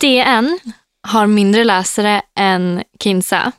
DN 0.00 0.58
har 1.08 1.26
mindre 1.26 1.64
läsare 1.64 2.22
än 2.34 2.82
Kinsa. 3.00 3.52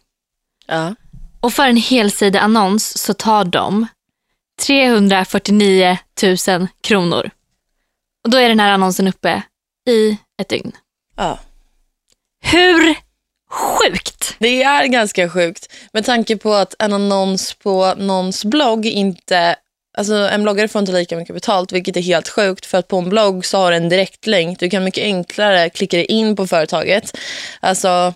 Ja. 0.67 0.95
Och 1.39 1.53
för 1.53 1.67
en 1.67 1.77
helsideannons 1.77 2.97
så 2.97 3.13
tar 3.13 3.45
de 3.45 3.87
349 4.61 5.97
000 6.47 6.67
kronor. 6.81 7.29
Och 8.23 8.29
då 8.29 8.37
är 8.37 8.49
den 8.49 8.59
här 8.59 8.71
annonsen 8.71 9.07
uppe 9.07 9.43
i 9.89 10.17
ett 10.41 10.49
dygn. 10.49 10.71
ja. 11.17 11.39
Hur 12.45 12.95
sjukt? 13.49 14.35
Det 14.39 14.63
är 14.63 14.85
ganska 14.85 15.29
sjukt 15.29 15.73
med 15.93 16.05
tanke 16.05 16.37
på 16.37 16.53
att 16.53 16.75
en 16.79 16.93
annons 16.93 17.53
på 17.53 17.93
någons 17.97 18.45
blogg 18.45 18.85
inte... 18.85 19.55
Alltså 19.97 20.13
en 20.13 20.43
bloggare 20.43 20.67
får 20.67 20.79
inte 20.79 20.91
lika 20.91 21.17
mycket 21.17 21.35
betalt, 21.35 21.71
vilket 21.71 21.97
är 21.97 22.01
helt 22.01 22.29
sjukt. 22.29 22.65
För 22.65 22.77
att 22.77 22.87
på 22.87 22.97
en 22.97 23.09
blogg 23.09 23.45
så 23.45 23.57
har 23.57 23.71
du 23.71 23.77
en 23.77 23.89
direktlänk. 23.89 24.59
Du 24.59 24.69
kan 24.69 24.83
mycket 24.83 25.03
enklare 25.03 25.69
klicka 25.69 25.97
dig 25.97 26.05
in 26.05 26.35
på 26.35 26.47
företaget. 26.47 27.17
Alltså, 27.59 28.13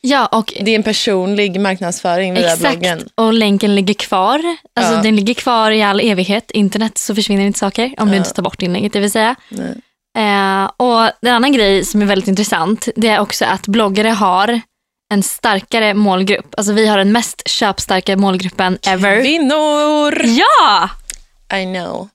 Ja, 0.00 0.26
och 0.26 0.52
det 0.60 0.70
är 0.70 0.74
en 0.76 0.82
personlig 0.82 1.60
marknadsföring 1.60 2.34
via 2.34 2.44
exakt. 2.52 2.60
bloggen. 2.60 3.08
Och 3.14 3.32
länken 3.32 3.74
ligger 3.74 3.94
kvar. 3.94 4.40
Alltså 4.76 4.92
Ja. 4.94 5.02
den 5.02 5.16
ligger 5.16 5.34
kvar 5.34 5.70
i 5.70 5.82
all 5.82 6.00
evighet. 6.00 6.50
Internet 6.50 6.98
så 6.98 7.14
försvinner 7.14 7.46
inte 7.46 7.58
saker 7.58 7.94
om 7.98 8.08
du 8.08 8.14
Ja. 8.14 8.18
inte 8.18 8.32
tar 8.32 8.42
bort 8.42 8.62
inlägget, 8.62 8.92
det 8.92 9.00
vill 9.00 9.10
säga. 9.10 9.34
Eh, 10.18 10.70
och 10.76 11.02
en 11.22 11.34
annan 11.34 11.52
grej 11.52 11.84
som 11.84 12.02
är 12.02 12.06
väldigt 12.06 12.28
intressant 12.28 12.88
det 12.96 13.08
är 13.08 13.20
också 13.20 13.44
att 13.44 13.66
bloggare 13.66 14.08
har 14.08 14.60
en 15.12 15.22
starkare 15.22 15.94
målgrupp. 15.94 16.54
Alltså 16.56 16.72
vi 16.72 16.86
har 16.86 16.98
den 16.98 17.12
mest 17.12 17.48
köpstarka 17.48 18.16
målgruppen 18.16 18.78
ever. 18.86 19.20
Kvinnor! 19.22 20.22
Ja! 20.26 20.90
I 21.54 21.64
know. 21.64 22.08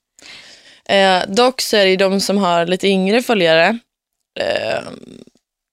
Eh, 0.90 1.22
dock 1.28 1.62
så 1.62 1.78
är 1.78 1.84
det 1.86 1.90
ju 1.92 1.98
de 1.98 2.20
som 2.20 2.38
har 2.38 2.66
lite 2.66 2.88
yngre 2.88 3.22
följare. 3.22 3.78
Eh, 4.40 4.80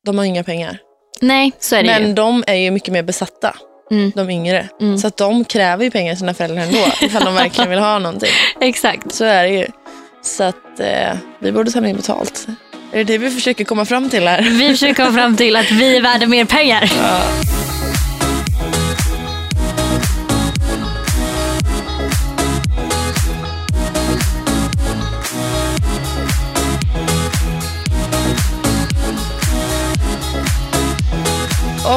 de 0.07 0.19
har 0.19 0.25
inga 0.25 0.45
pengar. 0.45 0.79
Nej, 1.21 1.53
så 1.61 1.77
är 1.77 1.83
det 1.83 1.89
Men 1.89 2.07
ju. 2.09 2.13
de 2.15 2.45
är 2.47 2.55
ju 2.55 2.71
mycket 2.71 2.93
mer 2.93 3.03
besatta, 3.03 3.57
Mm. 3.91 4.13
de 4.15 4.31
yngre. 4.31 4.69
Mm. 4.81 4.99
Så 4.99 5.07
att 5.07 5.17
de 5.17 5.45
kräver 5.45 5.85
ju 5.85 5.91
pengar 5.91 6.13
av 6.13 6.17
sina 6.17 6.35
föräldrar 6.35 6.63
ändå, 6.63 6.79
ifall 7.03 7.25
de 7.25 7.35
verkligen 7.35 7.71
vill 7.71 7.79
ha 7.79 7.99
någonting. 7.99 8.31
Exakt. 8.61 9.13
Så 9.15 9.25
är 9.25 9.43
det 9.45 9.51
ju. 9.55 9.67
Så 10.23 10.45
att 10.45 10.81
eh, 10.81 11.13
vi 11.41 11.53
borde 11.53 11.71
ta 11.71 11.81
mer 11.81 11.95
betalt. 11.95 12.47
Är 12.93 12.99
det 12.99 13.05
det 13.05 13.19
vi 13.19 13.31
försöker 13.31 13.65
komma 13.65 13.85
fram 13.85 14.11
till 14.11 14.29
här? 14.29 14.43
Vi 14.43 14.69
försöker 14.71 14.95
komma 14.95 15.13
fram 15.13 15.37
till 15.37 15.57
att 15.57 15.71
vi 15.71 15.97
är 15.97 16.01
värda 16.03 16.27
mer 16.27 16.45
pengar. 16.45 16.93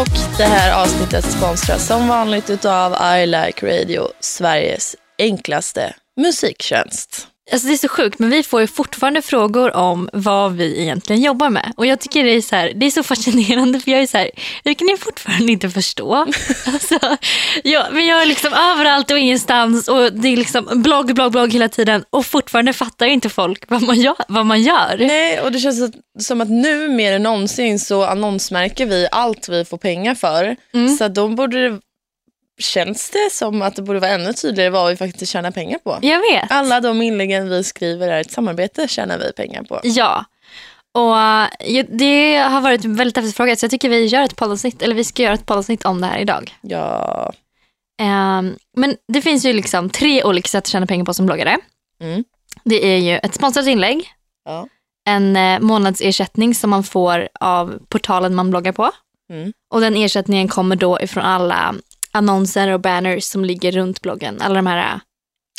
Och 0.02 0.38
det 0.38 0.44
här 0.44 0.84
avsnittet 0.84 1.26
sponsras 1.26 1.88
som 1.88 2.08
vanligt 2.08 2.50
utav 2.50 3.18
I 3.18 3.26
Like 3.26 3.66
Radio, 3.66 4.08
Sveriges 4.20 4.96
enklaste 5.18 5.96
musiktjänst. 6.18 7.33
Alltså 7.52 7.68
det 7.68 7.74
är 7.74 7.78
så 7.78 7.88
sjukt, 7.88 8.20
men 8.20 8.30
vi 8.30 8.44
får 8.44 8.62
ju 8.62 8.68
fortfarande 8.68 9.22
frågor 9.22 9.76
om 9.76 10.10
vad 10.14 10.54
vi 10.54 10.82
egentligen 10.82 11.22
jobbar 11.22 11.50
med. 11.50 11.74
Och 11.78 11.86
jag 11.86 12.00
tycker 12.00 12.24
det 12.24 12.32
är 12.32 12.42
så, 12.42 12.56
här, 12.56 12.72
det 12.76 12.86
är 12.86 12.92
så 12.92 13.04
fascinerande 13.04 13.80
för 13.80 13.92
jag 13.92 14.02
är 14.02 14.08
så 14.08 14.18
här, 14.18 14.32
hur 14.64 14.74
kan 14.74 14.88
ni 14.88 14.98
fortfarande 14.98 15.52
inte 15.52 15.70
förstå? 15.70 16.26
Alltså, 16.66 17.00
jag, 17.64 17.94
men 17.94 18.06
jag 18.06 18.22
är 18.22 18.26
liksom 18.26 18.54
överallt 18.54 19.12
och 19.12 19.18
ingenstans 19.18 19.88
och 19.88 20.14
det 20.14 20.28
är 20.28 20.38
liksom 20.38 20.70
blogg, 20.74 21.14
blogg, 21.16 21.32
blogg 21.32 21.54
hela 21.54 21.70
tiden 21.70 22.04
och 22.10 22.26
fortfarande 22.26 22.74
fattar 22.74 23.06
inte 23.06 23.30
folk 23.30 23.64
vad 23.68 23.82
man 23.82 24.00
gör. 24.00 24.16
Vad 24.28 24.46
man 24.46 24.62
gör. 24.62 24.98
Nej, 25.00 25.40
och 25.40 25.52
det 25.52 25.60
känns 25.60 25.94
som 26.20 26.42
att 26.42 26.50
nu 26.50 26.90
mer 26.90 27.14
än 27.14 27.24
någonsin 27.24 27.80
så 27.80 28.04
annonsmärker 28.04 28.86
vi 28.86 29.08
allt 29.12 29.50
vi 29.50 29.66
får 29.66 29.78
pengar 29.78 30.16
för. 30.16 30.56
Mm. 30.74 30.98
Så 30.98 31.08
då 31.08 31.28
borde 31.28 31.70
det, 31.70 31.80
känns 32.60 33.10
det 33.10 33.30
som 33.32 33.62
att 33.62 33.76
det 33.76 33.82
borde 33.82 34.00
vara 34.00 34.12
ännu 34.12 34.34
tydligare 34.34 34.70
vad 34.70 34.90
vi 34.90 34.98
faktiskt 34.98 35.32
tjänar 35.32 35.52
pengar 35.52 35.78
på. 35.78 36.00
Jag 36.02 36.20
vet. 36.20 36.52
Alla 36.52 36.82
de 36.82 37.02
inläggen 37.02 37.50
vi 37.50 37.64
skriver 37.64 38.08
är 38.08 38.22
ett 38.22 38.32
samarbete 38.32 38.88
tjänar 38.88 39.18
vi 39.18 39.32
pengar 39.34 39.64
på. 39.64 39.80
Ja. 39.84 40.26
Och 40.96 41.16
det 41.90 42.36
har 42.38 42.62
varit 42.62 42.86
väldigt 42.86 43.18
efterfrågat 43.18 43.60
så 43.60 43.64
jag 43.64 43.72
tycker 43.72 43.90
vi 43.90 44.06
gör 44.06 44.22
ett 44.24 44.36
poddavsnitt, 44.36 44.82
eller 44.82 44.96
vi 44.96 45.04
ska 45.04 45.24
göra 45.24 45.34
ett 45.34 45.46
poddavsnitt 45.46 45.86
om 45.86 46.02
det 46.02 46.08
här 46.08 46.20
idag. 46.20 46.58
Ja, 46.62 47.34
Ehm, 48.02 48.56
men 48.78 48.96
det 49.14 49.22
finns 49.22 49.46
ju 49.46 49.54
liksom 49.54 49.90
tre 49.90 50.24
olika 50.24 50.48
sätt 50.48 50.64
att 50.64 50.68
tjäna 50.68 50.86
pengar 50.86 51.06
på 51.06 51.14
som 51.14 51.26
bloggare. 51.26 51.58
Mm. 52.02 52.24
Det 52.64 52.86
är 52.86 52.98
ju 52.98 53.18
ett 53.18 53.34
sponsrat 53.36 53.68
inlägg, 53.68 54.10
Ja. 54.46 54.68
en 55.10 55.36
eh, 55.36 55.60
månadsersättning 55.60 56.56
som 56.56 56.70
man 56.70 56.84
får 56.84 57.28
av 57.40 57.80
portalen 57.90 58.36
man 58.36 58.50
bloggar 58.50 58.72
på. 58.72 58.92
Mm. 59.30 59.54
Och 59.74 59.82
den 59.82 59.96
ersättningen 59.96 60.48
kommer 60.48 60.76
då 60.76 61.02
ifrån 61.02 61.24
alla 61.24 61.76
annonser 62.14 62.68
och 62.72 62.80
banners 62.80 63.24
som 63.24 63.46
ligger 63.46 63.72
runt 63.72 64.02
bloggen. 64.02 64.42
Alla 64.42 64.56
de 64.56 64.68
här 64.68 65.00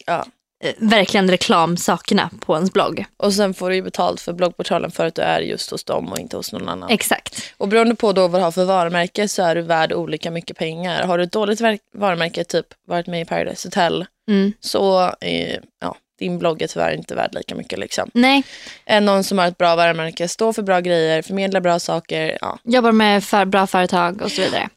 Ja. 0.06 0.26
eh, 0.65 0.75
verkligen 0.78 1.31
reklamsakerna 1.31 2.31
på 2.41 2.54
ens 2.54 2.72
blogg. 2.72 3.04
Och 3.16 3.32
sen 3.34 3.54
får 3.54 3.70
du 3.70 3.76
ju 3.76 3.82
betalt 3.82 4.20
för 4.20 4.32
bloggportalen 4.32 4.91
för 4.91 5.06
att 5.06 5.15
du 5.15 5.22
är 5.22 5.41
just 5.41 5.70
hos 5.70 5.84
dem 5.84 6.12
och 6.12 6.19
inte 6.19 6.37
hos 6.37 6.53
någon 6.53 6.69
annan. 6.69 6.91
Exakt. 6.91 7.42
Och 7.56 7.69
beroende 7.69 7.94
på 7.94 8.12
då 8.12 8.28
vad 8.28 8.41
du 8.41 8.44
har 8.44 8.53
för 8.53 8.65
varumärke 8.65 9.28
så 9.28 9.42
är 9.42 9.54
du 9.54 9.62
värd 9.62 9.92
olika 9.92 10.31
mycket 10.31 10.56
pengar. 10.56 11.03
Har 11.06 11.19
du 11.19 11.25
ett 11.25 11.32
dåligt 11.32 11.60
varumärke, 11.94 12.44
typ 12.44 12.66
varit 12.86 13.06
med 13.06 13.21
i 13.21 13.25
Paradise 13.25 13.69
Hotel, 13.69 14.06
Mm. 14.28 14.53
så 14.60 15.15
är 15.21 15.60
ja, 15.81 15.97
din 16.19 16.38
blogg 16.38 16.62
är 16.62 16.66
tyvärr 16.66 16.92
inte 16.94 17.15
värd 17.15 17.34
lika 17.34 17.54
mycket. 17.54 17.78
Liksom. 17.78 18.10
Nej, 18.15 18.42
Än 18.86 19.04
någon 19.04 19.25
som 19.25 19.38
har 19.38 19.47
ett 19.47 19.59
bra 19.59 19.76
varumärke, 19.76 20.28
står 20.28 20.53
för 20.53 20.62
bra 20.62 20.81
grejer, 20.81 21.22
förmedlar 21.22 21.60
bra 21.60 21.78
saker. 21.78 22.38
Ja. 22.41 22.59
jobbar 22.65 22.92
med 22.92 23.25
för 23.25 23.44
bra 23.44 23.66
företag 23.66 24.22
och 24.22 24.31
så 24.32 24.41
vidare. 24.42 24.69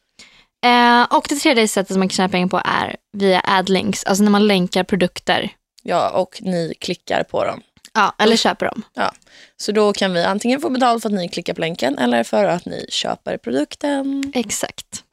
Eh, 0.66 1.04
och 1.18 1.26
det 1.30 1.36
tredje 1.36 1.68
sättet 1.68 1.94
som 1.94 2.00
man 2.00 2.10
kan 2.10 2.16
tjäna 2.16 2.30
pengar 2.30 2.48
på 2.48 2.62
är 2.66 2.96
via 3.14 3.42
adlinks, 3.46 4.04
alltså 4.04 4.24
när 4.24 4.32
man 4.32 4.48
länkar 4.48 4.84
produkter. 4.84 5.50
ja, 5.84 6.10
och 6.10 6.38
ni 6.42 6.74
klickar 6.80 7.24
på 7.24 7.46
dem. 7.46 7.62
Ja, 7.94 8.16
eller 8.18 8.36
köper 8.36 8.66
dem. 8.66 8.84
Så 9.58 9.72
då 9.72 9.94
kan 9.94 10.14
vi 10.14 10.24
antingen 10.24 10.62
få 10.62 10.70
betalt 10.70 11.02
för 11.02 11.10
att 11.10 11.16
ni 11.16 11.30
klickar 11.30 11.54
på 11.54 11.62
länken 11.62 11.98
eller 11.98 12.24
för 12.24 12.46
att 12.46 12.66
ni 12.66 12.86
köper 12.90 13.38
produkten. 13.38 14.32
Exakt. 14.36 15.04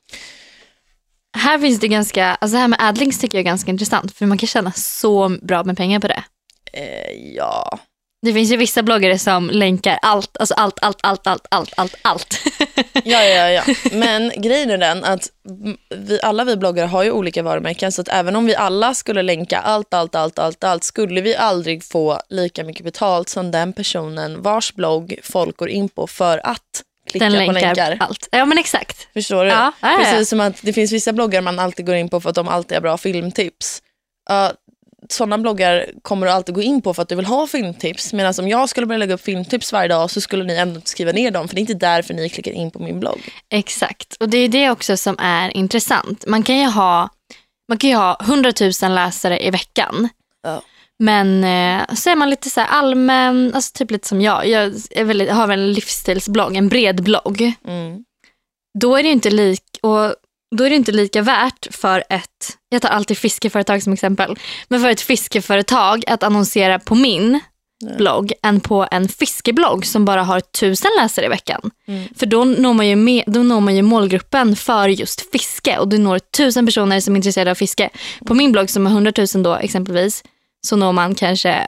Här 1.37 1.59
finns 1.59 1.81
det 1.81 1.89
ganska, 1.89 2.27
alltså 2.27 2.55
det 2.55 2.61
här 2.61 2.69
med 2.69 2.79
adlinks 2.83 3.19
tycker 3.19 3.39
jag 3.39 3.41
är 3.41 3.51
ganska 3.51 3.71
intressant 3.71 4.13
för 4.17 4.27
man 4.27 4.39
kan 4.39 4.47
tjäna 4.47 4.73
så 4.73 5.29
bra 5.43 5.65
med 5.65 5.77
pengar 5.77 6.01
på 6.01 6.09
det. 6.09 6.25
Eh, 6.73 7.35
ja, 7.37 7.79
Det 8.25 8.33
finns 8.33 8.53
ju 8.53 8.57
vissa 8.57 8.83
bloggare 8.83 9.19
som 9.19 9.51
länkar 9.51 9.99
allt, 10.03 10.37
alltså 10.37 10.55
allt, 10.55 10.79
allt, 10.83 10.99
allt, 11.03 11.27
allt, 11.27 11.47
allt, 11.51 11.75
allt, 11.77 11.95
allt. 12.03 12.41
Ja, 13.05 13.23
ja, 13.25 13.51
ja. 13.51 13.63
Men 13.93 14.33
grejen 14.37 14.71
är 14.71 14.79
den 14.79 15.05
att 15.05 15.29
vi, 15.91 16.21
alla 16.23 16.45
vi 16.45 16.57
bloggare 16.57 16.87
har 16.87 17.03
ju 17.03 17.11
olika 17.11 17.43
varumärken 17.43 17.93
så 17.93 18.01
att 18.01 18.09
även 18.09 18.37
om 18.37 18.47
vi 18.47 18.55
alla 18.57 18.95
skulle 18.95 19.23
länka 19.23 19.59
allt, 19.59 19.95
allt, 19.95 20.15
allt, 20.15 20.39
allt, 20.39 20.65
allt 20.65 20.85
skulle 20.85 21.21
vi 21.21 21.37
aldrig 21.37 21.85
få 21.85 22.21
lika 22.29 22.65
mycket 22.65 22.85
betalt 22.85 23.29
som 23.29 23.51
den 23.51 23.73
personen 23.73 24.43
vars 24.43 24.75
blogg 24.75 25.15
folk 25.23 25.57
går 25.57 25.69
in 25.69 25.89
på 25.89 26.07
för 26.07 26.47
att 26.47 26.83
klicka 27.11 27.25
Den 27.29 27.47
på 27.47 27.53
länkar 27.53 27.75
länkar. 27.75 27.97
allt. 28.01 28.29
Ja 28.31 28.45
men 28.45 28.59
exakt. 28.59 29.09
Förstår 29.13 29.45
du? 29.45 29.51
Ja, 29.51 29.73
ja, 29.81 29.93
ja. 29.93 29.99
Precis 29.99 30.29
som 30.29 30.41
att 30.41 30.63
det 30.63 30.73
finns 30.73 30.93
vissa 30.93 31.13
bloggar 31.13 31.41
man 31.41 31.59
alltid 31.59 31.87
går 31.87 31.97
in 31.97 32.09
på 32.09 32.21
för 32.21 32.29
att 32.31 32.37
de 32.37 32.49
alltid 32.49 32.77
har 32.77 32.83
bra 32.83 32.99
filmtips. 32.99 33.83
Uh, 34.31 34.51
sådana 35.09 35.39
bloggar 35.39 35.91
kommer 36.03 36.27
du 36.27 36.33
alltid 36.33 36.55
gå 36.55 36.63
in 36.63 36.83
på 36.83 36.95
för 36.95 37.03
att 37.03 37.09
du 37.09 37.15
vill 37.15 37.27
ha 37.27 37.47
filmtips. 37.47 38.13
Medan 38.13 38.35
om 38.39 38.49
jag 38.49 38.69
skulle 38.69 38.87
börja 38.87 38.99
lägga 38.99 39.15
upp 39.15 39.21
filmtips 39.21 39.73
varje 39.73 39.89
dag 39.89 40.11
så 40.11 40.21
skulle 40.21 40.45
ni 40.45 40.55
ändå 40.55 40.77
inte 40.77 40.91
skriva 40.91 41.13
ner 41.13 41.31
dem 41.31 41.49
för 41.49 41.55
det 41.55 41.59
är 41.59 41.63
inte 41.63 41.75
därför 41.75 42.15
ni 42.15 42.29
klickar 42.29 42.53
in 42.53 42.71
på 42.71 42.79
min 42.79 43.01
blogg. 43.01 43.21
Exakt. 43.51 44.17
Och 44.21 44.29
det 44.29 44.39
är 44.39 44.49
det 44.49 44.71
också 44.71 44.97
som 44.97 45.17
är 45.19 45.57
intressant. 45.57 46.27
Man 46.27 46.43
kan 46.43 46.59
ju 46.59 46.67
ha, 46.67 47.09
man 47.69 47.79
kan 47.79 47.93
ha 47.93 48.19
100 48.21 48.53
000 48.83 48.95
läsare 48.95 49.47
i 49.47 49.51
veckan. 49.51 50.09
Ja. 50.43 50.63
Men 50.99 51.45
eh, 51.45 51.95
så 51.95 52.11
är 52.11 52.17
man 52.17 52.31
lite 52.31 52.51
så 52.51 52.61
här 52.61 52.69
allmän, 52.69 53.53
alltså 53.55 53.73
typ 53.75 53.91
lite 53.91 54.09
som 54.09 54.21
jag. 54.21 54.49
Jag 54.49 54.73
väldigt, 55.05 55.31
har 55.31 55.47
väl 55.47 55.61
en 55.61 55.73
livsstilsblogg, 55.73 56.57
en 56.57 56.69
bred 56.69 57.03
blogg. 57.03 57.53
Mm. 57.67 58.05
Då 58.79 58.97
är 58.97 59.03
det 59.03 59.07
ju 59.07 59.13
inte 59.13 59.31
lik, 59.31 59.63
och 59.83 60.15
då 60.57 60.65
är 60.65 60.71
det 60.71 60.77
inte 60.77 60.93
lika 60.93 61.23
värt 61.23 61.67
för 61.71 62.05
ett, 62.09 62.59
jag 62.69 62.83
tar 62.83 62.89
alltid 62.89 63.19
fiskeföretag 63.19 63.83
som 63.83 63.93
exempel, 63.93 64.39
men 64.69 64.81
för 64.81 64.89
ett 64.89 65.01
fiskeföretag 65.01 66.05
att 66.07 66.23
annonsera 66.23 66.79
på 66.79 66.95
min 66.95 67.41
Nej. 67.83 67.97
blogg 67.97 68.33
än 68.43 68.61
på 68.61 68.89
en 68.91 69.09
fiskeblogg 69.09 69.87
som 69.87 70.05
bara 70.05 70.23
har 70.23 70.41
tusen 70.41 70.91
läsare 71.01 71.27
i 71.27 71.29
veckan. 71.29 71.71
Mm. 71.87 72.09
För 72.17 72.27
då 72.27 72.45
når, 72.45 72.75
man 72.75 72.89
ju 72.89 72.97
med, 72.97 73.25
då 73.27 73.43
når 73.43 73.61
man 73.61 73.77
ju 73.77 73.83
målgruppen 73.83 74.57
för 74.57 74.89
just 74.89 75.33
fiske 75.33 75.79
och 75.79 75.89
du 75.89 75.99
når 75.99 76.19
tusen 76.19 76.67
personer 76.67 77.01
som 77.01 77.15
är 77.15 77.17
intresserade 77.17 77.51
av 77.51 77.55
fiske. 77.55 77.91
På 78.27 78.35
min 78.35 78.53
blogg 78.53 78.71
som 78.71 78.87
har 78.87 78.93
100 78.93 79.13
000 79.35 79.43
då 79.43 79.55
exempelvis 79.55 80.25
så 80.67 80.77
når 80.77 80.93
man 80.93 81.15
kanske 81.15 81.67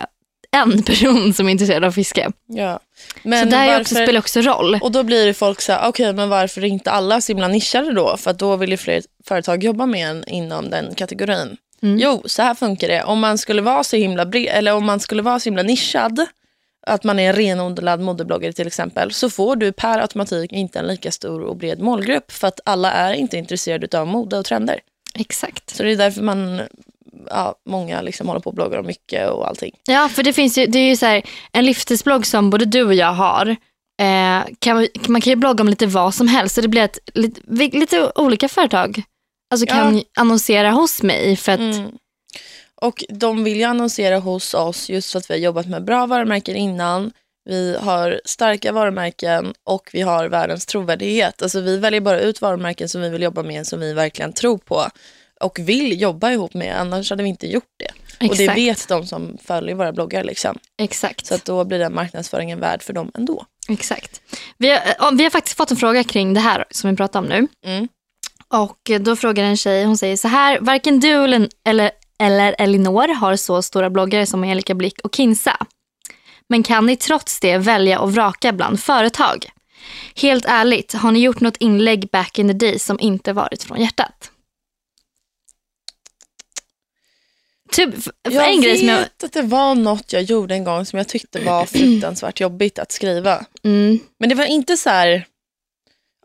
en 0.53 0.83
person 0.83 1.35
som 1.35 1.47
är 1.47 1.53
intresserad 1.53 1.85
av 1.85 1.93
fiske. 1.93 2.31
Ja. 2.47 2.81
Så 3.23 3.29
Men 3.29 3.51
det 3.51 3.57
här 3.57 3.65
är 3.65 3.69
varför, 3.69 3.81
också, 3.81 3.95
spelar 3.95 4.19
också 4.19 4.41
roll. 4.41 4.79
Och 4.83 4.93
då 4.93 5.03
blir 5.03 5.27
det 5.27 5.35
folk 5.35 5.61
så 5.61 5.73
här, 5.73 5.89
okej 5.89 6.13
men 6.13 6.29
varför 6.29 6.65
är 6.65 6.69
inte 6.69 6.91
alla 6.91 7.21
så 7.21 7.33
himla 7.33 7.49
nischade 7.49 7.93
då? 7.93 8.17
För 8.17 8.33
då 8.33 8.57
vill 8.57 8.71
ju 8.71 8.77
fler 8.77 9.03
företag 9.25 9.65
jobba 9.65 9.87
med 9.87 10.11
en 10.11 10.25
inom 10.29 10.71
den 10.71 10.95
kategorin. 10.95 11.57
Mm. 11.83 11.99
Jo, 11.99 12.23
så 12.25 12.43
här 12.43 12.55
funkar 12.55 12.89
det. 12.89 13.03
Om 13.03 13.19
man 13.21 13.39
skulle 13.39 13.63
vara 13.63 13.85
så 13.85 13.97
himla 13.97 14.25
bre- 14.25 14.51
eller 14.51 14.75
om 14.75 14.87
man 14.87 15.01
skulle 15.01 15.23
vara 15.23 15.41
så 15.41 15.45
himla 15.45 15.63
nischad, 15.63 16.27
att 16.87 17.05
man 17.05 17.19
är 17.19 17.29
en 17.29 17.37
renodlad 17.37 18.01
modebloggare 18.01 18.53
till 18.53 18.67
exempel, 18.67 19.13
så 19.13 19.31
får 19.31 19.57
du 19.57 19.73
per 19.73 19.99
automatik 19.99 20.53
inte 20.53 20.79
en 20.79 20.87
lika 20.87 21.13
stor 21.13 21.43
och 21.43 21.57
bred 21.57 21.81
målgrupp 21.81 22.33
för 22.33 22.49
att 22.49 22.61
alla 22.65 22.93
är 22.93 23.13
inte 23.13 23.37
intresserade 23.37 24.01
av 24.01 24.07
mode 24.07 24.39
och 24.39 24.45
trender. 24.45 24.81
Exakt. 25.15 25.77
Så 25.77 25.83
det 25.83 25.93
är 25.93 25.97
därför 25.97 26.23
man, 26.23 26.63
ja, 27.31 27.55
många 27.69 28.01
liksom 28.03 28.27
håller 28.29 28.41
på 28.41 28.51
och 28.51 28.55
bloggar 28.57 28.79
om 28.79 28.87
mycket 28.87 29.31
och 29.31 29.49
allting. 29.49 29.73
Ja, 29.87 30.09
för 30.09 30.23
det 30.23 30.33
finns 30.33 30.59
ju, 30.59 30.67
det 30.67 30.79
är 30.79 30.89
ju 30.89 30.97
så 30.97 31.07
här, 31.07 31.23
en 31.53 31.65
livsstilsblogg 31.67 32.27
som 32.27 32.51
både 32.51 32.65
du 32.65 32.83
och 32.83 32.95
jag 32.95 33.13
har. 33.13 33.57
Eh, 34.03 34.45
kan, 34.59 34.89
man 35.09 35.21
kan 35.21 35.31
ju 35.31 35.37
blogga 35.37 35.63
om 35.63 35.69
lite 35.69 35.87
vad 35.87 36.15
som 36.15 36.29
helst. 36.29 36.55
Så 36.55 36.61
det 36.61 36.69
blir 36.69 36.83
att 36.83 36.99
lite, 37.15 37.41
lite 37.79 38.13
olika 38.15 38.49
företag 38.49 39.03
alltså 39.51 39.67
kan 39.67 39.97
Ja. 39.97 40.03
annonsera 40.17 40.71
hos 40.71 41.03
mig. 41.03 41.37
För 41.37 41.53
att, 41.53 41.59
Mm. 41.61 41.91
Och 42.81 43.05
de 43.09 43.45
vill 43.45 43.57
ju 43.57 43.63
annonsera 43.65 44.19
hos 44.19 44.55
oss 44.55 44.89
just 44.91 45.13
för 45.13 45.19
att 45.19 45.31
vi 45.31 45.35
har 45.35 45.39
jobbat 45.41 45.67
med 45.67 45.85
bra 45.85 46.07
varumärken 46.07 46.57
innan. 46.57 47.13
Vi 47.49 47.77
har 47.81 48.21
starka 48.25 48.73
varumärken 48.73 49.55
och 49.65 49.91
vi 49.93 50.01
har 50.01 50.29
världens 50.29 50.67
trovärdighet. 50.67 51.43
Alltså 51.43 51.61
vi 51.61 51.79
väljer 51.79 52.01
bara 52.01 52.21
ut 52.21 52.41
varumärken 52.41 52.89
som 52.89 53.01
vi 53.01 53.09
vill 53.09 53.23
jobba 53.23 53.43
med, 53.43 53.67
som 53.67 53.81
vi 53.81 53.93
verkligen 53.93 54.33
tror 54.33 54.59
på 54.59 54.87
och 55.41 55.59
vill 55.59 56.01
jobba 56.01 56.31
ihop 56.31 56.55
med, 56.55 56.81
annars 56.81 57.11
hade 57.11 57.23
vi 57.23 57.29
inte 57.29 57.47
gjort 57.47 57.75
det. 57.77 57.91
Och 58.27 58.37
det 58.37 58.43
Exakt. 58.43 58.59
vet 58.59 58.89
de 58.89 59.07
som 59.07 59.39
följer 59.45 59.75
våra 59.75 59.93
bloggar. 59.93 60.25
Liksom. 60.25 60.59
Exakt. 60.79 61.27
Så 61.27 61.35
att 61.35 61.45
då 61.45 61.65
blir 61.65 61.79
den 61.79 61.95
marknadsföringen 61.95 62.61
värd 62.61 62.83
för 62.83 62.93
dem 62.93 63.11
ändå. 63.15 63.45
Exakt. 63.69 64.21
Vi 64.59 64.71
har, 64.71 64.81
ja, 64.99 65.11
vi 65.11 65.23
har 65.23 65.31
faktiskt 65.31 65.57
fått 65.57 65.71
en 65.71 65.77
fråga 65.77 66.05
kring 66.05 66.35
det 66.35 66.41
här 66.41 66.65
som 66.71 66.91
vi 66.91 66.97
pratar 66.97 67.21
om 67.21 67.27
nu. 67.27 67.49
Mm. 67.65 67.89
Och 68.49 68.91
eh, 68.91 69.01
då 69.01 69.17
frågar 69.17 69.45
en 69.45 69.57
tjej, 69.57 69.85
hon 69.85 69.99
säger 69.99 70.17
så 70.17 70.29
här, 70.29 70.61
varken 70.61 71.01
du 71.01 71.25
eller, 71.25 71.49
eller, 71.65 71.91
eller 72.19 72.55
Elinor 72.59 73.15
har 73.15 73.37
så 73.37 73.63
stora 73.63 73.91
bloggare 73.91 74.27
som 74.27 74.43
Angelica 74.43 74.75
Blick 74.75 75.01
och 75.05 75.15
Kinsa. 75.15 75.67
Men 76.49 76.63
kan 76.63 76.87
ni 76.87 76.97
trots 76.97 77.41
det 77.41 77.59
välja 77.59 78.01
och 78.01 78.13
vraka 78.13 78.53
bland 78.53 78.81
företag? 78.81 79.47
Helt 80.17 80.45
ärligt, 80.45 80.93
har 80.93 81.13
ni 81.13 81.19
gjort 81.19 81.41
något 81.41 81.57
inlägg 81.57 82.09
back 82.13 82.39
in 82.39 82.49
the 82.49 82.55
day 82.55 82.79
som 82.79 83.01
inte 83.01 83.33
varit 83.33 83.63
från 83.63 83.81
hjärtat? 83.81 84.31
Typ, 87.77 87.95
Jag 88.23 88.51
en 88.51 88.61
grej 88.61 88.79
som 88.79 88.89
jag... 88.89 88.99
vet 88.99 89.25
att 89.25 89.33
det 89.33 89.43
var 89.43 89.75
något 89.75 90.13
jag 90.13 90.23
gjorde 90.23 90.55
en 90.55 90.65
gång 90.65 90.87
som 90.87 90.97
jag 90.97 91.09
tyckte 91.09 91.41
var 91.41 91.67
fruktansvärt 91.67 92.41
jobbigt 92.41 92.79
att 92.79 92.93
skriva. 92.93 93.45
Mm, 93.65 93.99
Men 94.19 94.29
det 94.29 94.35
var 94.35 94.45
inte 94.45 94.77
så 94.77 94.91
här... 94.91 95.27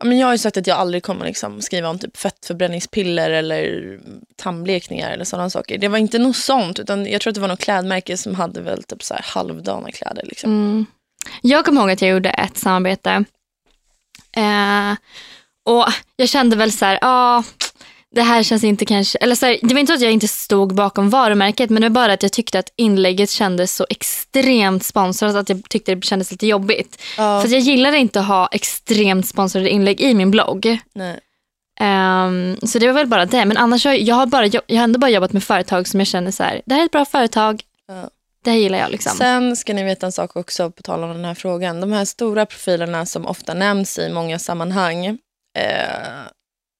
Men 0.04 0.18
jag 0.18 0.26
har 0.26 0.32
ju 0.34 0.38
sagt 0.38 0.56
att 0.56 0.66
jag 0.66 0.78
aldrig 0.78 1.02
kommer 1.02 1.24
liksom 1.24 1.60
skriva 1.62 1.88
om 1.88 1.98
typ 1.98 2.16
fettförbränningspiller 2.16 3.30
eller 3.30 3.98
tandblekningar 4.36 5.10
eller 5.10 5.24
sådana 5.24 5.50
saker. 5.50 5.78
Det 5.78 5.88
var 5.88 5.98
inte 5.98 6.18
något 6.18 6.36
sånt, 6.36 6.78
utan 6.78 7.06
jag 7.06 7.20
tror 7.20 7.30
att 7.30 7.34
det 7.34 7.40
var 7.40 7.48
något 7.48 7.60
klädmärke 7.60 8.16
som 8.16 8.34
hade 8.34 8.60
väl 8.60 8.82
typ 8.82 9.02
så 9.02 9.16
halvdana 9.22 9.92
kläder. 9.92 10.22
Liksom. 10.26 10.50
Mm. 10.50 10.86
Jag 11.42 11.64
kommer 11.64 11.80
ihåg 11.80 11.90
att 11.90 12.02
jag 12.02 12.10
gjorde 12.10 12.30
ett 12.30 12.56
samarbete. 12.56 13.24
Eh, 14.36 14.92
och 15.64 15.86
jag 16.16 16.28
kände 16.28 16.56
väl 16.56 16.72
så 16.72 16.84
här, 16.84 16.98
ja, 17.00 17.44
det 18.14 18.22
här 18.22 18.42
känns 18.42 18.64
inte 18.64 18.84
kanske, 18.84 19.18
eller 19.18 19.34
så 19.34 19.46
här, 19.46 19.58
det 19.62 19.74
var 19.74 19.80
inte 19.80 19.90
så 19.92 19.94
att 19.94 20.00
jag 20.02 20.12
inte 20.12 20.28
stod 20.28 20.74
bakom 20.74 21.10
varumärket, 21.10 21.70
men 21.70 21.82
det 21.82 21.88
var 21.88 21.94
bara 21.94 22.12
att 22.12 22.22
jag 22.22 22.32
tyckte 22.32 22.58
att 22.58 22.72
inlägget 22.76 23.30
kändes 23.30 23.74
så 23.76 23.86
extremt 23.90 24.84
sponsrat 24.84 25.34
att 25.36 25.48
jag 25.48 25.68
tyckte 25.68 25.94
det 25.94 26.04
kändes 26.04 26.30
lite 26.30 26.46
jobbigt. 26.46 27.02
Ja, 27.16 27.40
För 27.42 27.48
jag 27.48 27.60
gillade 27.60 27.98
inte 27.98 28.20
att 28.20 28.26
ha 28.26 28.48
extremt 28.52 29.26
sponsrade 29.28 29.70
inlägg 29.70 30.00
i 30.00 30.14
min 30.14 30.30
blogg. 30.30 30.78
Ehm, 31.80 32.56
så 32.62 32.78
det 32.78 32.86
var 32.86 32.94
väl 32.94 33.06
bara 33.06 33.26
det. 33.26 33.44
Men 33.44 33.56
annars 33.56 33.84
har 33.84 33.92
jag, 33.92 34.00
jag, 34.00 34.14
har 34.14 34.26
bara, 34.26 34.46
jag 34.46 34.62
har 34.76 34.84
ändå 34.84 34.98
bara 34.98 35.10
jobbat 35.10 35.32
med 35.32 35.44
företag 35.44 35.88
som 35.88 36.00
jag 36.00 36.06
känner 36.06 36.30
så 36.30 36.42
här, 36.42 36.62
det 36.66 36.74
här 36.74 36.80
är 36.80 36.84
ett 36.86 36.92
bra 36.92 37.04
företag, 37.04 37.62
Ja. 37.88 38.08
det 38.44 38.50
här 38.50 38.58
gillar 38.58 38.78
jag 38.78 38.90
liksom. 38.90 39.12
Sen 39.18 39.56
ska 39.56 39.74
ni 39.74 39.84
veta 39.84 40.06
en 40.06 40.12
sak 40.12 40.36
också 40.36 40.70
på 40.70 40.82
tal 40.82 41.04
om 41.04 41.10
den 41.10 41.24
här 41.24 41.34
frågan. 41.34 41.80
De 41.80 41.92
här 41.92 42.04
stora 42.04 42.46
profilerna 42.46 43.06
som 43.06 43.26
ofta 43.26 43.54
nämns 43.54 43.98
i 43.98 44.08
många 44.12 44.38
sammanhang, 44.38 45.06
eh, 45.06 45.14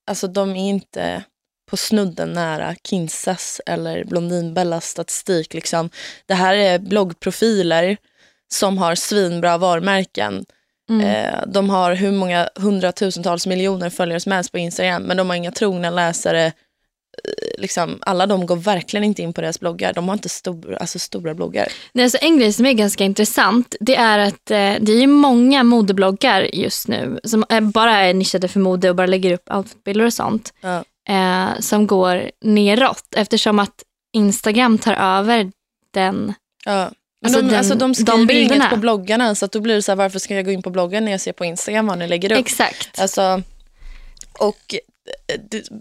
alltså 0.07 0.27
de 0.27 0.51
är 0.51 0.69
inte 0.69 1.25
på 1.71 1.77
snudden 1.77 2.33
nära 2.33 2.75
Kinsas 2.85 3.61
eller 3.67 4.05
Blondinbellas 4.05 4.87
statistik. 4.89 5.55
Liksom. 5.55 5.91
Det 6.27 6.35
här 6.35 6.55
är 6.55 6.79
bloggprofiler 6.79 7.97
som 8.53 8.79
har 8.79 8.95
svinbra 8.95 9.59
varumärken. 9.59 10.45
Mm. 10.91 11.07
Eh, 11.07 11.41
de 11.47 11.71
har 11.71 11.95
hur 11.95 12.13
många 12.13 12.49
hundratusentals 12.55 13.47
miljoner 13.47 13.91
följare 13.91 14.21
som 14.21 14.33
helst 14.33 14.53
på 14.53 14.59
Instagram, 14.59 15.03
men 15.03 15.17
de 15.17 15.31
har 15.31 15.37
inga 15.37 15.51
trogna 15.51 15.91
läsare. 15.91 16.53
Eh, 17.25 17.61
Liksom, 17.63 17.99
alla 18.01 18.27
de 18.27 18.47
går 18.47 18.57
verkligen 18.57 19.05
inte 19.05 19.23
in 19.23 19.33
på 19.33 19.41
deras 19.41 19.61
bloggar. 19.61 19.93
De 19.93 20.09
har 20.09 20.13
inte 20.15 20.29
stor, 20.29 20.77
alltså 20.81 20.99
stora 20.99 21.35
bloggar. 21.35 21.69
Nej, 21.93 22.05
alltså 22.05 22.19
en 22.21 22.39
grej 22.39 22.53
som 22.53 22.67
är 22.67 22.73
ganska 22.73 23.05
intressant 23.05 23.77
det 23.81 23.97
är 23.97 24.19
att 24.19 24.51
eh, 24.51 24.75
det 24.81 24.93
är 24.93 25.07
många 25.07 25.65
modebloggar 25.65 26.43
just 26.55 26.89
nu 26.89 27.21
som 27.25 27.45
eh, 27.51 27.61
bara 27.61 27.93
är 27.97 28.15
nischade 28.15 28.49
för 28.49 28.61
mode 28.61 28.91
och 28.91 28.97
bara 28.97 29.07
lägger 29.07 29.33
upp 29.35 29.51
outfitbilder 29.55 30.05
och 30.05 30.13
sånt 30.13 30.53
Ja. 30.61 30.85
eh, 31.09 31.61
som 31.61 31.87
går 31.87 32.31
neråt 32.45 33.05
eftersom 33.17 33.59
att 33.59 33.83
Instagram 34.15 34.79
tar 34.79 34.95
över 34.95 35.51
den. 35.95 36.35
Ja. 36.65 36.73
Men 37.23 37.29
Alltså 37.35 37.41
de, 37.41 37.47
den- 37.49 37.59
alltså 37.59 37.75
de 37.75 37.79
de 37.79 37.95
skriver 37.95 38.27
bilderna. 38.27 38.55
inget 38.55 38.71
på 38.71 38.77
bloggarna 38.77 39.35
så 39.35 39.45
att 39.45 39.53
då 39.53 39.61
blir 39.61 39.75
det 39.75 39.83
så 39.83 39.91
här, 39.93 39.97
varför 39.97 40.19
ska 40.19 40.35
jag 40.35 40.45
gå 40.45 40.51
in 40.51 40.63
på 40.63 40.71
bloggen 40.71 41.05
när 41.05 41.13
jag 41.13 41.21
ser 41.21 41.33
på 41.33 41.45
Instagram 41.45 41.87
vad 41.87 41.99
ni 41.99 42.09
lägger 42.09 42.33
upp? 42.33 42.39
Exakt. 42.39 43.01
Alltså, 43.01 43.43
och 44.39 44.75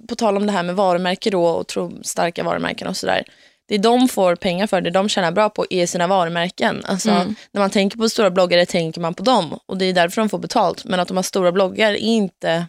på 0.08 0.16
tal 0.16 0.38
om 0.38 0.46
det 0.46 0.52
här 0.52 0.64
med 0.64 0.76
varumärke 0.76 1.30
då 1.30 1.46
och 1.46 1.68
tro, 1.68 2.04
starka 2.04 2.44
varumärken 2.44 2.88
och 2.88 2.98
sådär. 2.98 3.24
Det 3.68 3.78
de 3.78 4.08
får 4.08 4.36
pengar 4.36 4.68
för, 4.68 4.82
det 4.82 4.90
de 4.90 5.10
tjänar 5.10 5.32
bra 5.32 5.50
på 5.50 5.66
är 5.70 5.86
sina 5.86 6.08
varumärken. 6.08 6.82
Alltså, 6.86 7.10
Mm. 7.10 7.36
När 7.52 7.62
man 7.62 7.70
tänker 7.70 7.98
på 7.98 8.10
stora 8.10 8.32
bloggare 8.32 8.66
tänker 8.66 9.02
man 9.02 9.14
på 9.14 9.24
dem 9.24 9.60
och 9.66 9.78
det 9.78 9.86
är 9.86 9.94
därför 9.94 10.22
de 10.22 10.30
får 10.30 10.40
betalt. 10.40 10.86
Men 10.86 11.00
att 11.00 11.08
de 11.08 11.18
har 11.18 11.24
stora 11.24 11.52
bloggar 11.52 11.92
är 11.92 11.96
inte... 11.96 12.66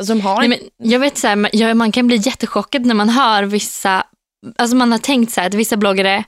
Alltså 0.00 0.14
de 0.14 0.20
har 0.20 0.38
Nej, 0.40 0.48
men 0.48 0.58
jag 0.90 0.98
vet 1.00 1.18
så 1.18 1.26
här, 1.26 1.74
man- 1.74 1.92
kan 1.92 2.06
bli 2.06 2.16
jättechockad 2.16 2.86
när 2.86 2.94
man 2.94 3.08
hör 3.08 3.42
vissa, 3.42 4.06
alltså 4.56 4.76
man 4.76 4.92
har 4.92 4.98
tänkt 4.98 5.32
så 5.32 5.40
här 5.40 5.48
att 5.48 5.54
vissa 5.54 5.76
bloggare 5.76 6.24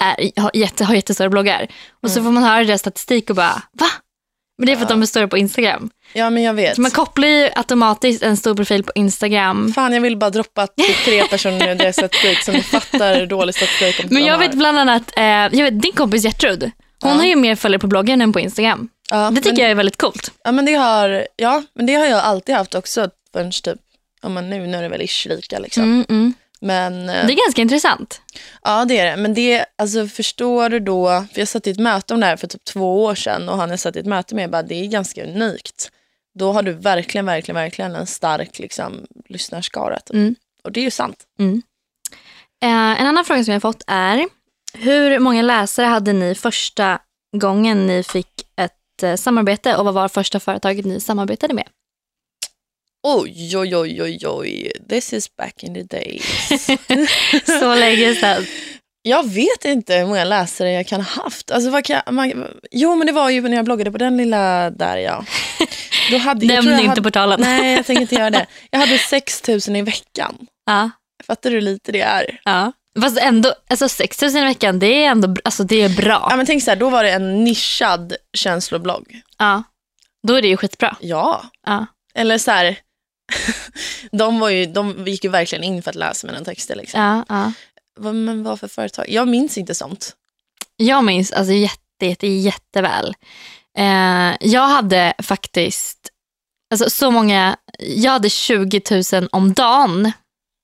är, 0.00 0.40
har, 0.40 0.50
jätte, 0.54 0.84
har 0.84 0.94
jättestora 0.94 1.28
bloggar 1.28 1.66
och 2.02 2.10
så 2.10 2.22
får 2.22 2.30
man 2.30 2.42
höra 2.42 2.64
deras 2.64 2.80
statistik 2.80 3.30
och 3.30 3.36
bara 3.36 3.62
va? 3.72 3.86
Men 4.58 4.66
det 4.66 4.72
är 4.72 4.76
för 4.76 4.82
att 4.82 4.88
de 4.88 5.02
är 5.02 5.06
stora 5.06 5.28
på 5.28 5.38
Instagram. 5.38 5.90
Ja 6.12 6.30
men 6.30 6.42
jag 6.42 6.54
vet. 6.54 6.74
Så 6.74 6.80
man 6.80 6.90
kopplar 6.90 7.28
ju 7.28 7.48
automatiskt 7.54 8.22
en 8.22 8.36
stor 8.36 8.54
profil 8.54 8.82
på 8.84 8.92
Instagram. 8.94 9.72
Fan 9.74 9.92
jag 9.92 10.00
vill 10.00 10.16
bara 10.16 10.30
droppa 10.30 10.66
till 10.66 10.94
tre 11.04 11.24
personer 11.30 11.66
nu 11.66 11.74
deras 11.74 11.96
statistik 11.96 12.54
ni 12.54 12.62
fattar 12.62 13.14
hur 13.14 13.26
dålig 13.26 13.54
statistik 13.54 14.10
Men 14.10 14.24
jag 14.24 14.38
vet 14.38 14.54
bland 14.54 14.78
annat, 14.78 15.02
eh, 15.16 15.24
jag 15.24 15.50
vet 15.64 15.82
din 15.82 15.92
kompis 15.92 16.24
Gertrud, 16.24 16.62
hon 17.02 17.10
Ja. 17.12 17.16
har 17.18 17.24
ju 17.24 17.36
mer 17.36 17.56
följare 17.56 17.78
på 17.80 17.86
bloggen 17.86 18.20
än 18.22 18.32
på 18.32 18.40
Instagram. 18.40 18.88
ja, 19.10 19.30
Det 19.30 19.36
tycker 19.36 19.50
men, 19.52 19.60
jag 19.62 19.70
är 19.70 19.74
väldigt 19.74 19.96
coolt. 19.98 20.30
Ja 20.44 20.52
men, 20.52 20.64
det 20.64 20.74
har, 20.74 21.26
ja 21.36 21.62
men 21.74 21.86
det 21.86 21.94
har 21.94 22.06
jag 22.06 22.20
alltid 22.20 22.54
haft 22.54 22.74
också 22.74 23.08
förrän 23.32 23.50
typ, 23.50 23.78
ja, 24.22 24.28
men 24.28 24.50
nu, 24.50 24.66
nu 24.66 24.76
är 24.78 24.82
det 24.82 24.88
väl 24.88 25.02
ish 25.02 25.26
lika 25.26 25.58
liksom. 25.58 25.82
Mm, 25.82 26.04
mm. 26.08 26.34
Men 26.64 27.08
eh, 27.08 27.26
Det 27.26 27.32
är 27.32 27.46
ganska 27.46 27.62
intressant. 27.62 28.20
ja 28.62 28.84
det 28.84 28.98
är 28.98 29.10
det. 29.10 29.22
Men 29.22 29.34
det, 29.34 29.64
alltså 29.78 30.06
förstår 30.06 30.68
du 30.68 30.80
då, 30.80 31.24
för 31.32 31.40
jag 31.40 31.48
satt 31.48 31.66
i 31.66 31.70
ett 31.70 31.78
möte 31.78 32.14
om 32.14 32.20
det 32.20 32.26
här 32.26 32.36
för 32.36 32.46
typ 32.46 32.64
två 32.64 33.04
år 33.04 33.14
sedan 33.14 33.48
och 33.48 33.56
han 33.56 33.70
jag 33.70 33.80
satt 33.80 33.96
i 33.96 33.98
ett 33.98 34.06
möte 34.06 34.34
med 34.34 34.50
bara, 34.50 34.62
det 34.62 34.74
är 34.74 34.86
ganska 34.86 35.24
unikt. 35.24 35.90
Då 36.38 36.52
har 36.52 36.62
du 36.62 36.72
verkligen, 36.72 37.26
verkligen, 37.26 37.56
verkligen 37.56 37.94
en 37.94 38.06
stark 38.06 38.58
liksom, 38.58 39.06
lyssnarskara. 39.28 40.00
typ. 40.00 40.14
Mm. 40.14 40.34
Och 40.64 40.72
det 40.72 40.80
är 40.80 40.84
ju 40.84 40.90
sant. 40.90 41.16
Eh, 42.62 43.00
en 43.00 43.06
annan 43.06 43.24
fråga 43.24 43.44
som 43.44 43.52
jag 43.52 43.60
har 43.60 43.72
fått 43.72 43.82
är, 43.86 44.26
hur 44.74 45.18
många 45.18 45.42
läsare 45.42 45.86
hade 45.86 46.12
ni 46.12 46.34
första 46.34 46.98
gången 47.36 47.86
ni 47.86 48.02
fick 48.02 48.28
ett 48.56 49.02
eh, 49.02 49.14
samarbete 49.14 49.76
och 49.76 49.84
vad 49.84 49.94
var 49.94 50.08
första 50.08 50.40
företaget 50.40 50.84
ni 50.84 51.00
samarbetade 51.00 51.54
med? 51.54 51.68
Oj, 53.06 53.56
oj, 53.56 53.76
oj, 53.76 54.02
oj, 54.02 54.18
oj. 54.26 54.72
This 54.88 55.12
is 55.12 55.36
back 55.36 55.62
in 55.64 55.74
the 55.74 55.82
days. 55.82 56.50
Så 57.60 57.74
länge 57.74 58.14
sedan. 58.14 58.46
Jag 59.02 59.28
vet 59.30 59.64
inte 59.64 59.94
hur 59.96 60.06
många 60.06 60.24
läsare 60.24 60.72
jag 60.72 60.86
kan 60.86 61.00
ha 61.00 61.22
haft. 61.22 61.50
Alltså, 61.50 61.70
vad 61.70 61.84
kan, 61.84 62.02
man, 62.10 62.46
jo, 62.70 62.94
men 62.96 63.06
det 63.06 63.12
var 63.12 63.30
ju 63.30 63.40
när 63.40 63.56
jag 63.56 63.64
bloggade 63.64 63.92
på 63.92 63.98
den 63.98 64.16
lilla 64.16 64.70
där, 64.70 64.96
ja. 64.96 65.24
Då 66.10 66.16
hade, 66.18 66.46
Nämn 66.54 66.72
inte 66.72 66.88
hade, 66.88 67.02
portalen. 67.02 67.40
Nej, 67.40 67.74
jag 67.76 67.86
tänker 67.86 68.02
inte 68.02 68.14
göra 68.14 68.30
det. 68.30 68.46
Jag 68.70 68.78
hade 68.78 68.98
6 68.98 69.48
000 69.48 69.76
i 69.76 69.82
veckan. 69.82 70.46
Ja, 70.66 70.90
Fattar 71.26 71.50
du 71.50 71.56
hur 71.56 71.60
lite 71.62 71.92
det 71.92 72.00
är? 72.00 72.40
ja. 72.44 72.72
Fast 73.00 73.18
ändå, 73.18 73.54
alltså 73.70 73.88
6 73.88 74.22
000 74.22 74.36
i 74.36 74.40
veckan, 74.40 74.78
det 74.78 74.86
är 75.04 75.10
ändå 75.10 75.36
alltså 75.44 75.64
det 75.64 75.82
är 75.82 75.88
bra. 75.88 76.26
Ja, 76.30 76.36
men 76.36 76.46
tänk 76.46 76.62
så 76.62 76.70
här, 76.70 76.76
då 76.76 76.90
var 76.90 77.04
det 77.04 77.10
en 77.10 77.44
nischad 77.44 78.16
känsloblogg. 78.36 79.20
Ja. 79.38 79.62
Då 80.26 80.34
är 80.34 80.42
det 80.42 80.48
ju 80.48 80.56
skitbra. 80.56 80.96
Ja, 81.00 81.44
Ja. 81.66 81.86
eller 82.14 82.38
så 82.38 82.50
här. 82.50 82.76
de, 84.12 84.40
var 84.40 84.48
ju, 84.48 84.66
de 84.66 85.06
gick 85.06 85.24
ju 85.24 85.30
verkligen 85.30 85.64
in 85.64 85.82
för 85.82 85.90
att 85.90 85.96
läsa 85.96 86.26
mina 86.26 86.44
texter. 86.44 86.76
Liksom. 86.76 87.00
Ja, 87.00 87.24
ja. 87.28 87.52
Men 88.00 88.42
vad 88.42 88.60
för 88.60 88.68
företag? 88.68 89.06
Jag 89.08 89.28
minns 89.28 89.58
inte 89.58 89.74
sånt. 89.74 90.16
Jag 90.76 91.04
minns 91.04 91.32
alltså 91.32 91.52
jätte, 91.52 92.06
jätte, 92.06 92.26
jätteväl. 92.26 93.14
Eh, 93.78 94.36
jag 94.40 94.68
hade 94.68 95.14
faktiskt 95.22 96.10
alltså, 96.70 96.90
så 96.90 97.10
många, 97.10 97.56
jag 97.78 98.12
hade 98.12 98.30
20 98.30 98.80
000 99.12 99.28
om 99.32 99.52
dagen. 99.52 100.12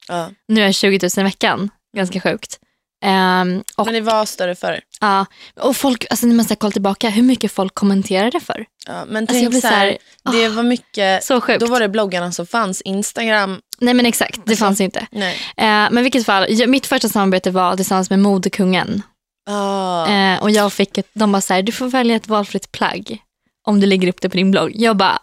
Ja. 0.08 0.30
Nu 0.48 0.60
är 0.60 0.64
jag 0.64 0.74
20 0.74 0.98
000 1.02 1.10
i 1.16 1.22
veckan. 1.22 1.70
Ganska 1.96 2.20
sjukt. 2.20 2.58
Ehm, 3.02 3.62
och, 3.76 3.84
Men 3.86 3.94
det 3.94 4.00
var 4.00 4.24
större 4.24 4.54
förr. 4.54 4.80
ja, 5.00 5.26
och 5.60 5.76
folk, 5.76 6.06
alltså 6.10 6.26
när 6.26 6.34
man 6.34 6.44
ska 6.44 6.56
kolla 6.56 6.70
tillbaka, 6.70 7.08
hur 7.10 7.22
mycket 7.22 7.52
folk 7.52 7.74
kommenterade 7.74 8.40
för. 8.40 8.64
Ja, 8.86 9.04
men 9.08 9.16
Alltså, 9.22 9.34
tänk 9.34 9.50
blir 9.50 9.60
så 9.60 9.66
här, 9.66 9.98
så 10.26 10.32
det 10.32 10.48
var 10.48 10.62
mycket, 10.62 11.24
Så 11.24 11.40
sjukt. 11.40 11.60
då 11.60 11.66
var 11.66 11.80
det 11.80 11.88
bloggarna 11.88 12.32
som 12.32 12.46
fanns. 12.46 12.80
Instagram, 12.80 13.60
Nej 13.78 13.94
men 13.94 14.06
exakt, 14.06 14.34
det 14.44 14.50
Alltså, 14.52 14.64
fanns 14.64 14.80
inte. 14.80 15.06
nej. 15.10 15.34
Eh, 15.56 15.64
men 15.64 15.98
i 15.98 16.02
vilket 16.02 16.26
fall, 16.26 16.46
jag, 16.48 16.68
mitt 16.68 16.86
första 16.86 17.08
samarbete 17.08 17.50
var 17.50 17.76
tillsammans 17.76 18.10
med 18.10 18.18
modekungen. 18.18 19.02
Ah. 19.50 20.06
Eh, 20.06 20.42
och 20.42 20.50
jag 20.50 20.72
fick 20.72 20.98
ett, 20.98 21.08
de 21.12 21.32
bara 21.32 21.40
så 21.40 21.54
här, 21.54 21.62
du 21.62 21.72
får 21.72 21.86
välja 21.86 22.16
ett 22.16 22.28
valfritt 22.28 22.72
plagg 22.72 23.18
om 23.66 23.80
du 23.80 23.86
lägger 23.86 24.08
upp 24.08 24.20
det 24.20 24.28
på 24.28 24.36
din 24.36 24.50
blogg. 24.50 24.72
Jag 24.74 24.96
bara, 24.96 25.18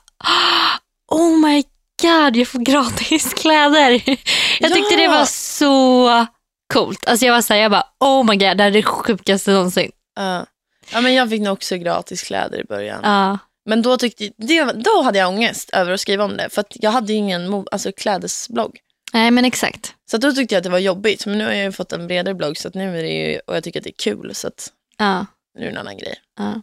oh 1.11 1.37
my 1.39 1.63
god, 2.01 2.35
jag 2.35 2.47
får 2.47 2.59
gratis 2.59 3.33
kläder. 3.37 3.91
jag 4.59 4.73
tyckte 4.73 4.93
Ja. 4.93 4.97
det 4.97 5.07
var 5.07 5.25
så 5.25 6.07
coolt. 6.73 7.07
Alltså 7.07 7.25
jag 7.25 7.33
var 7.33 7.41
så 7.41 7.53
här, 7.53 7.61
jag 7.61 7.71
bara, 7.71 7.87
oh 7.99 8.25
my 8.25 8.35
god, 8.35 8.57
det 8.57 8.63
här 8.63 8.69
är 8.69 8.71
det 8.71 8.83
sjukaste 8.83 9.51
någonsin. 9.51 9.91
Ja. 10.15 10.45
ja, 10.93 11.01
men 11.01 11.13
jag 11.13 11.29
fick 11.29 11.41
nog 11.41 11.53
också 11.53 11.77
gratis 11.77 12.23
kläder 12.23 12.59
i 12.59 12.63
början. 12.63 12.99
Ja. 13.03 13.37
Men 13.65 13.81
då, 13.81 13.97
tyckte, 13.97 14.29
det, 14.37 14.63
då 14.63 15.01
hade 15.01 15.19
jag 15.19 15.29
ångest 15.29 15.69
över 15.69 15.91
att 15.91 16.01
skriva 16.01 16.23
om 16.23 16.37
det. 16.37 16.49
För 16.49 16.65
jag 16.69 16.91
hade 16.91 17.13
ju 17.13 17.19
ingen 17.19 17.65
alltså, 17.71 17.91
klädesblogg. 17.91 18.79
Nej 19.13 19.31
men 19.31 19.45
exakt. 19.45 19.93
Så 20.11 20.17
då 20.17 20.31
tyckte 20.31 20.55
jag 20.55 20.59
att 20.59 20.63
det 20.63 20.69
var 20.69 20.79
jobbigt. 20.79 21.25
Men 21.25 21.37
nu 21.37 21.45
har 21.45 21.51
jag 21.51 21.63
ju 21.63 21.71
fått 21.71 21.91
en 21.93 22.07
bredare 22.07 22.35
blogg 22.35 22.57
så 22.57 22.67
att 22.67 22.73
nu 22.73 22.99
är 22.99 23.03
det 23.03 23.09
ju, 23.09 23.39
och 23.47 23.55
jag 23.55 23.63
tycker 23.63 23.79
att 23.79 23.83
det 23.83 23.89
är 23.89 24.03
kul. 24.03 24.35
Så 24.35 24.47
att 24.47 24.71
Ja. 24.97 25.25
nu 25.57 25.61
är 25.61 25.65
det 25.65 25.71
en 25.71 25.77
annan 25.77 25.97
grej. 25.97 26.15
Ja. 26.39 26.61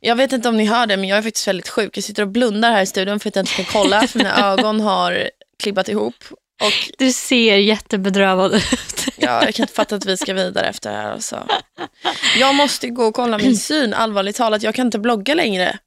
Jag 0.00 0.16
vet 0.16 0.32
inte 0.32 0.48
om 0.48 0.56
ni 0.56 0.64
hör 0.64 0.86
det, 0.86 0.96
men 0.96 1.08
jag 1.08 1.18
är 1.18 1.22
faktiskt 1.22 1.48
väldigt 1.48 1.68
sjuk. 1.68 1.96
Jag 1.96 2.04
sitter 2.04 2.22
och 2.22 2.28
blundar 2.28 2.72
här 2.72 2.82
i 2.82 2.86
studion 2.86 3.20
för 3.20 3.28
att 3.28 3.36
jag 3.36 3.42
inte 3.42 3.52
kan 3.54 3.64
kolla, 3.64 4.06
för 4.06 4.18
mina 4.18 4.36
ögon 4.52 4.80
har 4.80 5.30
klibbat 5.58 5.88
ihop. 5.88 6.14
Och 6.62 6.90
Du 6.98 7.12
ser 7.12 7.56
jättebedrövad 7.56 8.54
ut. 8.54 9.04
ja, 9.16 9.44
jag 9.44 9.54
kan 9.54 9.62
inte 9.62 9.74
fatta 9.74 9.96
att 9.96 10.06
vi 10.06 10.16
ska 10.16 10.34
vidare 10.34 10.66
efter 10.68 10.90
det 10.90 10.96
här. 10.96 11.12
Alltså. 11.12 11.46
Jag 12.38 12.54
måste 12.54 12.88
gå 12.88 13.04
och 13.04 13.14
kolla 13.14 13.38
min 13.38 13.56
syn, 13.56 13.94
allvarligt 13.94 14.36
talat. 14.36 14.62
Jag 14.62 14.74
kan 14.74 14.86
inte 14.86 14.98
blogga 14.98 15.34
längre. 15.34 15.78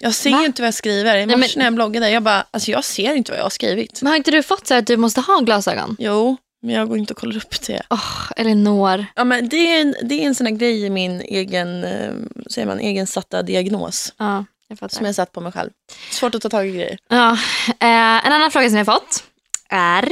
Jag 0.00 0.14
ser 0.14 0.30
Va? 0.30 0.40
ju 0.40 0.46
inte 0.46 0.62
vad 0.62 0.66
jag 0.66 0.74
skriver. 0.74 1.16
I 1.16 1.26
morse 1.26 1.38
men- 1.38 1.48
när 1.56 1.64
jag 1.64 1.74
bloggade, 1.74 2.10
jag 2.10 2.22
bara, 2.22 2.46
alltså 2.50 2.70
jag 2.70 2.84
ser 2.84 3.14
inte 3.14 3.32
vad 3.32 3.38
jag 3.38 3.44
har 3.44 3.50
skrivit. 3.50 4.02
Men 4.02 4.10
har 4.10 4.16
inte 4.16 4.30
du 4.30 4.42
fått 4.42 4.66
så 4.66 4.74
att 4.74 4.86
du 4.86 4.96
måste 4.96 5.20
ha 5.20 5.38
glasögon? 5.40 5.96
Jo, 5.98 6.36
men 6.62 6.74
jag 6.74 6.88
går 6.88 6.98
inte 6.98 7.12
och 7.12 7.18
kollar 7.18 7.36
upp 7.36 7.66
det. 7.66 7.82
Oh, 7.90 8.32
Elinor. 8.36 9.06
Ja, 9.16 9.24
men 9.24 9.48
det, 9.48 9.56
är 9.56 9.80
en, 9.80 9.94
det 10.02 10.14
är 10.14 10.26
en 10.26 10.34
sån 10.34 10.46
här 10.46 10.54
grej 10.54 10.84
i 10.84 10.90
min 10.90 11.20
egen, 11.20 11.84
eh, 11.84 12.10
säger 12.50 12.66
man, 12.66 12.78
egen 12.80 13.06
satta 13.06 13.42
diagnos 13.42 14.12
Ja, 14.18 14.44
jag 14.68 14.78
fattar. 14.78 14.96
som 14.96 15.06
jag 15.06 15.14
satt 15.14 15.32
på 15.32 15.40
mig 15.40 15.52
själv. 15.52 15.70
Svårt 16.10 16.34
att 16.34 16.42
ta 16.42 16.48
tag 16.48 16.66
i 16.68 16.70
grejer. 16.72 16.98
Ja, 17.08 17.32
eh, 17.68 18.26
en 18.26 18.32
annan 18.32 18.50
fråga 18.50 18.68
som 18.68 18.76
jag 18.78 18.86
fått 18.86 19.22
är, 19.68 20.08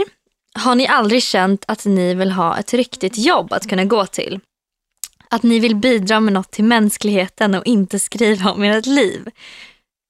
har 0.55 0.75
ni 0.75 0.87
aldrig 0.87 1.23
känt 1.23 1.65
att 1.69 1.85
ni 1.85 2.15
vill 2.15 2.31
ha 2.31 2.59
ett 2.59 2.75
riktigt 2.75 3.19
jobb 3.19 3.53
att 3.53 3.69
kunna 3.69 3.85
gå 3.85 4.07
till? 4.07 4.41
Att 5.31 5.43
ni 5.43 5.59
vill 5.59 5.77
bidra 5.77 6.21
med 6.21 6.33
något 6.33 6.51
till 6.51 6.65
mänskligheten 6.65 7.55
och 7.55 7.67
inte 7.67 7.99
skriva 7.99 8.51
om 8.51 8.63
ert 8.63 8.87
liv? 8.87 9.29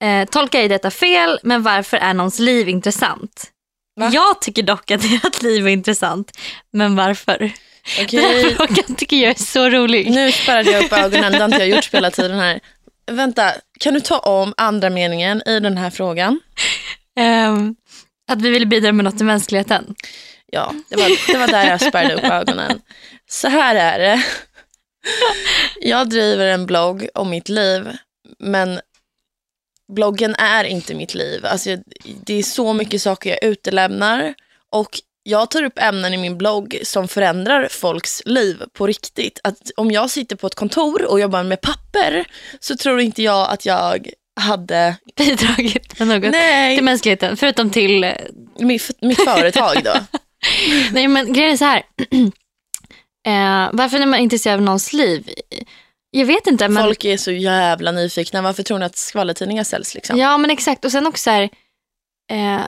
Eh, 0.03 0.29
tolkar 0.29 0.59
jag 0.59 0.69
detta 0.69 0.91
fel, 0.91 1.39
men 1.43 1.63
varför 1.63 1.97
är 1.97 2.13
någons 2.13 2.39
liv 2.39 2.69
intressant? 2.69 3.51
Va? 3.99 4.09
Jag 4.13 4.41
tycker 4.41 4.63
dock 4.63 4.91
att 4.91 5.03
ert 5.23 5.41
liv 5.41 5.67
är 5.67 5.71
intressant, 5.71 6.31
men 6.71 6.95
varför? 6.95 7.51
Den 7.97 8.19
här 8.19 8.55
frågan 8.55 8.95
tycker 8.95 9.17
jag 9.17 9.29
är 9.29 9.43
så 9.43 9.69
rolig. 9.69 10.11
nu 10.11 10.31
spärrade 10.31 10.71
jag 10.71 10.85
upp 10.85 10.93
ögonen. 10.93 11.31
Det 11.31 11.37
har 11.37 11.45
inte 11.45 11.57
jag 11.57 11.67
gjort 11.67 11.93
hela 11.93 12.11
tiden 12.11 12.39
här. 12.39 12.59
Vänta, 13.11 13.53
kan 13.79 13.93
du 13.93 13.99
ta 13.99 14.19
om 14.19 14.53
andra 14.57 14.89
meningen 14.89 15.41
i 15.45 15.59
den 15.59 15.77
här 15.77 15.89
frågan? 15.89 16.39
Ehm, 17.19 17.75
att 18.27 18.41
vi 18.41 18.49
vill 18.49 18.67
bidra 18.67 18.91
med 18.91 19.05
något 19.05 19.17
till 19.17 19.25
mänskligheten. 19.25 19.95
Ja, 20.45 20.73
det 20.89 20.95
var, 20.95 21.31
det 21.31 21.37
var 21.37 21.47
där 21.47 21.69
jag 21.69 21.81
spärrade 21.81 22.15
upp 22.15 22.23
ögonen. 22.23 22.81
Så 23.29 23.47
här 23.47 23.75
är 23.75 23.99
det. 23.99 24.23
Jag 25.81 26.09
driver 26.09 26.47
en 26.47 26.65
blogg 26.65 27.07
om 27.13 27.29
mitt 27.29 27.49
liv, 27.49 27.87
men 28.39 28.79
bloggen 29.93 30.35
är 30.35 30.63
inte 30.63 30.95
mitt 30.95 31.13
liv. 31.13 31.45
Alltså, 31.45 31.77
det 32.25 32.33
är 32.33 32.43
så 32.43 32.73
mycket 32.73 33.01
saker 33.01 33.29
jag 33.29 33.43
utelämnar 33.43 34.33
och 34.71 34.99
jag 35.23 35.49
tar 35.49 35.63
upp 35.63 35.79
ämnen 35.79 36.13
i 36.13 36.17
min 36.17 36.37
blogg 36.37 36.79
som 36.83 37.07
förändrar 37.07 37.67
folks 37.71 38.21
liv 38.25 38.63
på 38.73 38.87
riktigt. 38.87 39.39
Att 39.43 39.71
om 39.77 39.91
jag 39.91 40.09
sitter 40.09 40.35
på 40.35 40.47
ett 40.47 40.55
kontor 40.55 41.05
och 41.05 41.19
jobbar 41.19 41.43
med 41.43 41.61
papper 41.61 42.25
så 42.59 42.77
tror 42.77 43.01
inte 43.01 43.23
jag 43.23 43.49
att 43.49 43.65
jag 43.65 44.09
hade 44.35 44.95
Bidragit 45.17 45.99
med 45.99 46.07
något 46.07 46.31
Nej, 46.31 46.75
till 46.75 46.83
mänskligheten, 46.83 47.37
förutom 47.37 47.69
till 47.69 48.03
eh, 48.03 48.13
mitt, 48.59 48.91
mitt 49.01 49.23
företag 49.23 49.83
då. 49.83 49.93
Nej 50.91 51.07
men 51.07 51.33
grejen 51.33 51.53
är 51.53 51.57
så 51.57 51.65
här. 51.65 51.83
eh, 53.27 53.69
varför 53.73 53.99
är 53.99 54.05
man 54.05 54.19
intresserad 54.19 54.55
av 54.55 54.61
någons 54.61 54.93
liv? 54.93 55.29
Jag 56.11 56.25
vet 56.25 56.47
inte. 56.47 56.67
Men, 56.67 56.83
Folk 56.83 57.05
är 57.05 57.17
så 57.17 57.31
jävla 57.31 57.91
nyfikna. 57.91 58.41
Varför 58.41 58.63
tror 58.63 58.79
ni 58.79 58.85
att 58.85 58.97
skvallertidningar 58.97 59.63
säljs? 59.63 59.95
Liksom? 59.95 60.17
Ja 60.17 60.37
men 60.37 60.51
exakt. 60.51 60.85
Och 60.85 60.91
sen 60.91 61.07
också 61.07 61.23
så 61.23 61.29
här. 61.29 61.43
Eh, 62.31 62.61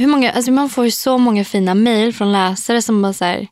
hur 0.00 0.06
många, 0.06 0.32
alltså 0.32 0.50
man 0.50 0.70
får 0.70 0.84
ju 0.84 0.90
så 0.90 1.18
många 1.18 1.44
fina 1.44 1.74
mejl 1.74 2.14
från 2.14 2.32
läsare 2.32 2.82
som, 2.82 3.02
bara 3.02 3.12
så 3.12 3.24
här, 3.24 3.46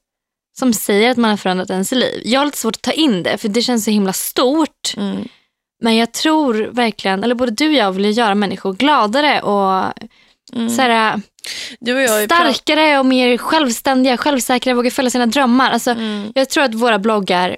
som 0.59 0.73
säger 0.73 1.11
att 1.11 1.17
man 1.17 1.31
har 1.31 1.37
förändrat 1.37 1.71
ens 1.71 1.93
liv. 1.93 2.23
Jag 2.25 2.41
har 2.41 2.45
lite 2.47 2.59
svårt 2.59 2.77
att 2.77 2.83
ta 2.83 2.93
in 2.93 3.23
det 3.23 3.39
för 3.39 3.49
det 3.49 3.63
känns 3.63 3.85
så 3.85 3.91
himla 3.91 4.13
stort. 4.13 4.95
Mm. 4.97 5.29
Men 5.81 5.97
jag 5.97 6.13
tror 6.13 6.55
verkligen, 6.55 7.25
eller 7.25 7.35
både 7.35 7.51
du 7.53 7.67
och 7.69 7.73
jag 7.75 7.93
vill 7.93 8.19
göra 8.19 8.35
människor 8.35 8.73
gladare 8.73 9.41
och 9.43 9.93
Mm. 10.53 10.71
så 10.71 10.83
här, 10.83 11.21
Du 11.81 11.95
och 11.95 12.01
jag 12.03 12.11
har 12.11 12.21
ju 12.21 12.29
pratat... 12.29 12.57
starkare 12.57 12.99
och 12.99 13.07
mer 13.07 13.39
självständiga, 13.39 14.17
självsäkra, 14.17 14.75
vågar 14.75 14.91
följa 14.91 15.11
sina 15.11 15.27
drömmar. 15.27 15.71
Alltså, 15.71 15.91
Mm. 15.91 16.33
Jag 16.35 16.49
tror 16.49 16.65
att 16.65 16.75
våra 16.75 16.99
bloggar 16.99 17.57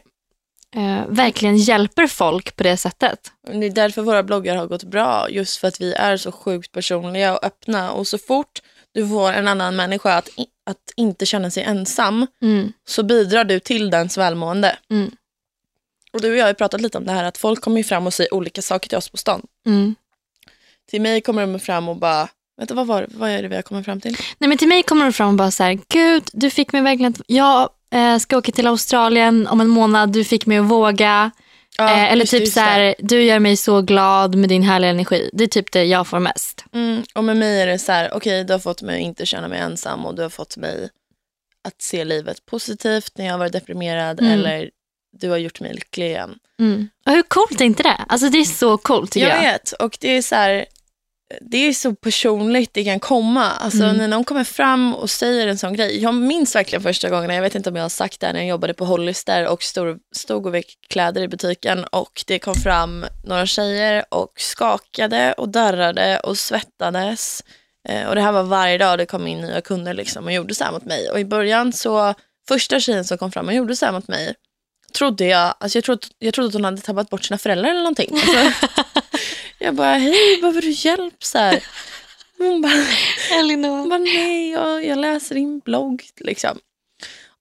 eh, 0.76 1.06
verkligen 1.08 1.56
hjälper 1.56 2.06
folk 2.06 2.56
på 2.56 2.62
det 2.62 2.76
sättet. 2.76 3.18
Det 3.52 3.66
är 3.66 3.70
därför 3.70 4.02
våra 4.02 4.22
bloggar 4.22 4.56
har 4.56 4.66
gått 4.66 4.84
bra. 4.84 5.26
Just 5.30 5.56
för 5.60 5.68
att 5.68 5.80
vi 5.80 5.92
är 5.92 6.16
så 6.16 6.32
sjukt 6.32 6.72
personliga 6.72 7.36
och 7.36 7.44
öppna. 7.44 7.90
Och 7.90 8.06
så 8.06 8.18
fort 8.18 8.60
du 8.94 9.08
får 9.08 9.32
en 9.32 9.48
annan 9.48 9.76
människa 9.76 10.14
att, 10.16 10.28
att 10.70 10.92
inte 10.96 11.26
känna 11.26 11.50
sig 11.50 11.62
ensam 11.62 12.26
Mm. 12.42 12.72
så 12.88 13.02
bidrar 13.02 13.44
du 13.44 13.60
till 13.60 13.90
dens 13.90 14.18
välmående. 14.18 14.76
Mm. 14.90 15.10
Och 16.12 16.20
du 16.20 16.30
och 16.30 16.36
jag 16.36 16.46
har 16.46 16.52
pratat 16.52 16.80
lite 16.80 16.98
om 16.98 17.04
det 17.04 17.12
här 17.12 17.24
att 17.24 17.38
folk 17.38 17.60
kommer 17.60 17.76
ju 17.76 17.84
fram 17.84 18.06
och 18.06 18.14
säger 18.14 18.34
olika 18.34 18.62
saker 18.62 18.88
till 18.88 18.98
oss 18.98 19.08
på 19.08 19.16
stan. 19.16 19.42
Mm. 19.66 19.94
Till 20.90 21.00
mig 21.00 21.20
kommer 21.20 21.46
de 21.46 21.58
fram 21.60 21.88
och 21.88 21.96
bara, 21.96 22.28
vänta 22.58 22.74
vad, 22.74 22.86
var, 22.86 23.06
vad 23.08 23.30
är 23.30 23.42
det 23.42 23.48
vi 23.48 23.54
har 23.54 23.62
kommit 23.62 23.84
fram 23.84 24.00
till? 24.00 24.16
Nej, 24.38 24.48
men 24.48 24.58
till 24.58 24.68
mig 24.68 24.82
kommer 24.82 25.04
de 25.04 25.12
fram 25.12 25.28
och 25.28 25.34
bara 25.34 25.50
så 25.50 25.62
här, 25.62 25.78
gud, 25.88 26.22
du 26.32 26.50
fick 26.50 26.72
mig 26.72 26.82
verkligen 26.82 27.12
att, 27.12 27.20
jag 27.26 27.68
eh, 27.94 28.18
ska 28.18 28.38
åka 28.38 28.52
till 28.52 28.66
Australien 28.66 29.46
om 29.46 29.60
en 29.60 29.68
månad, 29.68 30.12
du 30.12 30.24
fick 30.24 30.46
mig 30.46 30.58
att 30.58 30.64
våga. 30.64 31.30
Ja, 31.78 31.90
eh, 31.90 32.12
eller 32.12 32.22
just 32.22 32.30
typ 32.30 32.40
just 32.40 32.54
så 32.54 32.60
här, 32.60 32.94
du 32.98 33.22
gör 33.22 33.38
mig 33.38 33.56
så 33.56 33.82
glad 33.82 34.34
med 34.34 34.48
din 34.48 34.62
härliga 34.62 34.90
energi. 34.90 35.30
Det 35.32 35.44
är 35.44 35.48
typ 35.48 35.72
det 35.72 35.84
jag 35.84 36.06
får 36.06 36.18
mest. 36.18 36.64
Mm, 36.72 37.02
och 37.14 37.24
med 37.24 37.36
mig 37.36 37.60
är 37.62 37.66
det 37.66 37.78
så 37.78 37.92
här, 37.92 38.14
okej 38.14 38.44
du 38.44 38.52
har 38.52 38.60
fått 38.60 38.82
mig 38.82 38.94
att 38.94 39.02
inte 39.06 39.26
känna 39.26 39.48
mig 39.48 39.58
ensam 39.58 40.06
och 40.06 40.14
du 40.14 40.22
har 40.22 40.30
fått 40.30 40.56
mig 40.56 40.88
att 41.64 41.82
se 41.82 42.04
livet 42.04 42.46
positivt 42.46 43.12
när 43.14 43.24
jag 43.26 43.32
har 43.32 43.38
varit 43.38 43.52
deprimerad 43.52 44.20
Mm. 44.20 44.32
eller 44.32 44.70
du 45.12 45.30
har 45.30 45.36
gjort 45.36 45.60
mig 45.60 45.74
lycklig 45.74 46.06
igen. 46.06 46.38
Mm. 46.60 46.88
Och 47.06 47.12
hur 47.12 47.22
coolt 47.22 47.60
är 47.60 47.64
inte 47.64 47.82
det? 47.82 48.04
Alltså 48.08 48.28
det 48.28 48.38
är 48.38 48.44
så 48.44 48.76
coolt 48.78 49.10
tycker 49.12 49.28
Jag 49.28 49.36
jag. 49.44 49.52
vet 49.52 49.72
och 49.72 49.96
det 50.00 50.08
är 50.16 50.22
så 50.22 50.34
här, 50.34 50.64
det 51.40 51.56
är 51.58 51.72
så 51.72 51.94
personligt 51.94 52.74
det 52.74 52.84
kan 52.84 53.00
komma. 53.00 53.50
Alltså 53.50 53.82
Mm. 53.82 53.96
när 53.96 54.08
någon 54.08 54.24
kommer 54.24 54.44
fram 54.44 54.94
och 54.94 55.10
säger 55.10 55.46
en 55.46 55.58
sån 55.58 55.74
grej. 55.74 56.02
Jag 56.02 56.14
minns 56.14 56.54
verkligen 56.54 56.82
första 56.82 57.08
gången, 57.10 57.34
jag 57.34 57.42
vet 57.42 57.54
inte 57.54 57.70
om 57.70 57.76
jag 57.76 57.84
har 57.84 57.88
sagt 57.88 58.20
det 58.20 58.32
när 58.32 58.40
jag 58.40 58.48
jobbade 58.48 58.74
på 58.74 58.84
Hollister 58.84 59.46
och 59.48 59.62
stod, 59.62 59.98
stod 60.16 60.46
och 60.46 60.54
vek 60.54 60.66
kläder 60.88 61.22
i 61.22 61.28
butiken 61.28 61.84
och 61.84 62.24
det 62.26 62.38
kom 62.38 62.54
fram 62.54 63.06
några 63.24 63.46
tjejer 63.46 64.04
och 64.08 64.32
skakade 64.36 65.32
och 65.32 65.48
darrade 65.48 66.20
och 66.20 66.38
svettades. 66.38 67.42
Eh, 67.88 68.08
och 68.08 68.14
det 68.14 68.20
här 68.20 68.32
var 68.32 68.42
varje 68.42 68.78
dag 68.78 68.98
det 68.98 69.06
kom 69.06 69.26
in 69.26 69.40
nya 69.40 69.60
kunder 69.60 69.94
liksom 69.94 70.24
och 70.24 70.32
gjorde 70.32 70.54
så 70.54 70.64
här 70.64 70.72
mot 70.72 70.84
mig. 70.84 71.10
Och 71.10 71.20
i 71.20 71.24
början 71.24 71.72
så, 71.72 72.14
första 72.48 72.80
tjejen 72.80 73.04
som 73.04 73.18
kom 73.18 73.32
fram 73.32 73.48
och 73.48 73.54
gjorde 73.54 73.76
så 73.76 73.84
här 73.86 73.92
mot 73.92 74.08
mig, 74.08 74.34
trodde 74.92 75.24
jag, 75.24 75.54
alltså 75.58 75.78
jag 75.78 75.84
trodde, 75.84 76.06
jag 76.18 76.34
trodde 76.34 76.48
att 76.48 76.54
hon 76.54 76.64
hade 76.64 76.80
tappat 76.80 77.10
bort 77.10 77.24
sina 77.24 77.38
föräldrar 77.38 77.70
eller 77.70 77.80
någonting. 77.80 78.10
Alltså, 78.12 78.66
jag 79.58 79.74
bara, 79.74 79.94
hej, 79.94 80.40
behöver 80.40 80.62
du 80.62 80.70
hjälp? 80.70 81.24
Så 81.24 81.38
här. 81.38 81.64
Hon 82.38 82.62
bara, 82.62 82.86
Elinor. 83.38 83.78
hon 83.78 83.88
bara 83.88 83.98
nej, 83.98 84.50
jag, 84.50 84.84
jag 84.84 84.98
läser 84.98 85.34
din 85.34 85.58
blogg. 85.58 86.04
Liksom. 86.20 86.58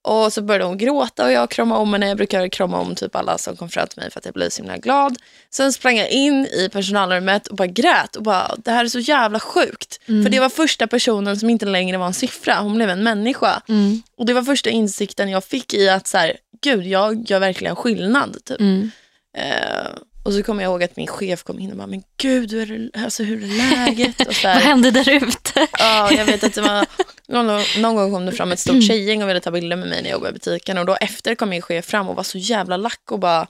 Och 0.01 0.33
så 0.33 0.41
började 0.41 0.65
hon 0.65 0.77
gråta 0.77 1.25
och 1.25 1.31
jag 1.31 1.49
kramade 1.49 1.81
om 1.81 1.93
henne. 1.93 2.07
Jag 2.07 2.17
brukar 2.17 2.47
krama 2.47 2.79
om 2.79 2.95
typ 2.95 3.15
alla 3.15 3.37
som 3.37 3.55
kom 3.55 3.69
fram 3.69 3.87
till 3.87 4.01
mig 4.01 4.11
för 4.11 4.19
att 4.19 4.25
jag 4.25 4.33
blev 4.33 4.49
så 4.49 4.61
himla 4.61 4.77
glad. 4.77 5.17
Sen 5.49 5.73
sprang 5.73 5.97
jag 5.97 6.09
in 6.09 6.45
i 6.45 6.69
personalrummet 6.71 7.47
och 7.47 7.55
bara 7.55 7.67
grät 7.67 8.15
och 8.15 8.23
bara, 8.23 8.55
det 8.57 8.71
här 8.71 8.85
är 8.85 8.89
så 8.89 8.99
jävla 8.99 9.39
sjukt. 9.39 9.99
För 10.05 10.29
det 10.29 10.39
var 10.39 10.49
första 10.49 10.87
personen 10.87 11.37
som 11.37 11.49
inte 11.49 11.65
längre 11.65 11.97
var 11.97 12.07
en 12.07 12.13
siffra, 12.13 12.59
hon 12.59 12.75
blev 12.75 12.89
en 12.89 13.03
människa. 13.03 13.61
Mm. 13.69 14.01
Och 14.17 14.25
det 14.25 14.33
var 14.33 14.43
första 14.43 14.69
insikten 14.69 15.29
jag 15.29 15.43
fick 15.43 15.73
i 15.73 15.89
att 15.89 16.07
så 16.07 16.17
här, 16.17 16.37
gud, 16.61 16.87
jag 16.87 17.29
gör 17.29 17.39
verkligen 17.39 17.75
skillnad. 17.75 18.37
Typ. 18.45 18.59
Mm. 18.59 18.91
Eh, 19.37 19.87
och 20.23 20.33
så 20.33 20.43
kommer 20.43 20.63
jag 20.63 20.69
ihåg 20.69 20.83
att 20.83 20.95
min 20.95 21.07
chef 21.07 21.43
kom 21.43 21.59
in 21.59 21.71
och 21.71 21.77
bara, 21.77 21.87
men 21.87 22.03
gud, 22.17 22.51
hur 22.51 22.71
är, 22.71 22.77
det, 22.77 23.03
alltså, 23.03 23.23
hur 23.23 23.43
är 23.43 23.47
läget? 23.47 24.27
Och 24.27 24.35
så 24.35 24.47
Vad 24.53 24.57
hände 24.57 24.91
där 24.91 25.09
ute? 25.09 25.67
ja, 25.79 26.11
jag 26.11 26.25
vet 26.25 26.43
att 26.43 26.53
det 26.53 26.61
var, 26.61 26.85
Någon, 27.27 27.61
någon 27.77 27.95
gång 27.95 28.11
kom 28.11 28.25
det 28.25 28.31
fram 28.31 28.51
ett 28.51 28.59
stort 28.59 28.83
tjejgäng 28.83 29.23
och 29.23 29.29
ville 29.29 29.39
ta 29.39 29.51
bilder 29.51 29.77
med 29.77 29.87
mig 29.87 30.01
när 30.01 30.09
jag 30.09 30.15
jobbade 30.15 30.29
i 30.29 30.33
butiken. 30.33 30.77
Och 30.77 30.85
då 30.85 30.95
efter 31.01 31.35
kom 31.35 31.49
min 31.49 31.61
chef 31.61 31.85
fram 31.85 32.09
och 32.09 32.15
var 32.15 32.23
så 32.23 32.37
jävla 32.37 32.77
lack 32.77 33.11
och 33.11 33.19
bara 33.19 33.47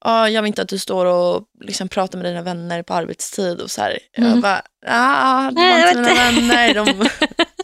ah, 0.00 0.28
jag 0.28 0.42
vill 0.42 0.46
inte 0.46 0.62
att 0.62 0.68
du 0.68 0.78
står 0.78 1.06
och 1.06 1.44
liksom 1.60 1.88
pratar 1.88 2.18
med 2.18 2.26
dina 2.26 2.42
vänner 2.42 2.82
på 2.82 2.94
arbetstid. 2.94 3.60
Och 3.60 3.70
så 3.70 3.80
här. 3.80 3.98
Mm. 4.16 4.30
Jag 4.30 4.40
bara, 4.40 4.62
ah, 4.86 5.50
det 5.50 5.60
var 5.60 5.78
inte 5.78 6.10
jag 6.10 6.34
mina 6.34 6.54
vänner. 6.54 6.74
De... 6.74 7.08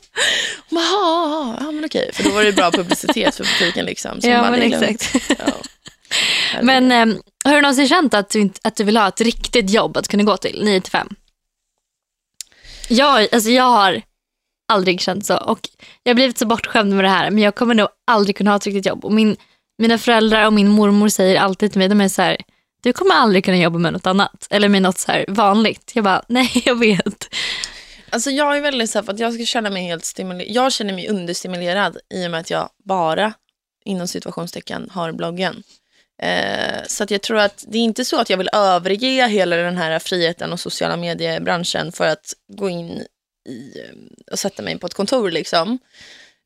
Ah, 0.76 1.56
ja 1.60 1.70
men 1.70 1.84
okej. 1.84 2.10
För 2.12 2.24
då 2.24 2.30
var 2.30 2.44
det 2.44 2.52
bra 2.52 2.70
publicitet 2.70 3.34
för 3.34 3.44
butiken. 3.44 3.84
Liksom. 3.84 4.18
Ja, 4.22 4.50
men 4.50 4.62
exakt. 4.62 5.14
Ja. 5.28 5.44
Men 6.62 6.92
eh, 6.92 7.16
har 7.44 7.54
du 7.54 7.60
någonsin 7.60 7.88
känt 7.88 8.14
att 8.14 8.30
du, 8.30 8.40
inte, 8.40 8.60
att 8.64 8.76
du 8.76 8.84
vill 8.84 8.96
ha 8.96 9.08
ett 9.08 9.20
riktigt 9.20 9.70
jobb 9.70 9.96
att 9.96 10.08
kunna 10.08 10.22
gå 10.22 10.36
till, 10.36 10.64
9 10.64 10.80
till 10.80 10.92
5? 10.92 11.08
Jag, 12.88 13.34
alltså 13.34 13.50
jag 13.50 13.64
har 13.64 14.02
aldrig 14.68 15.00
känt 15.00 15.26
så 15.26 15.36
och 15.36 15.68
jag 16.02 16.10
har 16.10 16.14
blivit 16.14 16.38
så 16.38 16.46
bortskämd 16.46 16.94
med 16.94 17.04
det 17.04 17.08
här 17.08 17.30
men 17.30 17.42
jag 17.42 17.54
kommer 17.54 17.74
nog 17.74 17.88
aldrig 18.06 18.36
kunna 18.36 18.50
ha 18.50 18.56
ett 18.56 18.66
riktigt 18.66 18.86
jobb. 18.86 19.04
Och 19.04 19.12
min, 19.12 19.36
mina 19.78 19.98
föräldrar 19.98 20.46
och 20.46 20.52
min 20.52 20.68
mormor 20.68 21.08
säger 21.08 21.40
alltid 21.40 21.72
till 21.72 21.78
mig, 21.78 21.88
de 21.88 22.00
är 22.00 22.08
så 22.08 22.22
här, 22.22 22.36
du 22.82 22.92
kommer 22.92 23.14
aldrig 23.14 23.44
kunna 23.44 23.56
jobba 23.56 23.78
med 23.78 23.92
något 23.92 24.06
annat 24.06 24.46
eller 24.50 24.68
med 24.68 24.82
något 24.82 24.98
så 24.98 25.12
här 25.12 25.24
vanligt. 25.28 25.92
Jag 25.94 26.04
bara, 26.04 26.22
nej 26.28 26.62
jag 26.64 26.78
vet. 26.78 27.34
Alltså 28.14 28.30
jag 28.30 28.56
är 28.56 28.60
väldigt 28.60 28.90
så 28.90 28.98
här, 28.98 29.04
för 29.04 29.12
att 29.12 29.18
jag 29.18 29.34
ska 29.34 29.44
känna 29.44 29.70
mig 29.70 29.82
helt 29.82 30.04
stimulerad. 30.04 30.50
Jag 30.50 30.72
känner 30.72 30.94
mig 30.94 31.08
understimulerad 31.08 31.98
i 32.10 32.26
och 32.26 32.30
med 32.30 32.40
att 32.40 32.50
jag 32.50 32.70
bara, 32.84 33.32
inom 33.84 34.08
situationstecken, 34.08 34.90
har 34.90 35.12
bloggen. 35.12 35.62
Eh, 36.22 36.82
så 36.86 37.04
att 37.04 37.10
jag 37.10 37.22
tror 37.22 37.38
att 37.38 37.64
det 37.68 37.78
är 37.78 37.82
inte 37.82 38.04
så 38.04 38.20
att 38.20 38.30
jag 38.30 38.38
vill 38.38 38.50
överge 38.52 39.26
hela 39.26 39.56
den 39.56 39.76
här 39.76 39.98
friheten 39.98 40.52
och 40.52 40.60
sociala 40.60 40.96
mediebranschen 40.96 41.92
för 41.92 42.06
att 42.06 42.34
gå 42.48 42.68
in 42.68 43.04
i 43.48 43.78
eh, 43.78 44.32
och 44.32 44.38
sätta 44.38 44.62
mig 44.62 44.78
på 44.78 44.86
ett 44.86 44.94
kontor 44.94 45.30
liksom. 45.30 45.78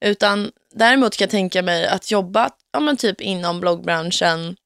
Utan 0.00 0.52
däremot 0.74 1.16
kan 1.16 1.24
jag 1.24 1.30
tänka 1.30 1.62
mig 1.62 1.86
att 1.86 2.10
jobba 2.10 2.50
ja, 2.72 2.80
men 2.80 2.96
typ 2.96 3.20
inom 3.20 3.60
bloggbranschen 3.60 4.56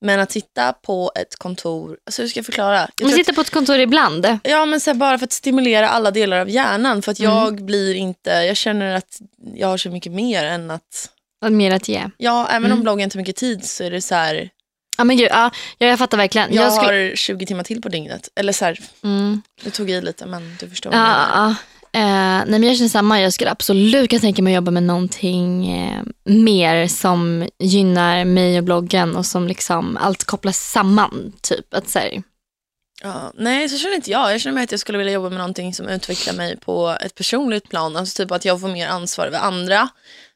men 0.00 0.20
att 0.20 0.32
sitta 0.32 0.72
på 0.72 1.12
ett 1.14 1.36
kontor, 1.38 1.98
alltså 2.06 2.22
hur 2.22 2.28
ska 2.28 2.38
jag 2.38 2.46
förklara? 2.46 2.76
Jag 2.76 2.88
Man 3.02 3.10
tror 3.12 3.20
att- 3.30 3.34
på 3.34 3.40
ett 3.40 3.50
kontor 3.50 3.78
ibland. 3.78 4.38
Ja, 4.42 4.66
men 4.66 4.80
så 4.80 4.94
bara 4.94 5.18
för 5.18 5.24
att 5.24 5.32
stimulera 5.32 5.88
alla 5.88 6.10
delar 6.10 6.38
av 6.38 6.50
hjärnan. 6.50 7.02
För 7.02 7.12
att 7.12 7.18
Mm. 7.20 7.32
jag 7.32 7.64
blir 7.64 7.94
inte, 7.94 8.30
jag 8.30 8.56
känner 8.56 8.94
att 8.94 9.20
jag 9.54 9.68
har 9.68 9.76
så 9.76 9.90
mycket 9.90 10.12
mer 10.12 10.44
än 10.44 10.70
att, 10.70 11.10
Och 11.44 11.52
mer 11.52 11.70
att 11.74 11.88
ge. 11.88 12.10
ja, 12.16 12.48
även 12.48 12.64
Mm. 12.64 12.78
om 12.78 12.82
bloggen 12.82 13.10
tar 13.10 13.18
mycket 13.18 13.36
tid 13.36 13.64
så 13.64 13.84
är 13.84 13.90
det 13.90 14.00
så 14.02 14.14
här, 14.14 14.50
Ja 14.98 15.04
men 15.04 15.16
gud, 15.16 15.28
ja, 15.30 15.50
ja, 15.78 15.86
jag 15.86 15.98
fattar 15.98 16.18
verkligen. 16.18 16.54
jag, 16.54 16.64
Jag 16.64 16.72
skulle, 16.72 17.08
har 17.10 17.16
20 17.16 17.46
timmar 17.46 17.64
till 17.64 17.82
på 17.82 17.88
dygnet. 17.88 18.28
Eller 18.36 18.52
så 18.52 18.64
här, 18.64 18.78
mm. 19.04 19.42
du 19.64 19.70
tog 19.70 19.90
i 19.90 20.00
lite 20.00 20.26
men 20.26 20.56
du 20.60 20.68
förstår. 20.70 20.94
Ja, 20.94 21.26
ja. 21.34 21.54
Eh, 21.92 22.00
nej 22.02 22.46
men 22.46 22.62
jag 22.62 22.76
känner 22.76 22.88
samma. 22.88 23.20
Jag 23.20 23.32
skulle 23.32 23.50
absolut 23.50 24.10
kunna 24.10 24.20
tänka 24.20 24.42
mig 24.42 24.52
att 24.54 24.56
jobba 24.56 24.70
med 24.70 24.82
någonting 24.82 25.70
eh, 25.72 26.02
mer 26.24 26.88
som 26.88 27.48
gynnar 27.58 28.24
mig 28.24 28.58
och 28.58 28.64
bloggen 28.64 29.16
och 29.16 29.26
som 29.26 29.48
liksom 29.48 29.96
allt 29.96 30.24
kopplas 30.24 30.58
samman. 30.58 31.32
Typ 31.42 31.74
att 31.74 31.88
så 31.88 31.98
här, 31.98 32.22
Ja, 33.02 33.32
nej, 33.34 33.68
så 33.68 33.78
känner 33.78 33.94
inte 33.96 34.10
jag. 34.10 34.32
Jag 34.32 34.40
känner 34.40 34.54
mig 34.54 34.64
att 34.64 34.70
jag 34.70 34.80
skulle 34.80 34.98
vilja 34.98 35.12
jobba 35.12 35.28
med 35.28 35.38
någonting 35.38 35.74
som 35.74 35.88
utvecklar 35.88 36.34
mig 36.34 36.56
på 36.56 36.96
ett 37.00 37.14
personligt 37.14 37.68
plan. 37.68 37.96
Alltså 37.96 38.22
typ 38.22 38.30
att 38.32 38.44
jag 38.44 38.60
får 38.60 38.68
mer 38.68 38.88
ansvar 38.88 39.26
över 39.26 39.38
andra. 39.38 39.88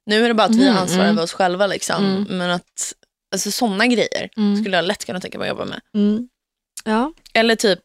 Nu 0.07 0.25
är 0.25 0.29
det 0.29 0.35
bara 0.35 0.45
att 0.47 0.55
vi 0.55 0.63
Mm, 0.63 0.75
har 0.75 0.83
ansvar 0.83 1.01
mm. 1.05 1.11
över 1.11 1.23
oss 1.23 1.33
själva 1.33 1.67
liksom. 1.67 2.05
Mm. 2.05 2.39
Men 2.39 2.51
att, 2.51 2.93
alltså 3.35 3.51
sådana 3.51 3.87
grejer 3.87 4.29
mm, 4.37 4.57
skulle 4.63 4.77
jag 4.77 4.85
lätt 4.85 5.05
kunna 5.05 5.21
tänka 5.21 5.39
mig 5.39 5.49
att 5.51 5.59
jobba 5.59 5.65
med. 5.65 5.81
mm. 5.95 6.29
Ja. 6.85 7.13
Eller 7.35 7.57
typ, 7.57 7.81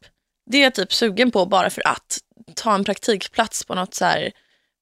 det 0.51 0.57
är 0.57 0.63
jag 0.63 0.75
typ 0.75 0.93
sugen 0.93 1.31
på 1.31 1.45
bara 1.45 1.69
för 1.69 1.87
att 1.87 2.17
ta 2.55 2.75
en 2.75 2.83
praktikplats 2.83 3.65
på 3.65 3.75
något 3.75 3.93
så 3.93 4.05
här, 4.05 4.31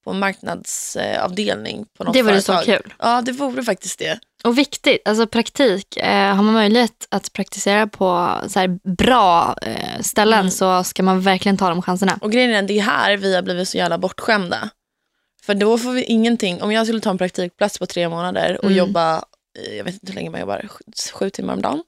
på 0.04 0.12
en 0.12 0.20
marknadsavdelning 0.20 1.86
på 1.98 2.04
något 2.04 2.14
Det 2.14 2.22
vore 2.22 2.42
så 2.42 2.58
kul. 2.66 2.94
Ja, 3.00 3.22
det 3.22 3.32
vore 3.32 3.64
faktiskt 3.64 4.00
det. 4.00 4.20
Och 4.44 4.58
viktigt, 4.58 5.08
alltså 5.08 5.28
praktik. 5.28 5.98
Eh, 5.98 6.36
har 6.36 6.44
man 6.44 6.54
möjlighet 6.54 7.08
att 7.12 7.34
praktisera 7.34 7.88
på 7.88 8.38
så 8.48 8.60
här 8.60 8.80
bra 8.96 9.56
eh, 9.62 10.02
ställen 10.02 10.40
Mm. 10.40 10.52
så 10.52 10.84
ska 10.84 11.04
man 11.04 11.22
verkligen 11.22 11.58
ta 11.58 11.70
de 11.70 11.82
chanserna. 11.82 12.18
Och 12.22 12.32
grejen 12.32 12.52
är 12.52 12.60
att 12.62 12.68
det 12.68 12.80
är 12.80 12.84
här 12.84 13.18
vi 13.18 13.36
har 13.36 13.42
blivit 13.42 13.68
så 13.70 13.78
jävla 13.78 13.98
bortskämda. 13.98 14.70
För 15.42 15.54
då 15.54 15.78
får 15.78 15.92
vi 15.92 16.04
ingenting, 16.04 16.62
om 16.62 16.72
jag 16.72 16.86
skulle 16.86 17.02
ta 17.02 17.10
en 17.10 17.18
praktikplats 17.18 17.80
på 17.80 17.86
tre 17.86 18.10
månader 18.10 18.58
och 18.58 18.64
Mm. 18.72 18.78
jobba, 18.78 19.16
eh, 19.60 19.76
jag 19.78 19.84
vet 19.84 19.94
inte 19.94 20.08
hur 20.08 20.14
länge 20.16 20.30
man 20.30 20.40
jobbar, 20.40 20.68
sju, 20.68 20.84
sju 21.14 21.30
timmar 21.30 21.54
om 21.54 21.62
dagen. 21.62 21.84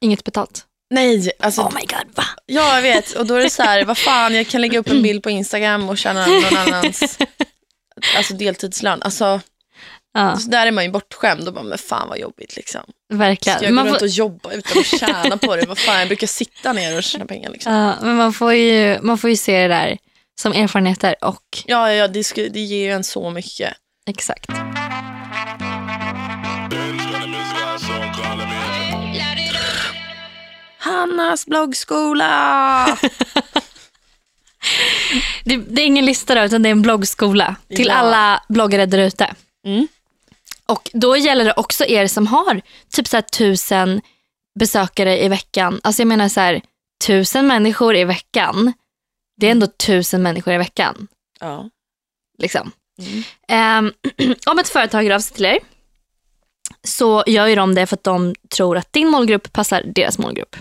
Inget 0.00 0.24
betalt. 0.24 0.66
Nej, 0.90 1.30
alltså, 1.40 1.60
Oh 1.62 1.74
my 1.74 1.80
god, 1.80 2.14
va? 2.16 2.24
ja 2.46 2.74
jag 2.74 2.82
vet. 2.82 3.12
Och 3.12 3.26
då 3.26 3.34
är 3.34 3.42
det 3.42 3.50
så 3.50 3.62
här, 3.62 3.84
vad 3.84 3.98
fan, 3.98 4.34
jag 4.34 4.46
kan 4.48 4.60
lägga 4.60 4.78
upp 4.78 4.88
en 4.88 5.02
bild 5.02 5.22
på 5.22 5.30
Instagram 5.30 5.88
och 5.88 5.98
tjäna 5.98 6.26
någon 6.26 6.56
annans 6.56 7.18
alltså, 8.16 8.34
deltidslön. 8.34 9.02
Alltså, 9.02 9.40
Ja, 10.12 10.36
så 10.36 10.50
där 10.50 10.66
är 10.66 10.70
man 10.70 10.84
ju 10.84 10.90
bortskämd 10.90 11.48
och 11.48 11.54
bara, 11.54 11.64
men 11.64 11.78
fan 11.78 12.08
vad 12.08 12.18
jobbigt 12.18 12.56
liksom. 12.56 12.80
Ska 12.82 13.16
verkligen. 13.16 13.58
jag 13.62 13.70
gå 13.70 13.74
Man 13.74 13.86
runt 13.86 13.98
får, 13.98 14.06
och 14.06 14.10
jobba 14.10 14.52
utan 14.52 14.78
att 14.78 14.86
tjäna 14.86 15.36
på 15.36 15.56
det? 15.56 15.66
Vad 15.66 15.78
fan, 15.78 15.98
jag 15.98 16.08
brukar 16.08 16.26
sitta 16.26 16.72
ner 16.72 16.96
och 16.96 17.02
tjäna 17.02 17.26
pengar. 17.26 17.50
Liksom. 17.50 17.72
ja, 17.72 17.96
men 18.02 18.16
man 18.16 18.32
får, 18.32 18.54
ju, 18.54 18.98
man 19.02 19.18
får 19.18 19.30
ju 19.30 19.36
se 19.36 19.62
det 19.62 19.68
där 19.68 19.98
som 20.40 20.52
erfarenheter 20.52 21.14
och 21.24 21.42
Ja, 21.66 21.88
ja, 21.88 21.94
ja 21.94 22.08
det, 22.08 22.24
sku, 22.24 22.48
det 22.48 22.60
ger 22.60 22.84
ju 22.86 22.92
en 22.92 23.04
så 23.04 23.30
mycket. 23.30 23.72
exakt. 24.06 24.50
Hannas 30.80 31.46
bloggskola! 31.46 32.98
Det, 35.44 35.56
det 35.56 35.82
är 35.82 35.86
ingen 35.86 36.04
lista 36.04 36.34
då, 36.34 36.40
utan 36.42 36.62
det 36.62 36.68
är 36.68 36.70
en 36.70 36.82
bloggskola 36.82 37.56
till 37.68 37.86
Ja. 37.86 37.94
alla 37.94 38.42
bloggare 38.48 38.86
där 38.86 38.98
ute. 38.98 39.34
Mm. 39.66 39.88
Och 40.66 40.90
då 40.92 41.16
gäller 41.16 41.44
det 41.44 41.52
också 41.56 41.84
er 41.84 42.06
som 42.06 42.26
har 42.26 42.60
typ 42.92 43.08
så 43.08 43.16
här 43.16 43.22
tusen 43.22 44.00
besökare 44.60 45.24
i 45.24 45.28
veckan. 45.28 45.80
Alltså 45.82 46.02
jag 46.02 46.06
menar 46.08 46.28
så 46.28 46.40
här, 46.40 46.60
tusen 47.06 47.46
människor 47.46 47.96
i 47.96 48.04
veckan. 48.04 48.72
Det 49.40 49.46
är 49.46 49.50
ändå 49.50 49.66
tusen 49.66 50.22
människor 50.22 50.54
i 50.54 50.58
veckan. 50.58 51.08
Ja. 51.40 51.70
Liksom. 52.38 52.72
Mm. 52.98 53.22
Ehm, 53.48 53.92
om 54.46 54.58
ett 54.58 54.68
företag 54.68 55.02
hör 55.02 55.10
av 55.10 55.20
sig 55.20 55.36
till 55.36 55.44
er 55.44 55.58
så 56.84 57.24
gör 57.26 57.46
ju 57.46 57.54
de 57.54 57.74
det 57.74 57.86
för 57.86 57.96
att 57.96 58.04
de 58.04 58.34
tror 58.48 58.76
att 58.76 58.92
din 58.92 59.08
målgrupp 59.08 59.52
passar 59.52 59.82
deras 59.94 60.18
målgrupp. 60.18 60.56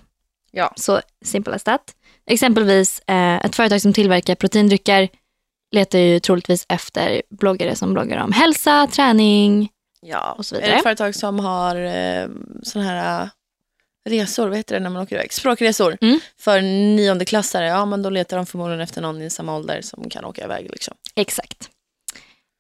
Ja. 0.51 0.73
Så 0.75 1.01
simple 1.25 1.55
as 1.55 1.63
that. 1.63 1.81
Exempelvis 2.29 3.01
eh, 3.07 3.35
ett 3.45 3.55
företag 3.55 3.81
som 3.81 3.93
tillverkar 3.93 4.35
proteindrycker 4.35 5.09
letar 5.71 5.99
ju 5.99 6.19
troligtvis 6.19 6.65
efter 6.69 7.21
bloggare 7.29 7.75
som 7.75 7.93
bloggar 7.93 8.23
om 8.23 8.31
hälsa, 8.31 8.87
träning. 8.87 9.69
ja. 10.01 10.31
Och 10.37 10.45
så 10.45 10.55
Är 10.55 10.59
vidare. 10.59 10.73
det 10.73 10.77
ett 10.77 10.83
företag 10.83 11.15
som 11.15 11.39
har 11.39 11.75
eh, 11.75 12.27
sådana 12.63 12.89
här 12.89 13.21
eh, 13.23 13.29
resor, 14.09 14.47
vad 14.47 14.57
heter 14.57 14.75
det 14.75 14.79
när 14.81 14.89
man 14.89 15.01
åker 15.01 15.15
iväg? 15.15 15.33
Språkresor. 15.33 15.97
Mm. 16.01 16.19
För 16.39 16.61
niondeklassare, 16.61 17.65
ja 17.67 17.85
men 17.85 18.01
då 18.01 18.09
letar 18.09 18.37
de 18.37 18.45
förmodligen 18.45 18.81
efter 18.81 19.01
någon 19.01 19.21
i 19.21 19.29
samma 19.29 19.55
ålder 19.55 19.81
som 19.81 20.09
kan 20.09 20.25
åka 20.25 20.43
iväg. 20.43 20.69
Liksom. 20.71 20.93
Exakt. 21.15 21.69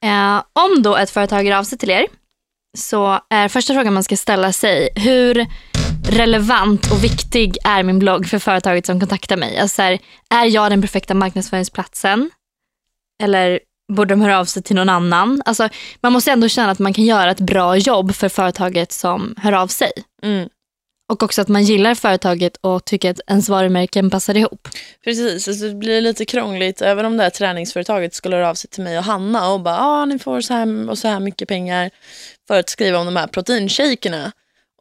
Eh, 0.03 0.43
om 0.53 0.81
då 0.83 0.95
ett 0.97 1.09
företag 1.09 1.43
hör 1.43 1.51
av 1.57 1.63
sig 1.63 1.77
till 1.77 1.89
er 1.89 2.05
så 2.77 3.19
är 3.29 3.47
första 3.47 3.73
frågan 3.73 3.93
man 3.93 4.03
ska 4.03 4.17
ställa 4.17 4.53
sig 4.53 4.89
hur 4.95 5.45
relevant 6.09 6.91
och 6.91 7.03
viktig 7.03 7.57
är 7.63 7.83
min 7.83 7.99
blogg 7.99 8.27
för 8.27 8.39
företaget 8.39 8.85
som 8.85 8.99
kontaktar 8.99 9.37
mig? 9.37 9.57
Alltså 9.57 9.75
så 9.75 9.81
här, 9.81 9.99
är 10.29 10.45
jag 10.45 10.71
den 10.71 10.81
perfekta 10.81 11.13
marknadsföringsplatsen? 11.13 12.29
Eller 13.23 13.59
borde 13.93 14.13
de 14.13 14.21
höra 14.21 14.39
av 14.39 14.45
sig 14.45 14.63
till 14.63 14.75
någon 14.75 14.89
annan? 14.89 15.41
Alltså, 15.45 15.69
man 16.01 16.13
måste 16.13 16.31
ändå 16.31 16.49
känna 16.49 16.71
att 16.71 16.79
man 16.79 16.93
kan 16.93 17.05
göra 17.05 17.31
ett 17.31 17.39
bra 17.39 17.77
jobb 17.77 18.15
för 18.15 18.29
företaget 18.29 18.91
som 18.91 19.35
hör 19.37 19.53
av 19.53 19.67
sig. 19.67 19.91
Mm. 20.23 20.49
Och 21.11 21.23
också 21.23 21.41
att 21.41 21.47
man 21.47 21.63
gillar 21.63 21.95
företaget 21.95 22.57
och 22.61 22.85
tycker 22.85 23.11
att 23.11 23.19
ens 23.27 23.49
varumärken 23.49 24.09
passar 24.09 24.37
ihop. 24.37 24.67
Precis, 25.03 25.47
alltså 25.47 25.67
det 25.67 25.75
blir 25.75 26.01
lite 26.01 26.25
krångligt. 26.25 26.81
Även 26.81 27.05
om 27.05 27.17
det 27.17 27.23
här 27.23 27.29
träningsföretaget 27.29 28.13
skulle 28.13 28.35
höra 28.35 28.49
av 28.49 28.55
sig 28.55 28.69
till 28.69 28.83
mig 28.83 28.97
och 28.97 29.03
Hanna 29.03 29.51
och 29.51 29.61
bara, 29.61 29.79
ah, 29.79 30.05
ni 30.05 30.19
får 30.19 30.41
så 30.41 30.53
här 30.53 30.89
och 30.89 30.97
så 30.97 31.07
här 31.07 31.19
mycket 31.19 31.47
pengar 31.47 31.89
för 32.47 32.59
att 32.59 32.69
skriva 32.69 32.99
om 32.99 33.05
de 33.05 33.15
här 33.15 33.27
proteinshakerna. 33.27 34.31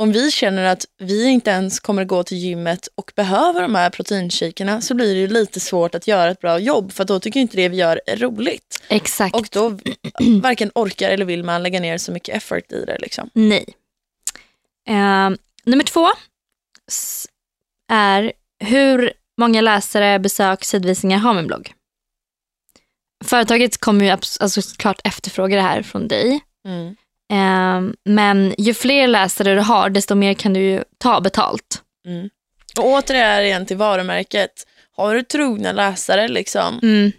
Om 0.01 0.13
vi 0.13 0.31
känner 0.31 0.65
att 0.65 0.85
vi 0.99 1.25
inte 1.25 1.51
ens 1.51 1.81
kommer 1.81 2.05
gå 2.05 2.23
till 2.23 2.37
gymmet 2.37 2.89
och 2.95 3.13
behöver 3.17 3.63
de 3.63 3.75
här 3.75 3.91
proteinshakerna 3.91 4.81
så 4.81 4.95
blir 4.95 5.15
det 5.15 5.21
ju 5.21 5.27
lite 5.27 5.61
svårt 5.61 5.95
att 5.95 6.07
göra 6.07 6.31
ett 6.31 6.41
bra 6.41 6.59
jobb 6.59 6.93
för 6.93 7.05
då 7.05 7.21
tycker 7.21 7.41
inte 7.41 7.57
det 7.57 7.69
vi 7.69 7.77
gör 7.77 8.01
är 8.07 8.17
roligt. 8.17 8.83
Exakt. 8.89 9.37
Och 9.37 9.49
då 9.53 9.69
varken 10.43 10.71
orkar 10.75 11.11
eller 11.11 11.25
vill 11.25 11.45
man 11.45 11.63
lägga 11.63 11.81
ner 11.81 11.99
så 11.99 12.13
mycket 12.13 12.37
effort 12.37 12.73
i 12.73 12.85
det. 12.85 12.99
Liksom. 12.99 13.31
Nej. 13.33 13.65
Eh, 14.89 15.31
nummer 15.65 15.85
två 15.85 16.09
är 17.93 18.33
hur 18.65 19.13
många 19.39 19.61
läsare, 19.61 20.19
besök, 20.19 20.65
sidvisningar 20.65 21.19
har 21.19 21.35
min 21.35 21.47
blogg. 21.47 21.73
Företaget 23.25 23.79
kommer 23.79 24.05
ju 24.05 24.11
alltså, 24.11 24.63
såklart 24.63 25.01
efterfråga 25.05 25.57
det 25.57 25.63
här 25.63 25.83
från 25.83 26.09
dig. 26.09 26.41
Mm. 26.69 26.97
Eh, 27.33 27.81
men 28.05 28.55
ju 28.59 28.75
fler 28.75 29.07
läsare 29.07 29.55
du 29.55 29.61
har, 29.61 29.91
desto 29.91 30.15
mer 30.15 30.35
kan 30.35 30.53
du 30.53 30.85
ta 30.99 31.21
betalt. 31.21 31.83
Mm. 32.07 32.31
Och 32.79 32.87
återigen 32.87 33.67
till 33.67 33.77
varumärket. 33.77 34.51
Har 34.97 35.15
du 35.15 35.23
trogna 35.23 35.73
läsare 35.73 36.29
liksom, 36.29 36.79
Mm. 36.83 37.13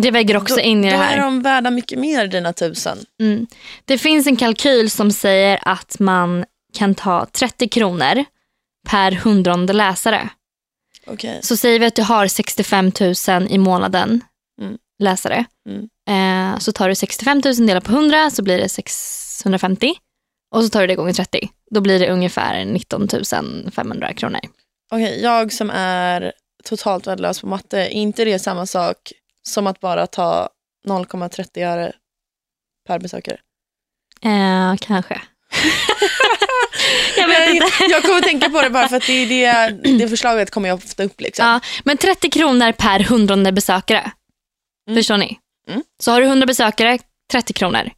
Det 0.00 0.10
väger 0.10 0.36
också 0.36 0.54
då, 0.54 0.60
in 0.60 0.84
i 0.84 0.90
det 0.90 0.96
då 0.96 1.02
här. 1.02 1.16
är 1.16 1.20
de 1.22 1.42
värda 1.42 1.70
mycket 1.70 1.98
mer 1.98 2.26
dina 2.26 2.52
tusen. 2.52 2.98
Mm. 3.20 3.46
Det 3.84 3.98
finns 3.98 4.26
en 4.26 4.36
kalkyl 4.36 4.90
som 4.90 5.10
säger 5.12 5.58
att 5.62 5.98
man 5.98 6.44
kan 6.74 6.94
ta 6.94 7.26
30 7.32 7.68
kronor 7.68 8.24
per 8.88 9.12
hundrade 9.12 9.72
läsare. 9.72 10.28
Okej. 11.06 11.38
Så 11.42 11.56
säger 11.56 11.78
vi 11.78 11.86
att 11.86 11.94
du 11.94 12.02
har 12.02 12.26
65 12.26 12.92
000 13.28 13.46
i 13.50 13.58
månaden 13.58 14.20
Mm. 14.60 14.78
läsare. 14.98 15.44
Eh, 16.10 16.58
så 16.58 16.72
tar 16.72 16.88
du 16.88 16.94
65 16.94 17.42
000 17.44 17.66
delat 17.66 17.84
på 17.84 17.92
100 17.92 18.30
så 18.30 18.42
blir 18.42 18.58
det 18.58 18.68
650. 18.68 19.94
Och 20.54 20.64
så 20.64 20.70
tar 20.70 20.80
du 20.80 20.86
det 20.86 20.94
gånger 20.94 21.12
30. 21.12 21.48
Då 21.70 21.80
blir 21.80 21.98
det 21.98 22.10
ungefär 22.10 22.64
19 22.64 23.08
500 23.74 24.12
kronor. 24.12 24.40
Okej, 24.92 25.22
jag 25.22 25.52
som 25.52 25.70
är 25.70 26.32
totalt 26.64 27.06
värdelös 27.06 27.40
på 27.40 27.46
matte, 27.46 27.78
är 27.78 27.88
inte 27.88 28.24
det 28.24 28.38
samma 28.38 28.66
sak 28.66 29.12
som 29.42 29.66
att 29.66 29.80
bara 29.80 30.06
ta 30.06 30.48
0,30 30.86 31.66
öre 31.66 31.92
per 32.86 32.98
besökare? 32.98 33.38
Eh, 34.22 34.76
kanske. 34.80 35.20
jag 37.16 37.28
vet 37.28 37.54
inte. 37.54 37.66
jag 37.90 38.02
kommer 38.02 38.20
tänka 38.20 38.50
på 38.50 38.62
det 38.62 38.70
bara 38.70 38.88
för 38.88 38.96
att 38.96 39.06
det, 39.06 39.26
det, 39.26 39.70
det 39.98 40.08
förslaget 40.08 40.50
kommer 40.50 40.68
jag 40.68 40.76
ofta 40.76 41.04
upp. 41.04 41.20
Liksom. 41.20 41.46
Ja, 41.46 41.60
men 41.84 41.96
30 41.96 42.30
kronor 42.30 42.72
per 42.72 43.00
hundrade 43.00 43.52
besökare. 43.52 44.12
Mm. 44.88 44.96
Förstår 44.98 45.16
ni? 45.16 45.38
Mm. 45.70 45.82
Så 45.98 46.10
har 46.12 46.20
du 46.20 46.26
100 46.26 46.46
besökare, 46.46 46.98
30 47.32 47.52
kronor. 47.52 47.90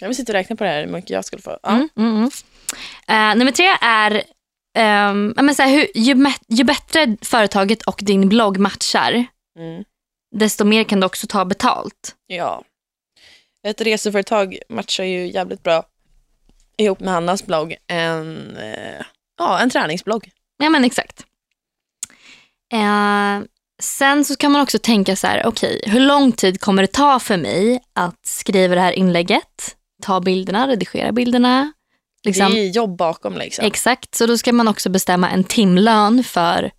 Jag 0.00 0.08
vill 0.08 0.16
sitta 0.16 0.32
och 0.32 0.34
räkna 0.34 0.56
på 0.56 0.64
det 0.64 0.70
här, 0.70 0.84
hur 0.86 0.92
mycket 0.92 1.10
jag 1.10 1.24
skulle 1.24 1.42
få. 1.42 1.58
Ja. 1.62 1.68
Mm, 1.70 1.88
mm, 1.96 2.16
mm. 2.16 2.30
Eh, 3.08 3.38
nummer 3.38 3.52
tre 3.52 3.66
är 3.80 4.22
ja, 5.36 5.42
men 5.42 5.54
så 5.54 5.62
här, 5.62 5.70
hur, 5.70 5.86
ju, 5.94 6.26
ju 6.48 6.64
bättre 6.64 7.16
företaget 7.22 7.82
och 7.82 8.00
din 8.02 8.28
blogg 8.28 8.58
matchar, 8.58 9.24
Mm. 9.58 9.84
desto 10.36 10.64
mer 10.64 10.84
kan 10.84 11.00
du 11.00 11.06
också 11.06 11.26
ta 11.26 11.44
betalt. 11.44 12.16
ja. 12.26 12.64
Ett 13.62 13.80
reseföretag 13.80 14.58
matchar 14.68 15.04
ju 15.04 15.26
jävligt 15.32 15.62
bra 15.62 15.84
ihop 16.76 17.00
med 17.00 17.14
Hannas 17.14 17.46
blogg. 17.46 17.76
En, 17.86 18.56
eh, 18.56 19.02
ja, 19.38 19.58
en 19.58 19.70
träningsblogg. 19.70 20.30
Ja 20.56 20.68
men 20.70 20.84
exakt. 20.84 21.24
Eh, 22.72 23.40
sen 23.80 24.24
så 24.24 24.36
kan 24.36 24.52
man 24.52 24.60
också 24.62 24.78
tänka 24.78 25.16
så 25.16 25.26
här, 25.26 25.46
okej, 25.46 25.82
hur 25.86 26.00
lång 26.00 26.32
tid 26.32 26.60
kommer 26.60 26.82
det 26.82 26.92
ta 26.92 27.18
för 27.18 27.36
mig 27.36 27.80
att 27.94 28.26
skriva 28.26 28.74
det 28.74 28.80
här 28.80 28.92
inlägget, 28.92 29.76
ta 30.02 30.20
bilderna, 30.20 30.68
redigera 30.68 31.12
bilderna? 31.12 31.72
Liksom. 32.24 32.52
Det 32.52 32.60
är 32.60 32.70
jobb 32.70 32.96
bakom. 32.96 33.36
Liksom. 33.36 33.64
Exakt, 33.64 34.14
så 34.14 34.26
då 34.26 34.38
ska 34.38 34.52
man 34.52 34.68
också 34.68 34.90
bestämma 34.90 35.30
en 35.30 35.44
timlön 35.44 36.24
för 36.24 36.70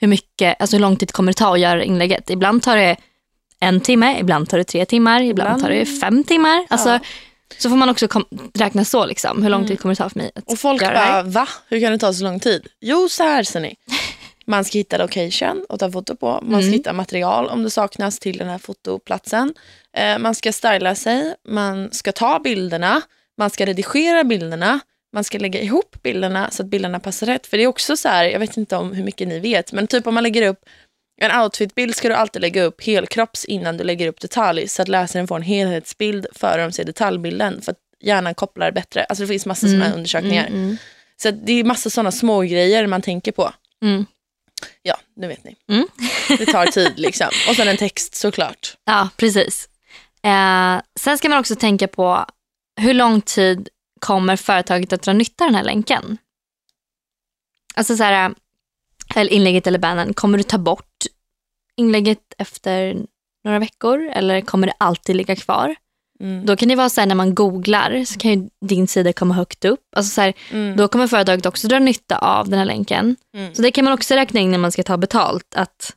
hur 0.00 0.08
mycket, 0.08 0.60
alltså 0.60 0.76
hur 0.76 0.80
lång 0.80 0.96
tid 0.96 1.12
kommer 1.12 1.32
det 1.32 1.36
ta 1.38 1.52
att 1.54 1.60
göra 1.60 1.84
inlägget. 1.84 2.30
Ibland 2.30 2.62
tar 2.62 2.76
det 2.76 2.96
en 3.60 3.80
timme, 3.80 4.18
ibland 4.20 4.48
tar 4.48 4.58
det 4.58 4.64
tre 4.64 4.84
timmar, 4.86 5.20
ibland, 5.22 5.48
Ibland- 5.48 5.62
tar 5.62 5.70
det 5.70 5.86
fem 6.00 6.24
timmar. 6.24 6.66
Alltså, 6.70 6.88
Ja. 6.88 7.00
Så 7.58 7.68
får 7.70 7.76
man 7.76 7.88
också 7.88 8.08
räkna 8.54 8.84
så, 8.84 9.06
liksom, 9.06 9.42
hur 9.42 9.50
lång 9.50 9.60
Mm. 9.60 9.68
tid 9.68 9.80
kommer 9.80 9.94
det 9.94 9.98
ta 9.98 10.08
för 10.10 10.18
mig 10.18 10.30
att 10.34 10.44
Och 10.52 10.58
folk 10.58 10.82
göra 10.82 10.92
det 10.92 10.98
här. 10.98 11.22
bara, 11.22 11.30
va? 11.30 11.48
Hur 11.68 11.80
kan 11.80 11.92
det 11.92 11.98
ta 11.98 12.12
så 12.12 12.24
lång 12.24 12.40
tid? 12.40 12.66
Jo, 12.80 13.08
så 13.08 13.22
här 13.22 13.42
ser 13.42 13.60
ni. 13.60 13.74
Man 14.46 14.64
ska 14.64 14.78
hitta 14.78 14.98
location 14.98 15.64
och 15.68 15.78
ta 15.78 15.90
foto 15.90 16.16
på. 16.16 16.30
Man 16.42 16.60
ska 16.60 16.68
Mm. 16.68 16.72
hitta 16.72 16.92
material 16.92 17.48
om 17.48 17.62
det 17.62 17.70
saknas 17.70 18.18
till 18.18 18.38
den 18.38 18.48
här 18.48 18.58
fotoplatsen. 18.58 19.54
Eh, 19.96 20.18
man 20.18 20.34
ska 20.34 20.52
styla 20.52 20.94
sig. 20.94 21.34
Man 21.48 21.92
ska 21.92 22.12
ta 22.12 22.38
bilderna. 22.38 23.02
Man 23.38 23.50
ska 23.50 23.66
redigera 23.66 24.24
bilderna. 24.24 24.80
Man 25.12 25.24
ska 25.24 25.38
lägga 25.38 25.60
ihop 25.60 25.96
bilderna 26.02 26.50
så 26.50 26.62
att 26.62 26.68
bilderna 26.68 27.00
passar 27.00 27.26
rätt. 27.26 27.46
För 27.46 27.56
det 27.56 27.62
är 27.62 27.66
också 27.66 27.96
så 27.96 28.08
här, 28.08 28.24
jag 28.24 28.38
vet 28.38 28.56
inte 28.56 28.76
om 28.76 28.92
hur 28.92 29.04
mycket 29.04 29.28
ni 29.28 29.38
vet, 29.38 29.72
men 29.72 29.86
typ 29.86 30.06
om 30.06 30.14
man 30.14 30.22
lägger 30.22 30.48
upp 30.48 30.60
en 31.20 31.40
outfitbild 31.40 31.96
ska 31.96 32.08
du 32.08 32.14
alltid 32.14 32.42
lägga 32.42 32.62
upp 32.62 32.82
helkropps 32.82 33.44
innan 33.44 33.76
du 33.76 33.84
lägger 33.84 34.08
upp 34.08 34.20
detalj 34.20 34.68
så 34.68 34.82
att 34.82 34.88
läsaren 34.88 35.26
får 35.26 35.36
en 35.36 35.42
helhetsbild 35.42 36.26
före 36.32 36.62
de 36.62 36.72
ser 36.72 36.84
detaljbilden. 36.84 37.62
För 37.62 37.72
att 37.72 37.78
hjärnan 38.00 38.34
kopplar 38.34 38.70
bättre. 38.70 39.04
Alltså 39.04 39.22
det 39.24 39.28
finns 39.28 39.46
massa 39.46 39.66
sådana 39.66 39.84
här 39.84 39.94
undersökningar. 39.94 40.46
Mm, 40.46 40.62
mm, 40.64 40.76
Så 41.22 41.30
det 41.30 41.52
är 41.52 41.64
massa 41.64 41.90
sådana 41.90 42.12
små 42.12 42.40
grejer 42.40 42.86
man 42.86 43.02
tänker 43.02 43.32
på. 43.32 43.52
mm. 43.82 44.06
Ja, 44.82 44.96
nu 45.16 45.26
vet 45.28 45.44
ni. 45.44 45.56
Mm. 45.68 45.86
Det 46.28 46.46
tar 46.46 46.66
tid 46.66 46.92
liksom. 46.96 47.28
Och 47.48 47.56
sen 47.56 47.68
en 47.68 47.76
text 47.76 48.14
såklart. 48.14 48.76
Ja, 48.84 49.08
precis. 49.16 49.68
Eh, 50.22 50.80
sen 51.00 51.18
ska 51.18 51.28
man 51.28 51.38
också 51.38 51.56
tänka 51.56 51.88
på 51.88 52.26
hur 52.80 52.94
lång 52.94 53.20
tid 53.20 53.68
kommer 54.00 54.36
företaget 54.36 54.92
att 54.92 55.02
dra 55.02 55.12
nytta 55.12 55.44
av 55.44 55.48
den 55.48 55.54
här 55.54 55.64
länken? 55.64 56.18
Alltså 57.74 57.96
så 57.96 58.02
här, 58.02 58.34
eller 59.16 59.32
inlägget 59.32 59.66
eller 59.66 59.78
bannern, 59.78 60.14
kommer 60.14 60.38
du 60.38 60.44
ta 60.44 60.58
bort 60.58 61.04
inlägget 61.76 62.34
efter 62.38 62.96
några 63.44 63.58
veckor 63.58 64.08
eller 64.08 64.40
kommer 64.40 64.66
det 64.66 64.74
alltid 64.78 65.16
ligga 65.16 65.36
kvar? 65.36 65.74
Mm. 66.20 66.46
Då 66.46 66.56
kan 66.56 66.68
det 66.68 66.74
vara 66.76 66.88
så 66.88 67.00
här 67.00 67.06
när 67.08 67.14
man 67.14 67.34
googlar 67.34 68.04
så 68.04 68.18
kan 68.18 68.30
ju 68.30 68.48
din 68.66 68.88
sida 68.88 69.12
komma 69.12 69.34
högt 69.34 69.64
upp. 69.64 69.80
Alltså 69.96 70.14
så 70.14 70.20
här, 70.20 70.32
Mm. 70.52 70.76
Då 70.76 70.88
kommer 70.88 71.06
företaget 71.06 71.46
också 71.46 71.68
dra 71.68 71.78
nytta 71.78 72.18
av 72.18 72.48
den 72.48 72.58
här 72.58 72.66
länken. 72.66 73.16
Mm. 73.36 73.54
Så 73.54 73.62
det 73.62 73.70
kan 73.70 73.84
man 73.84 73.92
också 73.94 74.14
räkna 74.14 74.40
in 74.40 74.50
när 74.50 74.58
man 74.58 74.72
ska 74.72 74.82
ta 74.82 74.96
betalt. 74.96 75.54
Att, 75.56 75.92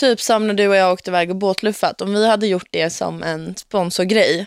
Typ 0.00 0.20
som 0.20 0.46
när 0.46 0.54
du 0.54 0.68
och 0.68 0.76
jag 0.76 0.92
åkte 0.92 1.10
iväg 1.10 1.30
och 1.30 1.36
båtluffat. 1.36 2.00
Om 2.00 2.12
vi 2.12 2.28
hade 2.28 2.46
gjort 2.46 2.66
det 2.70 2.90
som 2.90 3.22
en 3.22 3.54
sponsorgrej. 3.56 4.46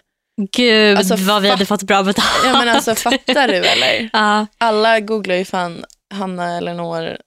Gud 0.52 0.98
Alltså, 0.98 1.16
vad 1.16 1.42
vi 1.42 1.50
hade 1.50 1.66
fått 1.66 1.84
bra 1.84 2.04
betalt. 2.04 2.42
Ja 2.46 2.52
men 2.60 2.70
alltså 2.70 2.96
fattar 2.96 3.48
du 3.48 3.56
eller? 3.56 4.10
Ja, 4.14 4.48
Alla 4.58 5.00
googlar 5.00 5.36
ju 5.36 5.46
fan 5.46 5.86
Hanna 6.14 6.58
Elinor 6.58 7.18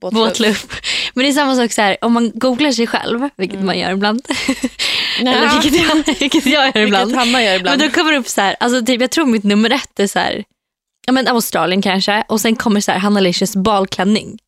båtluff. 0.00 0.28
båtluff. 0.28 0.66
Men 1.14 1.24
det 1.24 1.30
är 1.30 1.32
samma 1.32 1.56
sak 1.56 1.72
så 1.72 1.82
här, 1.82 1.96
om 2.00 2.12
man 2.12 2.32
googlar 2.34 2.72
sig 2.72 2.86
själv, 2.86 3.28
vilket 3.36 3.54
Mm. 3.54 3.66
man 3.66 3.78
gör 3.78 3.90
ibland. 3.92 4.26
Nej, 5.20 5.34
Eller 5.34 5.60
vilket 5.60 5.80
jag, 5.88 6.16
vilket 6.20 6.46
jag 6.46 6.66
gör 6.66 6.82
ibland. 6.82 7.10
Vilket 7.10 7.26
Hanna 7.26 7.42
gör 7.42 7.54
ibland. 7.54 7.78
Men 7.78 7.88
då 7.88 7.94
kommer 7.94 8.12
det 8.12 8.18
upp 8.18 8.28
så 8.28 8.40
här, 8.40 8.56
alltså 8.60 8.84
typ, 8.84 9.00
jag 9.00 9.10
tror 9.10 9.26
mitt 9.26 9.44
nummer 9.44 9.70
ett 9.70 10.00
är 10.00 10.06
så 10.06 10.18
här, 10.18 10.44
ja 11.06 11.12
men 11.12 11.28
Australien 11.28 11.82
kanske 11.82 12.24
och 12.28 12.40
sen 12.40 12.56
kommer 12.56 12.80
så 12.80 12.92
här 12.92 12.98
Hanna 12.98 13.20
Licious 13.20 13.56
balklänning. 13.56 14.38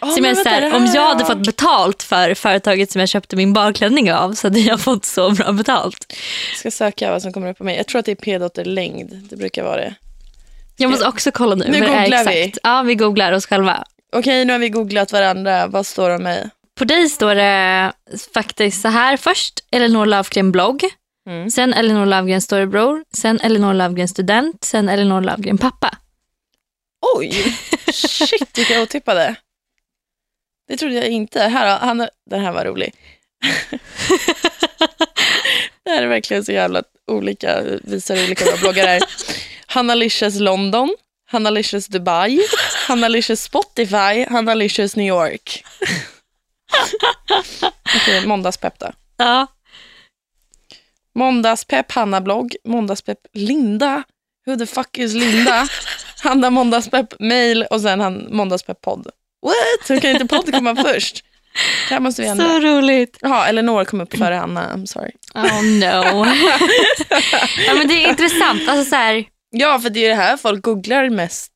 Som 0.00 0.22
men 0.22 0.36
så 0.36 0.48
här, 0.48 0.74
om 0.76 0.86
jag 0.86 1.08
hade 1.08 1.24
fått 1.24 1.46
betalt 1.46 2.02
för 2.02 2.34
företaget 2.34 2.90
som 2.90 3.00
jag 3.00 3.08
köpte 3.08 3.36
min 3.36 3.52
balklänning 3.52 4.12
av 4.12 4.32
så 4.32 4.46
hade 4.46 4.60
jag 4.60 4.80
fått 4.80 5.04
så 5.04 5.30
bra 5.30 5.52
betalt. 5.52 6.12
Jag 6.50 6.58
ska 6.58 6.70
söka 6.70 7.10
vad 7.10 7.22
som 7.22 7.32
kommer 7.32 7.50
upp 7.50 7.58
på 7.58 7.64
mig. 7.64 7.76
Jag 7.76 7.86
tror 7.86 7.98
att 7.98 8.04
det 8.04 8.12
är 8.12 8.16
p-dotter 8.16 8.64
längd. 8.64 9.10
Det 9.30 9.36
brukar 9.36 9.62
vara 9.62 9.76
det. 9.76 9.94
Jag 10.76 10.90
måste 10.90 11.08
också 11.08 11.30
kolla 11.30 11.54
nu. 11.54 11.64
Nu 11.68 11.80
googlar 11.80 12.24
vi. 12.24 12.52
Ja, 12.62 12.82
vi 12.82 12.94
googlar 12.94 13.32
oss 13.32 13.46
själva. 13.46 13.84
Okej, 14.12 14.44
nu 14.44 14.52
har 14.52 14.58
vi 14.60 14.68
googlat 14.68 15.12
varandra. 15.12 15.66
Vad 15.66 15.86
står 15.86 16.08
det 16.08 16.14
om 16.14 16.22
mig? 16.22 16.48
På 16.78 16.84
dig 16.84 17.08
står 17.08 17.34
det 17.34 17.92
faktiskt 18.34 18.82
så 18.82 18.88
här. 18.88 19.16
Först 19.16 19.64
Elinor 19.70 20.06
Löfgren 20.06 20.52
blogg. 20.52 20.84
Mm. 21.28 21.50
Sen 21.50 21.74
Elinor 21.74 22.06
Löfgren 22.06 22.42
storebror. 22.42 23.04
Sen 23.12 23.40
Elinor 23.40 23.74
Löfgren 23.74 24.08
student. 24.08 24.64
Sen 24.64 24.88
Elinor 24.88 25.20
Löfgren 25.20 25.58
pappa. 25.58 25.98
Oj, 27.16 27.56
shit 27.92 28.58
vilka 28.58 28.82
otippade. 28.82 29.36
Det 30.68 30.76
trodde 30.76 30.94
jag 30.94 31.08
inte. 31.08 31.42
Här, 31.42 31.78
han, 31.78 32.08
den 32.30 32.40
här 32.40 32.52
var 32.52 32.64
rolig. 32.64 32.94
det 35.84 35.90
här 35.90 36.02
är 36.02 36.06
verkligen 36.06 36.44
så 36.44 36.52
jävla 36.52 36.82
olika, 37.06 37.62
visar 37.82 38.24
olika 38.24 38.44
våra 38.44 38.56
bloggar 38.56 38.88
är. 38.88 39.02
Hanna 39.66 39.94
Licious 39.94 40.40
London, 40.40 40.94
Hanna 41.26 41.50
Licious 41.50 41.86
Dubai, 41.86 42.40
Hanna 42.88 43.08
Licious 43.08 43.42
Spotify, 43.42 44.26
Hanna 44.30 44.54
Licious 44.54 44.96
New 44.96 45.06
York. 45.06 45.64
Okej, 47.96 48.26
måndagspepp 48.26 48.78
då. 48.78 48.90
Ja. 49.16 49.46
Måndagspepp 51.14 51.92
Hanna 51.92 52.20
blogg, 52.20 52.56
måndagspepp 52.64 53.18
Linda. 53.32 54.02
Who 54.46 54.56
the 54.56 54.66
fuck 54.66 54.98
is 54.98 55.14
Linda? 55.14 55.68
Hanna 56.22 56.50
måndagspepp 56.50 57.20
mail 57.20 57.62
och 57.70 57.80
sen 57.80 58.00
han 58.00 58.26
måndagspepp 58.30 58.80
podd. 58.80 59.06
What? 59.42 59.90
Hur 59.90 60.00
kan 60.00 60.10
inte 60.10 60.26
podd 60.26 60.52
komma 60.54 60.76
först? 60.84 61.24
Det 61.88 61.94
här 61.94 62.00
måste 62.00 62.22
vi 62.22 62.28
ändra. 62.28 62.46
Så 62.46 62.60
roligt. 62.60 63.18
Jaha, 63.20 63.48
Eleanor 63.48 63.84
kom 63.84 64.00
upp 64.00 64.16
före 64.18 64.34
Hanna. 64.34 64.74
I'm 64.74 64.86
sorry. 64.86 65.10
Oh 65.34 65.62
no. 65.62 66.26
ja, 67.66 67.74
men 67.74 67.88
det 67.88 68.04
är 68.04 68.08
intressant. 68.08 68.68
Alltså, 68.68 68.90
så 68.90 68.96
här, 68.96 69.24
Ja, 69.54 69.78
för 69.78 69.90
det 69.90 70.04
är 70.04 70.08
det 70.08 70.14
här 70.14 70.36
folk 70.36 70.62
googlar 70.62 71.10
mest 71.10 71.52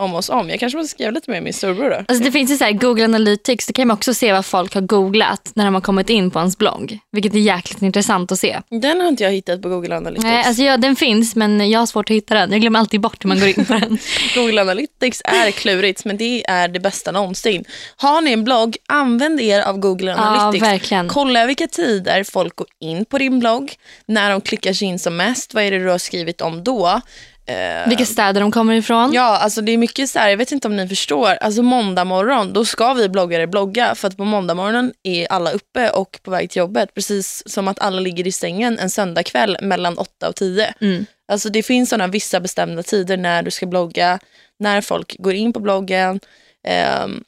om 0.00 0.14
oss 0.14 0.28
om. 0.28 0.50
Jag 0.50 0.60
kanske 0.60 0.76
måste 0.78 0.90
skriva 0.90 1.10
lite 1.10 1.30
mer 1.30 1.36
med 1.36 1.42
min 1.42 1.52
storbror 1.52 1.90
då. 1.90 1.96
alltså, 1.96 2.24
det 2.24 2.32
finns 2.32 2.50
ju 2.50 2.56
så 2.56 2.64
här, 2.64 2.72
Google 2.72 3.04
Analytics. 3.04 3.66
Då 3.66 3.72
kan 3.72 3.88
man 3.88 3.96
också 3.96 4.14
se 4.14 4.32
vad 4.32 4.46
folk 4.46 4.74
har 4.74 4.80
googlat 4.80 5.52
när 5.54 5.64
de 5.64 5.74
har 5.74 5.80
kommit 5.80 6.10
in 6.10 6.30
på 6.30 6.38
ens 6.38 6.58
blogg. 6.58 6.98
Vilket 7.12 7.34
är 7.34 7.38
jäkligt 7.38 7.82
intressant 7.82 8.32
att 8.32 8.38
se. 8.38 8.60
Den 8.68 9.00
har 9.00 9.08
inte 9.08 9.24
jag 9.24 9.30
hittat 9.30 9.62
på 9.62 9.68
Google 9.68 9.96
Analytics. 9.96 10.24
Nej, 10.24 10.44
alltså, 10.44 10.62
ja, 10.62 10.76
den 10.76 10.96
finns 10.96 11.36
men 11.36 11.70
jag 11.70 11.78
har 11.78 11.86
svårt 11.86 12.10
att 12.10 12.16
hitta 12.16 12.34
den. 12.34 12.52
Jag 12.52 12.60
glömmer 12.60 12.78
alltid 12.78 13.00
bort 13.00 13.24
hur 13.24 13.28
man 13.28 13.38
går 13.38 13.48
in 13.48 13.64
på 13.64 13.72
den. 13.72 13.98
Google 14.34 14.60
Analytics 14.60 15.22
är 15.24 15.50
klurigt, 15.50 16.04
men 16.04 16.16
det 16.16 16.44
är 16.48 16.68
det 16.68 16.80
bästa 16.80 17.12
någonsin. 17.12 17.64
Har 17.96 18.20
ni 18.20 18.32
en 18.32 18.44
blogg, 18.44 18.76
använd 18.88 19.40
er 19.40 19.60
av 19.60 19.78
Google 19.78 20.10
ja, 20.10 20.16
Analytics. 20.16 20.62
verkligen. 20.62 21.08
Kolla 21.08 21.46
vilka 21.46 21.66
tider 21.66 22.24
folk 22.24 22.56
går 22.56 22.66
in 22.80 23.04
på 23.04 23.18
din 23.18 23.38
blogg, 23.38 23.74
när 24.06 24.30
de 24.30 24.40
klickar 24.40 24.72
sig 24.72 24.88
in 24.88 24.98
som 24.98 25.16
mest, 25.16 25.54
vad 25.54 25.64
är 25.64 25.70
det 25.70 25.78
du 25.78 25.90
har 25.90 25.98
skrivit 25.98 26.40
om 26.40 26.64
då? 26.64 27.00
Eh, 27.46 27.88
Vilka 27.88 28.06
städer 28.06 28.40
de 28.40 28.50
kommer 28.50 28.74
ifrån. 28.74 29.12
Ja, 29.12 29.38
alltså 29.38 29.60
det 29.60 29.72
är 29.72 29.78
mycket 29.78 30.10
så 30.10 30.18
här, 30.18 30.28
jag 30.28 30.36
vet 30.36 30.52
inte 30.52 30.68
om 30.68 30.76
ni 30.76 30.88
förstår, 30.88 31.28
alltså 31.28 31.62
måndag 31.62 32.04
morgon, 32.04 32.52
då 32.52 32.64
ska 32.64 32.94
vi 32.94 33.08
bloggare 33.08 33.46
blogga 33.46 33.94
för 33.94 34.08
att 34.08 34.16
på 34.16 34.24
måndag 34.24 34.54
morgonen 34.54 34.92
är 35.02 35.32
alla 35.32 35.50
uppe 35.50 35.90
och 35.90 36.20
på 36.22 36.30
väg 36.30 36.50
till 36.50 36.60
jobbet, 36.60 36.94
precis 36.94 37.42
som 37.46 37.68
att 37.68 37.80
alla 37.80 38.00
ligger 38.00 38.26
i 38.26 38.32
sängen 38.32 38.78
en 38.78 38.90
söndagkväll 38.90 39.56
mellan 39.62 39.98
8 39.98 40.28
och 40.28 40.36
10. 40.36 40.74
Mm. 40.80 41.06
Alltså 41.32 41.48
det 41.50 41.62
finns 41.62 41.90
sådana 41.90 42.06
vissa 42.06 42.40
bestämda 42.40 42.82
tider 42.82 43.16
när 43.16 43.42
du 43.42 43.50
ska 43.50 43.66
blogga, 43.66 44.18
när 44.58 44.80
folk 44.80 45.16
går 45.18 45.34
in 45.34 45.52
på 45.52 45.60
bloggen. 45.60 46.20
Ehm, 46.68 47.24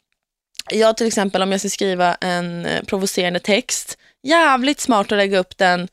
jag 0.70 0.96
till 0.96 1.06
exempel 1.06 1.42
om 1.42 1.52
jag 1.52 1.60
ska 1.60 1.68
skriva 1.68 2.14
en 2.14 2.66
eh, 2.66 2.82
provocerande 2.82 3.40
text, 3.40 3.98
jävligt 4.22 4.80
smart 4.80 5.12
att 5.12 5.18
lägga 5.18 5.38
upp 5.38 5.58
den 5.58 5.88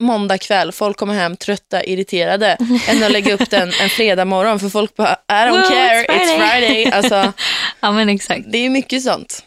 måndag 0.00 0.38
kväll, 0.38 0.72
folk 0.72 0.96
kommer 0.96 1.14
hem 1.14 1.36
trötta, 1.36 1.84
irriterade, 1.84 2.56
än 2.88 3.02
att 3.02 3.12
lägga 3.12 3.34
upp 3.34 3.50
den 3.50 3.72
en 3.82 3.88
fredag 3.88 4.24
morgon 4.24 4.60
för 4.60 4.68
folk 4.68 4.96
bara, 4.96 5.12
I 5.12 5.32
don't 5.32 5.52
Well, 5.52 5.68
care, 5.70 6.04
it's 6.04 6.06
it's 6.06 6.38
Friday." 6.38 6.84
Friday. 6.84 6.92
Alltså, 6.92 7.32
Ja 7.80 7.92
men 7.92 8.08
exakt. 8.08 8.44
det 8.52 8.58
är 8.58 8.70
mycket 8.70 9.02
sånt. 9.02 9.44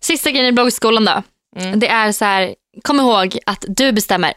Sista 0.00 0.30
grejen 0.30 0.46
i 0.46 0.52
bloggskolan 0.52 1.04
då. 1.04 1.22
Mm. 1.60 1.80
Det 1.80 1.88
är 1.88 2.12
så 2.12 2.24
här, 2.24 2.54
kom 2.82 3.00
ihåg 3.00 3.38
att 3.46 3.64
du 3.68 3.92
bestämmer. 3.92 4.32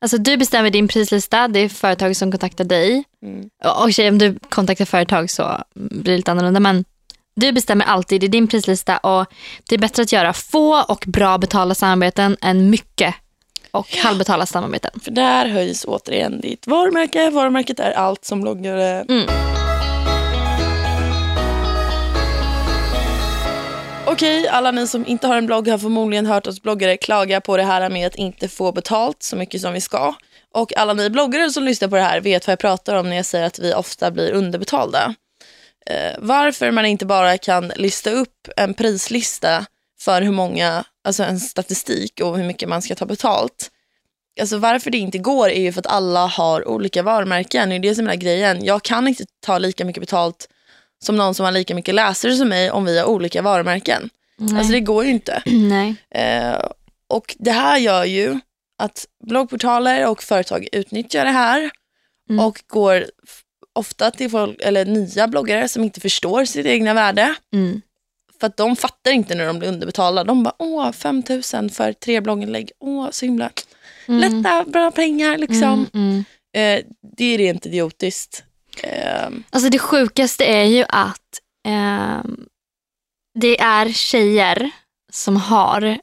Alltså 0.00 0.18
du 0.18 0.36
bestämmer 0.36 0.70
din 0.70 0.88
prislista, 0.88 1.48
det 1.48 1.60
är 1.60 1.68
företag 1.68 2.16
som 2.16 2.30
kontaktar 2.30 2.64
dig. 2.64 3.04
Mm. 3.26 3.48
Och 3.64 3.82
och 3.82 3.92
tjej, 3.92 4.08
om 4.08 4.18
du 4.18 4.38
kontaktar 4.48 4.84
företag 4.84 5.30
så 5.30 5.62
blir 5.74 6.12
det 6.12 6.16
lite 6.16 6.30
annorlunda. 6.30 6.60
Men 6.60 6.84
du 7.36 7.52
bestämmer 7.52 7.84
alltid 7.84 8.24
i 8.24 8.28
din 8.28 8.48
prislista 8.48 8.96
och 8.96 9.26
det 9.68 9.74
är 9.74 9.78
bättre 9.78 10.02
att 10.02 10.12
göra 10.12 10.32
få 10.32 10.82
och 10.82 11.04
bra 11.06 11.38
betalda 11.38 11.74
samarbeten 11.74 12.36
än 12.42 12.70
mycket 12.70 13.14
och 13.76 13.96
halvbetalda 13.96 14.46
samarbeten. 14.46 15.00
För 15.04 15.10
där 15.10 15.46
höjs 15.48 15.84
återigen 15.84 16.40
ditt 16.40 16.66
varumärke. 16.66 17.30
Varumärket 17.30 17.80
är 17.80 17.92
allt 17.92 18.24
som 18.24 18.40
bloggare. 18.40 19.04
Mm. 19.08 19.26
Okej, 24.08 24.48
alla 24.48 24.70
ni 24.70 24.86
som 24.86 25.06
inte 25.06 25.26
har 25.26 25.36
en 25.36 25.46
blogg 25.46 25.68
har 25.68 25.78
förmodligen 25.78 26.26
hört 26.26 26.46
oss 26.46 26.62
bloggare 26.62 26.96
klaga 26.96 27.40
på 27.40 27.56
det 27.56 27.62
här 27.62 27.90
med 27.90 28.06
att 28.06 28.14
inte 28.14 28.48
få 28.48 28.72
betalt 28.72 29.22
så 29.22 29.36
mycket 29.36 29.60
som 29.60 29.72
vi 29.72 29.80
ska. 29.80 30.14
Och 30.54 30.76
alla 30.76 30.92
ni 30.92 31.10
bloggare 31.10 31.50
som 31.50 31.64
lyssnar 31.64 31.88
på 31.88 31.96
det 31.96 32.02
här 32.02 32.20
vet 32.20 32.46
vad 32.46 32.52
jag 32.52 32.58
pratar 32.58 32.94
om 32.96 33.08
när 33.08 33.16
jag 33.16 33.26
säger 33.26 33.46
att 33.46 33.58
vi 33.58 33.74
ofta 33.74 34.10
blir 34.10 34.32
underbetalda. 34.32 35.14
Eh, 35.86 36.12
varför 36.18 36.70
man 36.70 36.86
inte 36.86 37.06
bara 37.06 37.38
kan 37.38 37.72
lista 37.76 38.10
upp 38.10 38.48
en 38.56 38.74
prislista 38.74 39.66
för 39.98 40.22
hur 40.22 40.32
många, 40.32 40.84
alltså 41.04 41.22
en 41.22 41.40
statistik 41.40 42.20
och 42.20 42.36
hur 42.36 42.44
mycket 42.44 42.68
man 42.68 42.82
ska 42.82 42.94
ta 42.94 43.06
betalt. 43.06 43.70
Alltså 44.40 44.58
varför 44.58 44.90
det 44.90 44.98
inte 44.98 45.18
går 45.18 45.48
är 45.48 45.60
ju 45.60 45.72
för 45.72 45.80
att 45.80 45.86
alla 45.86 46.26
har 46.26 46.68
olika 46.68 47.02
varumärken. 47.02 47.68
Det 47.68 47.74
är 47.74 47.78
det 47.78 47.94
som 47.94 48.08
är 48.08 48.16
grejen. 48.16 48.64
Jag 48.64 48.82
kan 48.82 49.08
inte 49.08 49.24
ta 49.40 49.58
lika 49.58 49.84
mycket 49.84 50.00
betalt 50.02 50.48
som 51.04 51.16
någon 51.16 51.34
som 51.34 51.44
har 51.44 51.52
lika 51.52 51.74
mycket 51.74 51.94
läsare 51.94 52.34
som 52.36 52.48
mig 52.48 52.70
om 52.70 52.84
vi 52.84 52.98
har 52.98 53.06
olika 53.06 53.42
varumärken. 53.42 54.10
Nej. 54.38 54.58
Alltså 54.58 54.72
det 54.72 54.80
går 54.80 55.04
ju 55.04 55.10
inte. 55.10 55.42
Nej. 55.46 55.94
Eh, 56.10 56.60
och 57.08 57.36
det 57.38 57.50
här 57.50 57.78
gör 57.78 58.04
ju 58.04 58.40
att 58.78 59.06
bloggportaler 59.26 60.06
och 60.08 60.22
företag 60.22 60.68
utnyttjar 60.72 61.24
det 61.24 61.30
här 61.30 61.70
Mm. 62.30 62.44
och 62.44 62.62
går 62.66 63.04
ofta 63.72 64.10
till 64.10 64.30
folk, 64.30 64.56
eller 64.60 64.84
nya 64.84 65.28
bloggare 65.28 65.68
som 65.68 65.82
inte 65.84 66.00
förstår 66.00 66.44
sitt 66.44 66.66
egna 66.66 66.94
värde. 66.94 67.34
Mm. 67.54 67.80
För 68.40 68.46
att 68.46 68.56
de 68.56 68.76
fattar 68.76 69.10
inte 69.10 69.34
när 69.34 69.46
de 69.46 69.58
blir 69.58 69.68
underbetalda. 69.68 70.24
De 70.24 70.42
bara, 70.42 70.54
åh, 70.58 70.92
5000 70.92 71.70
för 71.70 71.92
tre 71.92 72.20
blogginlägg. 72.20 72.70
Åh, 72.80 73.08
så 73.10 73.24
himla 73.26 73.50
Mm. 74.08 74.20
lätta, 74.42 74.64
bra 74.70 74.90
pengar 74.90 75.38
liksom. 75.38 75.86
Mm. 75.94 76.24
Mm. 76.54 76.78
Eh, 76.80 76.84
det 77.16 77.24
är 77.24 77.38
rent 77.38 77.66
idiotiskt. 77.66 78.44
Eh, 78.82 79.28
Alltså 79.50 79.70
det 79.70 79.78
sjukaste 79.78 80.44
är 80.44 80.64
ju 80.64 80.84
att 80.88 81.22
ehm, 81.68 82.46
det 83.38 83.60
är 83.60 83.88
tjejer 83.92 84.70
som 85.12 85.36
har 85.36 85.98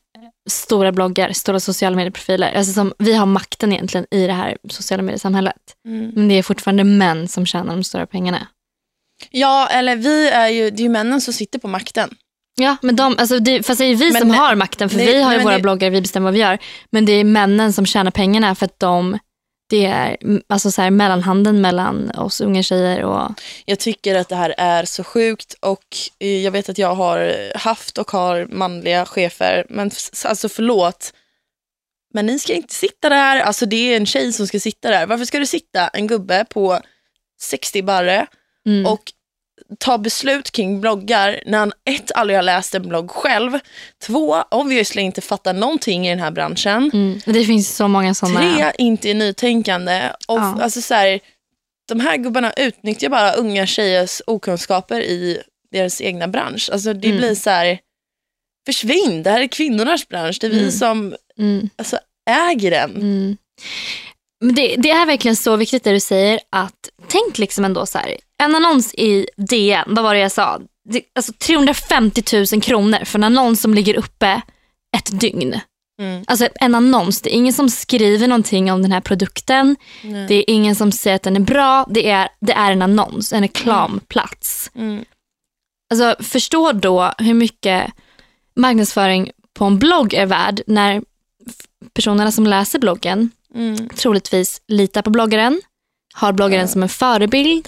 stora 0.50 0.91
bloggar, 0.91 1.32
stora 1.34 1.60
sociala 1.60 1.96
medieprofiler. 1.96 2.54
Alltså 2.54 2.74
som, 2.74 2.93
vi 3.00 3.13
har 3.13 3.26
makten 3.26 3.74
egentligen 3.74 4.06
i 4.12 4.28
det 4.28 4.34
här 4.34 4.58
sociala 4.69 5.04
mediesamhället. 5.04 5.76
mm. 5.88 6.12
Men 6.15 6.28
det 6.28 6.36
är 6.36 6.43
fortfarande 6.43 6.84
män 6.84 7.28
som 7.28 7.46
tjänar 7.46 7.74
de 7.76 7.84
stora 7.84 8.06
pengarna. 8.06 8.48
Ja, 9.32 9.67
eller 9.69 9.96
vi 9.96 10.30
är 10.30 10.48
ju, 10.48 10.69
det 10.69 10.82
är 10.82 10.84
ju 10.84 10.89
männen 10.89 11.22
som 11.22 11.34
sitter 11.34 11.60
på 11.60 11.67
makten. 11.67 12.15
Ja, 12.55 12.77
men 12.81 12.95
de, 12.95 13.15
alltså 13.17 13.39
det, 13.39 13.63
fast 13.63 13.79
det 13.79 13.85
är 13.85 13.95
vi 13.95 14.11
Men 14.11 14.19
som 14.21 14.29
nej- 14.29 14.37
har 14.37 14.55
makten 14.55 14.89
för 14.89 14.97
nej, 14.97 15.05
vi 15.07 15.21
har 15.21 15.33
ju 15.33 15.43
våra 15.43 15.55
det- 15.55 15.61
bloggar, 15.61 15.89
vi 15.89 16.01
bestämmer 16.01 16.23
vad 16.23 16.33
vi 16.33 16.39
gör. 16.39 16.57
Men 16.89 17.05
det 17.05 17.11
är 17.11 17.23
männen 17.23 17.73
som 17.73 17.85
tjänar 17.85 18.11
pengarna 18.11 18.55
för 18.55 18.65
att 18.65 18.79
de, 18.79 19.19
det 19.69 19.85
är 19.85 20.17
alltså 20.49 20.71
så 20.71 20.81
här, 20.81 20.91
mellanhanden 20.91 21.61
mellan 21.61 22.09
oss 22.11 22.41
unga 22.41 22.63
tjejer 22.63 23.03
och 23.03 23.31
Jag 23.65 23.79
tycker 23.79 24.15
att 24.15 24.29
det 24.29 24.35
här 24.35 24.55
är 24.57 24.85
så 24.85 25.03
sjukt 25.03 25.55
och 25.59 25.83
eh, 26.19 26.43
jag 26.43 26.51
vet 26.51 26.69
att 26.69 26.77
jag 26.77 26.95
har 26.95 27.33
haft 27.57 27.97
och 27.97 28.11
har 28.11 28.47
manliga 28.51 29.05
chefer. 29.05 29.65
Men 29.69 29.91
alltså 30.25 30.49
förlåt, 30.49 31.13
men 32.13 32.25
ni 32.25 32.39
ska 32.39 32.53
inte 32.53 32.73
sitta 32.73 33.09
där. 33.09 33.39
Alltså 33.39 33.65
det 33.65 33.75
är 33.93 33.97
en 33.97 34.05
tjej 34.05 34.33
som 34.33 34.47
ska 34.47 34.59
sitta 34.59 34.89
där. 34.89 35.05
Varför 35.05 35.25
ska 35.25 35.39
du 35.39 35.45
sitta 35.45 35.87
en 35.87 36.07
gubbe 36.07 36.45
på 36.49 36.79
60 37.41 37.81
barre 37.83 38.27
mm, 38.65 38.85
och 38.85 39.01
ta 39.79 39.97
beslut 39.97 40.51
kring 40.51 40.81
bloggar 40.81 41.43
när 41.45 41.57
han 41.57 41.71
ett, 41.89 42.11
aldrig 42.15 42.37
har 42.37 42.43
läst 42.43 42.75
en 42.75 42.89
blogg 42.89 43.11
själv. 43.11 43.59
Två, 44.03 44.43
obviously 44.51 45.01
inte 45.01 45.21
fattar 45.21 45.53
någonting 45.53 46.07
i 46.07 46.09
den 46.09 46.19
här 46.19 46.31
branschen. 46.31 46.91
mm, 46.93 47.19
det 47.25 47.45
finns 47.45 47.75
så 47.75 47.87
många 47.87 48.13
sådana. 48.13 48.39
Tre, 48.55 48.71
inte 48.77 49.09
är 49.09 49.13
nytänkande. 49.13 50.09
Och 50.27 50.37
Ja. 50.37 50.57
alltså 50.61 50.81
så 50.81 50.93
här, 50.93 51.19
de 51.87 51.99
här 51.99 52.17
gubbarna 52.17 52.53
utnyttjar 52.57 53.09
bara 53.09 53.31
unga 53.33 53.65
tjejers 53.65 54.21
okunskaper 54.27 55.01
i 55.01 55.41
deras 55.71 56.01
egna 56.01 56.27
bransch. 56.27 56.69
Alltså 56.73 56.93
det 56.93 57.07
Mm. 57.07 57.17
blir 57.17 57.35
så 57.35 57.49
här, 57.49 57.79
försvinn, 58.65 59.23
det 59.23 59.29
här 59.31 59.41
är 59.41 59.47
kvinnornas 59.47 60.07
bransch. 60.07 60.37
Det 60.41 60.47
är 60.47 60.51
vi 60.51 60.59
Mm. 60.59 60.71
som 60.71 61.15
Mm. 61.39 61.69
alltså, 61.75 61.97
äger 62.29 62.71
den. 62.71 63.37
Mm. 64.43 64.56
Det, 64.56 64.75
det 64.77 64.91
är 64.91 65.06
verkligen 65.06 65.36
så 65.36 65.56
viktigt 65.56 65.84
det 65.84 65.91
du 65.91 65.99
säger 65.99 66.39
att 66.49 66.89
tänk 67.08 67.38
liksom 67.38 67.65
ändå 67.65 67.86
så 67.86 67.97
här. 67.97 68.17
En 68.43 68.56
annons 68.56 68.93
i 68.93 69.27
DN, 69.38 69.84
vad 69.88 70.03
var 70.03 70.13
det 70.13 70.19
jag 70.19 70.32
sa? 70.32 70.60
Det, 70.89 71.01
alltså 71.15 71.34
350 71.34 72.45
000 72.53 72.62
kronor 72.62 73.06
för 73.06 73.19
en 73.19 73.23
annons 73.23 73.62
som 73.62 73.73
ligger 73.73 73.97
uppe 73.97 74.41
ett 74.97 75.19
dygn. 75.19 75.60
Mm. 76.01 76.23
Alltså 76.27 76.47
en 76.56 76.75
annons, 76.75 77.21
det 77.21 77.34
är 77.34 77.38
ingen 77.38 77.53
som 77.53 77.69
skriver 77.69 78.27
någonting 78.27 78.71
om 78.71 78.82
den 78.82 78.91
här 78.91 79.01
produkten. 79.01 79.75
Nej. 80.03 80.27
Det 80.27 80.36
är 80.36 80.43
ingen 80.47 80.75
som 80.75 80.91
säger 80.91 81.15
att 81.15 81.23
den 81.23 81.36
är 81.36 81.39
bra. 81.39 81.86
Det 81.89 82.10
är, 82.10 82.29
det 82.41 82.53
är 82.53 82.71
en 82.71 82.82
annons, 82.82 83.34
en 83.34 83.41
reklamplats. 83.41 84.71
Mm. 84.75 85.06
Alltså 85.91 86.23
förstå 86.23 86.71
då 86.71 87.13
hur 87.17 87.34
mycket 87.34 87.91
marknadsföring 88.56 89.32
på 89.53 89.65
en 89.65 89.79
blogg 89.79 90.13
är 90.13 90.25
värd 90.25 90.62
när 90.67 91.01
personerna 91.93 92.32
som 92.32 92.47
läser 92.47 92.79
bloggen 92.79 93.32
Mm. 93.55 93.89
troligtvis 93.89 94.61
litar 94.67 95.01
på 95.01 95.09
bloggaren, 95.09 95.61
har 96.13 96.33
bloggaren 96.33 96.67
som 96.67 96.83
en 96.83 96.89
förebild 96.89 97.67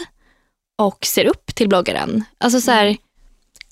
och 0.77 1.05
ser 1.05 1.25
upp 1.25 1.55
till 1.55 1.69
bloggaren. 1.69 2.23
Alltså 2.37 2.61
så 2.61 2.71
här, 2.71 2.97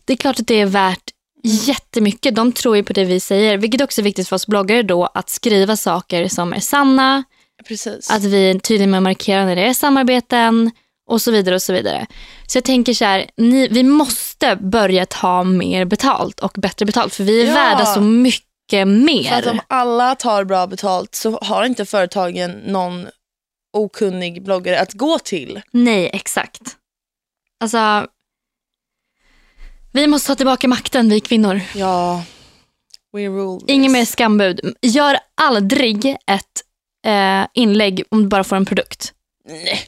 det 0.05 0.13
är 0.13 0.17
klart 0.17 0.39
att 0.39 0.47
det 0.47 0.59
är 0.61 0.65
värt 0.65 1.03
jättemycket. 1.43 2.35
De 2.35 2.51
tror 2.51 2.75
ju 2.75 2.83
på 2.83 2.93
det 2.93 3.05
vi 3.05 3.19
säger, 3.19 3.57
vilket 3.57 3.81
också 3.81 4.01
är 4.01 4.03
viktigt 4.03 4.27
för 4.27 4.35
oss 4.35 4.47
bloggare 4.47 4.83
då 4.83 5.05
att 5.05 5.29
skriva 5.29 5.77
saker 5.77 6.27
som 6.27 6.53
är 6.53 6.59
sanna, 6.59 7.23
Precis. 7.67 8.09
att 8.11 8.23
vi 8.23 8.49
är 8.51 8.59
tydliga 8.59 8.87
med 8.87 8.97
att 8.97 9.03
markera 9.03 9.45
när 9.45 9.55
det 9.55 9.61
är 9.67 9.73
samarbeten 9.73 10.71
och 11.09 11.21
så 11.21 11.31
vidare 11.31 11.55
och 11.55 11.61
så 11.61 11.73
vidare. 11.73 12.05
Så 12.47 12.57
jag 12.57 12.63
tänker 12.63 12.93
så 12.93 13.05
här, 13.05 13.25
ni, 13.37 13.67
vi 13.67 13.83
måste 13.83 14.55
börja 14.55 15.05
ta 15.05 15.43
mer 15.43 15.85
betalt 15.85 16.39
och 16.39 16.51
bättre 16.57 16.85
betalt 16.85 17.13
för 17.13 17.23
vi 17.23 17.41
är 17.41 17.47
Ja. 17.47 17.53
värda 17.53 17.85
så 17.85 18.01
mycket 18.01 18.47
mer. 18.85 19.23
För 19.23 19.35
att 19.35 19.45
om 19.47 19.59
alla 19.67 20.15
tar 20.15 20.43
bra 20.43 20.67
betalt 20.67 21.15
så 21.15 21.39
har 21.41 21.65
inte 21.65 21.85
företagen 21.85 22.51
någon 22.51 23.07
okunnig 23.73 24.43
bloggare 24.43 24.79
att 24.79 24.93
gå 24.93 25.19
till. 25.19 25.61
Nej, 25.71 26.09
exakt. 26.13 26.77
Alltså, 27.59 28.07
vi 29.93 30.07
måste 30.07 30.27
ta 30.27 30.35
tillbaka 30.35 30.67
makten, 30.67 31.09
vi 31.09 31.19
kvinnor. 31.19 31.61
Ja, 31.75 32.23
we 33.13 33.19
rule 33.27 33.59
this. 33.59 33.69
Ingen 33.69 33.91
mer 33.91 34.05
skambud. 34.05 34.75
Gör 34.81 35.17
aldrig 35.41 36.05
ett 36.27 36.61
eh, 37.05 37.47
inlägg 37.53 38.03
om 38.09 38.21
du 38.23 38.27
bara 38.27 38.43
får 38.43 38.55
en 38.55 38.65
produkt. 38.65 39.13
Nej, 39.45 39.79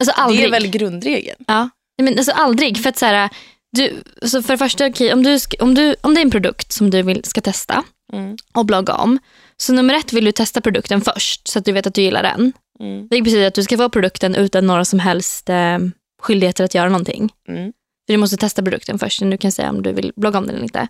Alltså 0.00 0.20
aldrig. 0.20 0.40
det 0.40 0.46
är 0.46 0.50
väl 0.50 0.66
grundregeln. 0.66 1.44
Ja. 1.46 1.68
Men 2.02 2.18
alltså 2.18 2.32
aldrig. 2.32 2.82
För 2.82 2.88
att 2.88 2.98
så 2.98 3.06
här, 3.06 3.30
du, 3.76 4.02
så 4.28 4.42
för 4.42 4.52
det 4.54 4.58
första, 4.58 4.86
okej, 4.86 5.12
om, 5.12 5.22
du, 5.22 5.38
om, 5.60 5.74
du, 5.74 5.96
om 6.00 6.14
det 6.14 6.20
är 6.20 6.24
en 6.24 6.30
produkt 6.30 6.72
som 6.72 6.90
du 6.90 7.02
vill, 7.02 7.24
ska 7.24 7.40
testa 7.40 7.84
Mm. 8.12 8.36
och 8.54 8.66
blogga 8.66 8.94
om. 8.94 9.18
Så 9.56 9.72
nummer 9.72 9.94
ett 9.94 10.12
vill 10.12 10.24
du 10.24 10.32
testa 10.32 10.60
produkten 10.60 11.00
först 11.00 11.48
så 11.48 11.58
att 11.58 11.64
du 11.64 11.72
vet 11.72 11.86
att 11.86 11.94
du 11.94 12.02
gillar 12.02 12.22
den. 12.22 12.52
Mm. 12.80 13.08
Det 13.08 13.22
betyder 13.22 13.46
att 13.46 13.54
du 13.54 13.62
ska 13.62 13.76
få 13.76 13.88
produkten 13.88 14.34
utan 14.34 14.66
några 14.66 14.84
som 14.84 14.98
helst 14.98 15.48
eh, 15.48 15.78
skyldigheter 16.22 16.64
att 16.64 16.74
göra 16.74 16.88
någonting. 16.88 17.32
Mm. 17.48 17.72
För 18.06 18.12
du 18.12 18.16
måste 18.16 18.36
testa 18.36 18.62
produkten 18.62 18.98
först 18.98 19.20
innan 19.20 19.30
du 19.30 19.38
kan 19.38 19.52
säga 19.52 19.70
om 19.70 19.82
du 19.82 19.92
vill 19.92 20.12
blogga 20.16 20.38
om 20.38 20.46
den 20.46 20.54
eller 20.54 20.64
inte. 20.64 20.88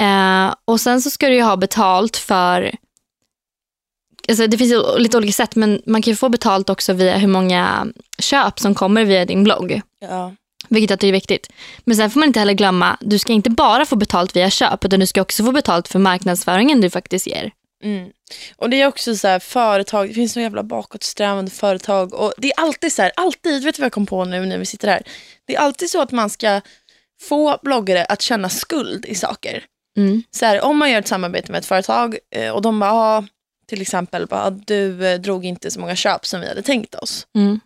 Eh, 0.00 0.54
och 0.64 0.80
sen 0.80 1.02
så 1.02 1.10
ska 1.10 1.28
du 1.28 1.42
ha 1.42 1.56
betalt 1.56 2.16
för 2.16 2.74
alltså 4.28 4.46
det 4.46 4.58
finns 4.58 4.74
lite 4.98 5.16
olika 5.16 5.32
sätt 5.32 5.56
men 5.56 5.82
man 5.86 6.02
kan 6.02 6.16
få 6.16 6.28
betalt 6.28 6.70
också 6.70 6.92
via 6.92 7.16
hur 7.16 7.28
många 7.28 7.86
köp 8.18 8.58
som 8.58 8.74
kommer 8.74 9.04
via 9.04 9.24
din 9.24 9.44
blogg. 9.44 9.80
Ja. 10.00 10.34
Vilket 10.68 10.90
jag 10.90 10.98
tycker 11.00 11.08
är 11.08 11.12
viktigt. 11.12 11.50
Men 11.84 11.96
sen 11.96 12.10
får 12.10 12.20
man 12.20 12.26
inte 12.26 12.38
heller 12.40 12.52
glömma, 12.52 12.96
du 13.00 13.18
ska 13.18 13.32
inte 13.32 13.50
bara 13.50 13.86
få 13.86 13.96
betalt 13.96 14.36
via 14.36 14.50
köp 14.50 14.84
utan 14.84 15.00
du 15.00 15.06
ska 15.06 15.22
också 15.22 15.44
få 15.44 15.52
betalt 15.52 15.88
för 15.88 15.98
marknadsföringen 15.98 16.80
du 16.80 16.90
faktiskt 16.90 17.26
ger. 17.26 17.50
Mm. 17.84 18.10
Och 18.56 18.70
det 18.70 18.82
är 18.82 18.86
också 18.86 19.16
så 19.16 19.28
här, 19.28 19.38
företag, 19.38 20.08
det 20.08 20.14
finns 20.14 20.32
så 20.32 20.40
jävla 20.40 20.62
bakåtsträvande 20.62 21.50
företag 21.50 22.14
och 22.14 22.32
det 22.38 22.48
är 22.52 22.60
alltid 22.60 22.92
så 22.92 23.02
här, 23.02 23.12
alltid, 23.16 23.64
vet 23.64 23.74
du 23.76 23.80
vad 23.82 23.86
jag 23.86 23.92
kom 23.92 24.06
på 24.06 24.24
nu 24.24 24.46
när 24.46 24.58
vi 24.58 24.66
sitter 24.66 24.88
här? 24.88 25.02
Det 25.46 25.56
är 25.56 25.60
alltid 25.60 25.90
så 25.90 26.02
att 26.02 26.12
man 26.12 26.30
ska 26.30 26.60
få 27.28 27.58
bloggare 27.62 28.04
att 28.04 28.22
känna 28.22 28.48
skuld 28.48 29.06
i 29.06 29.14
saker. 29.14 29.64
Mm. 29.96 30.22
Så 30.30 30.46
här, 30.46 30.60
om 30.60 30.78
man 30.78 30.90
gör 30.90 30.98
ett 30.98 31.08
samarbete 31.08 31.52
med 31.52 31.58
ett 31.58 31.66
företag 31.66 32.18
eh, 32.34 32.50
och 32.50 32.62
de 32.62 32.80
bara, 32.80 32.92
ah, 32.92 33.24
till 33.66 33.80
exempel, 33.80 34.26
bara, 34.26 34.44
"Ah, 34.44 34.50
du 34.50 35.06
eh, 35.08 35.20
drog 35.20 35.44
inte 35.44 35.70
så 35.70 35.80
många 35.80 35.96
köp 35.96 36.26
som 36.26 36.40
vi 36.40 36.48
hade 36.48 36.62
tänkt 36.62 36.94
oss. 36.94 37.26
Mm. 37.36 37.60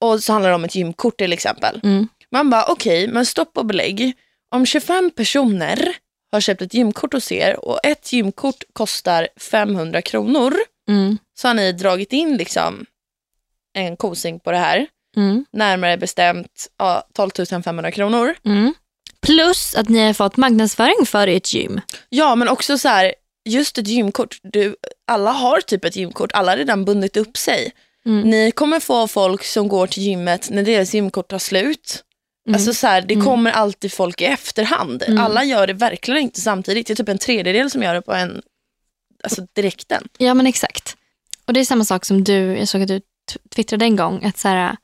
Och 0.00 0.22
så 0.22 0.32
handlar 0.32 0.48
det 0.50 0.54
om 0.54 0.64
ett 0.64 0.74
gymkort 0.74 1.18
till 1.18 1.32
exempel. 1.32 1.80
Mm. 1.82 2.08
Man 2.30 2.50
bara, 2.50 2.64
okej, 2.68 3.08
men 3.08 3.26
stopp 3.26 3.58
och 3.58 3.66
belägg. 3.66 4.12
Om 4.54 4.66
25 4.66 5.10
personer 5.10 5.96
har 6.32 6.40
köpt 6.40 6.62
ett 6.62 6.74
gymkort 6.74 7.12
hos 7.12 7.32
er 7.32 7.64
och 7.64 7.80
ett 7.84 8.12
gymkort 8.12 8.62
kostar 8.72 9.28
500 9.50 10.02
kronor 10.02 10.54
Mm. 10.88 11.18
så 11.40 11.48
har 11.48 11.54
ni 11.54 11.72
dragit 11.72 12.12
in 12.12 12.36
liksom 12.36 12.86
en 13.74 13.96
kosing 13.96 14.40
på 14.40 14.50
det 14.50 14.58
här. 14.58 14.86
Mm. 15.16 15.44
Närmare 15.52 15.96
bestämt 15.96 16.66
ja, 16.78 17.08
12 17.14 17.30
500 17.64 17.90
kronor. 17.90 18.34
Mm. 18.44 18.74
Plus 19.22 19.74
att 19.74 19.88
ni 19.88 20.06
har 20.06 20.12
fått 20.12 20.36
marknadsföring 20.36 21.06
för 21.06 21.26
ert 21.26 21.52
gym. 21.52 21.80
Ja, 22.08 22.34
men 22.34 22.48
också 22.48 22.78
så 22.78 22.88
här, 22.88 23.14
just 23.48 23.78
ett 23.78 23.88
gymkort. 23.88 24.38
Du, 24.42 24.76
alla 25.06 25.30
har 25.32 25.60
typ 25.60 25.84
ett 25.84 25.96
gymkort, 25.96 26.32
alla 26.32 26.52
har 26.52 26.56
redan 26.56 26.84
bundit 26.84 27.16
upp 27.16 27.36
sig. 27.36 27.72
Mm. 28.06 28.30
Ni 28.30 28.50
kommer 28.52 28.80
få 28.80 29.08
folk 29.08 29.44
som 29.44 29.68
går 29.68 29.86
till 29.86 30.02
gymmet 30.02 30.50
när 30.50 30.62
deras 30.62 30.94
gymkort 30.94 31.28
tar 31.30 31.38
slut. 31.38 32.04
Mm. 32.46 32.54
Alltså 32.54 32.74
så 32.74 32.86
här, 32.86 33.02
det 33.02 33.14
Mm. 33.14 33.26
kommer 33.26 33.50
alltid 33.50 33.92
folk 33.92 34.20
i 34.20 34.24
efterhand. 34.24 35.02
Mm. 35.02 35.18
Alla 35.24 35.44
gör 35.44 35.66
det 35.66 35.72
verkligen 35.72 36.22
inte 36.22 36.40
samtidigt. 36.40 36.86
Det 36.86 36.92
är 36.92 36.94
typ 36.94 37.08
en 37.08 37.18
tredjedel 37.18 37.70
som 37.70 37.82
gör 37.82 37.94
det 37.94 38.02
på 38.02 38.12
en, 38.12 38.42
alltså 39.24 39.46
direkten. 39.52 40.08
Ja 40.18 40.34
men 40.34 40.46
exakt. 40.46 40.96
Och 41.44 41.52
det 41.52 41.60
är 41.60 41.64
samma 41.64 41.84
sak 41.84 42.04
som 42.04 42.24
du, 42.24 42.56
jag 42.58 42.68
såg 42.68 42.82
att 42.82 42.88
du 42.88 43.00
twittrade 43.54 43.84
en 43.84 43.96
gång, 43.96 44.24
att 44.24 44.38
så 44.38 44.48
här, 44.48 44.76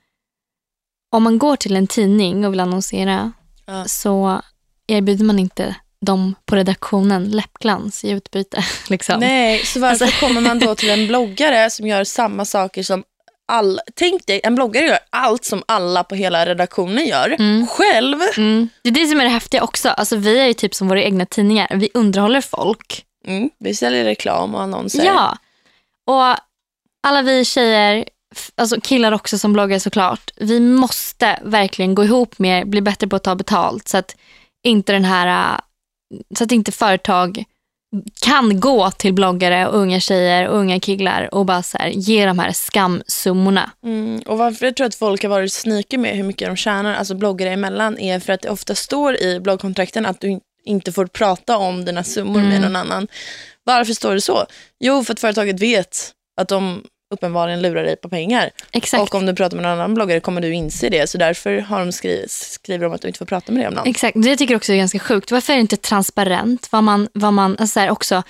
om 1.11 1.23
man 1.23 1.39
går 1.39 1.57
till 1.57 1.77
en 1.77 1.87
tidning 1.87 2.45
och 2.47 2.53
vill 2.53 2.61
annonsera 2.61 3.33
Ja. 3.67 3.85
så 3.85 4.43
erbjuder 4.87 5.25
man 5.25 5.39
inte 5.39 5.77
dem 6.01 6.35
på 6.45 6.57
redaktionen 6.57 7.25
läppglans 7.31 8.05
i 8.05 8.11
utbyte. 8.11 8.65
Liksom. 8.89 9.21
Nej, 9.21 9.59
så 9.59 9.81
varför 9.81 10.05
Alltså- 10.05 10.27
kommer 10.27 10.41
man 10.41 10.59
då 10.59 10.75
till 10.75 10.91
en 10.91 11.07
bloggare 11.09 11.71
som 11.71 11.87
gör 11.87 12.05
samma 12.05 12.45
saker 12.45 12.83
som 12.83 13.05
all... 13.53 13.81
Tänk 13.95 14.27
dig, 14.27 14.41
en 14.45 14.55
bloggare 14.55 14.85
gör 14.87 14.99
allt 15.11 15.45
som 15.45 15.63
alla 15.69 16.05
på 16.05 16.15
hela 16.15 16.47
redaktionen 16.47 17.07
gör. 17.07 17.37
Mm. 17.39 17.67
Själv. 17.67 18.19
Mm. 18.37 18.69
Det 18.83 18.89
är 18.89 18.93
det 18.93 19.07
som 19.07 19.21
är 19.21 19.25
det 19.25 19.31
häftiga 19.31 19.63
också. 19.63 19.89
Alltså, 19.89 20.17
vi 20.17 20.39
är 20.39 20.47
ju 20.47 20.55
typ 20.55 20.75
som 20.75 20.89
våra 20.89 21.03
egna 21.03 21.27
tidningar. 21.27 21.69
Vi 21.75 21.91
underhåller 21.95 22.41
folk. 22.41 23.05
Mm, 23.27 23.51
vi 23.59 23.75
säljer 23.75 24.05
reklam 24.05 24.55
och 24.55 24.63
annonser. 24.63 25.05
Ja. 25.05 25.39
Och 26.07 26.37
alla 27.07 27.23
vi 27.23 27.45
tjejer, 27.45 28.05
alltså 28.55 28.81
killar 28.81 29.13
också 29.13 29.39
som 29.39 29.53
bloggar 29.53 29.79
såklart, 29.79 30.31
vi 30.37 30.61
måste 30.61 31.39
verkligen 31.45 31.95
gå 31.95 32.05
ihop 32.05 32.39
mer, 32.39 32.65
bli 32.65 32.81
bättre 32.81 33.07
på 33.09 33.17
att 33.17 33.25
ta 33.25 33.35
betalt 33.35 33.89
så 33.89 33.97
att 33.97 34.17
inte 34.67 34.93
den 34.93 35.05
här, 35.05 35.61
så 36.39 36.45
att 36.45 36.53
inte 36.53 36.73
företag 36.73 37.45
kan 38.21 38.61
gå 38.61 38.91
till 38.91 39.13
bloggare 39.15 39.67
och 39.69 39.77
unga 39.79 40.01
tjejer 40.01 40.49
och 40.49 40.59
unga 40.59 40.81
killar 40.81 41.35
och 41.35 41.47
bara 41.47 41.63
så 41.63 41.79
här, 41.79 41.89
ge 41.89 42.27
de 42.27 42.39
här 42.39 42.53
skamsummorna. 42.53 43.71
Mm, 43.85 44.21
och 44.27 44.39
varför 44.39 44.67
jag 44.67 44.77
tror 44.77 44.87
att 44.87 44.95
folk 44.95 45.23
har 45.23 45.31
varit 45.31 45.53
sneaky 45.53 45.99
med 45.99 46.17
hur 46.17 46.23
mycket 46.25 46.49
de 46.49 46.57
tjänar, 46.57 46.95
alltså 46.95 47.15
bloggare 47.15 47.51
emellan, 47.51 47.99
är 47.99 48.21
för 48.21 48.33
att 48.33 48.41
det 48.43 48.51
ofta 48.51 48.75
står 48.75 49.23
i 49.23 49.41
bloggkontrakten 49.41 50.07
att 50.07 50.21
du 50.21 50.29
in- 50.29 50.41
inte 50.65 50.93
får 50.93 51.07
prata 51.07 51.57
om 51.59 51.85
dina 51.85 52.05
summor 52.05 52.41
med 52.41 52.47
Mm. 52.57 52.63
någon 52.63 52.77
annan. 52.77 53.09
Varför 53.65 53.93
står 53.93 54.15
det 54.15 54.21
så? 54.21 54.47
Jo, 54.81 55.05
för 55.05 55.13
att 55.13 55.21
företaget 55.21 55.61
vet 55.61 56.13
att 56.41 56.49
de 56.49 56.85
uppenbarligen 57.15 57.63
lurar 57.63 57.85
dig 57.85 57.97
på 57.97 58.09
pengar. 58.09 58.51
Exakt. 58.73 59.03
Och 59.03 59.15
om 59.15 59.27
du 59.27 59.35
pratar 59.35 59.57
med 59.57 59.63
någon 59.63 59.73
annan 59.73 59.95
bloggare 59.95 60.21
kommer 60.21 60.41
du 60.41 60.55
inse 60.55 60.89
det. 60.89 61.11
Så 61.11 61.19
därför 61.19 61.59
har 61.59 61.79
de 61.81 61.93
skri- 61.93 62.27
skriver 62.29 62.85
de 62.85 62.93
att 62.95 63.03
du 63.03 63.09
inte 63.09 63.19
får 63.19 63.27
prata 63.27 63.53
med 63.53 63.63
det 63.65 63.69
om 63.69 63.75
någon. 63.75 63.87
Exakt, 63.89 64.17
det 64.23 64.37
tycker 64.37 64.55
jag 64.55 64.59
också 64.59 64.73
är 64.73 64.77
ganska 64.77 64.99
sjukt. 64.99 65.31
Varför 65.31 65.53
är 65.53 65.57
det 65.57 65.61
inte 65.61 65.77
transparent? 65.77 66.69
Vad 66.73 66.85
man, 66.85 67.09
vad 67.13 67.33
man, 67.33 67.51
alltså 67.51 67.67
så 67.67 67.81
här 67.81 67.91
också, 67.91 68.23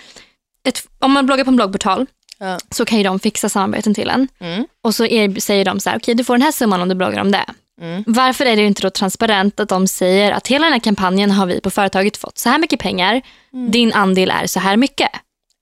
ett, 0.69 0.83
om 0.99 1.13
man 1.13 1.27
bloggar 1.27 1.45
på 1.45 1.51
en 1.51 1.57
bloggportal 1.57 2.07
Ja. 2.39 2.59
så 2.71 2.85
kan 2.85 2.99
ju 2.99 3.05
de 3.05 3.19
fixa 3.21 3.49
samarbeten 3.49 3.95
till 3.95 4.11
en. 4.11 4.29
Mm. 4.41 4.67
Och 4.83 4.95
så 4.95 5.07
är, 5.07 5.41
säger 5.41 5.65
de 5.65 5.81
så 5.81 5.91
här, 5.91 5.99
okej 5.99 6.15
du 6.15 6.25
får 6.25 6.35
den 6.35 6.43
här 6.43 6.53
summan 6.53 6.83
om 6.83 6.89
du 6.89 6.95
bloggar 6.95 7.21
om 7.21 7.31
det. 7.33 7.45
Mm. 7.81 8.05
Varför 8.07 8.47
är 8.47 8.57
det 8.57 8.63
inte 8.63 8.83
då 8.83 8.91
transparent 8.91 9.61
att 9.61 9.69
de 9.69 9.87
säger 9.89 10.33
att 10.33 10.47
hela 10.47 10.65
den 10.67 10.73
här 10.73 10.81
kampanjen 10.81 11.31
har 11.31 11.47
vi 11.47 11.61
på 11.61 11.71
företaget 11.71 12.17
fått 12.17 12.39
så 12.39 12.49
här 12.49 12.59
mycket 12.59 12.81
pengar, 12.81 13.23
Mm. 13.53 13.71
din 13.71 13.93
andel 13.93 14.31
är 14.31 14.47
så 14.47 14.61
här 14.61 14.77
mycket. 14.77 15.11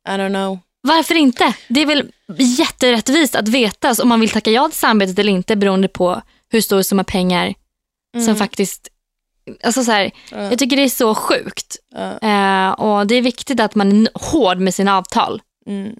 I 0.09 0.11
don't 0.11 0.29
know. 0.29 0.59
Varför 0.87 1.15
inte? 1.15 1.55
Det 1.69 1.83
är 1.83 1.87
väl 1.87 2.13
jätterättvist 2.39 3.35
att 3.35 3.49
veta 3.49 3.95
om 4.03 4.09
man 4.09 4.21
vill 4.21 4.31
tacka 4.31 4.51
ja 4.51 4.69
till 4.69 4.79
samarbetet 4.79 5.19
eller 5.19 5.33
inte 5.33 5.57
beroende 5.57 5.89
på 5.89 6.23
hur 6.51 6.61
stor 6.61 6.83
summa 6.83 7.05
pengar 7.05 7.55
Mm. 8.15 8.27
som 8.27 8.37
faktiskt... 8.37 8.89
Alltså 9.63 9.85
så 9.85 9.91
här, 9.93 10.11
Ja. 10.31 10.43
jag 10.43 10.59
tycker 10.59 10.77
det 10.77 10.83
är 10.83 10.89
så 10.89 11.15
sjukt. 11.15 11.77
Ja. 11.95 12.19
Eh, 12.19 12.71
och 12.73 13.07
Det 13.07 13.15
är 13.15 13.23
viktigt 13.23 13.61
att 13.61 13.75
man 13.75 14.03
är 14.07 14.09
hård 14.15 14.59
med 14.59 14.75
sina 14.75 14.97
avtal. 14.99 15.43
Mm. 15.67 15.97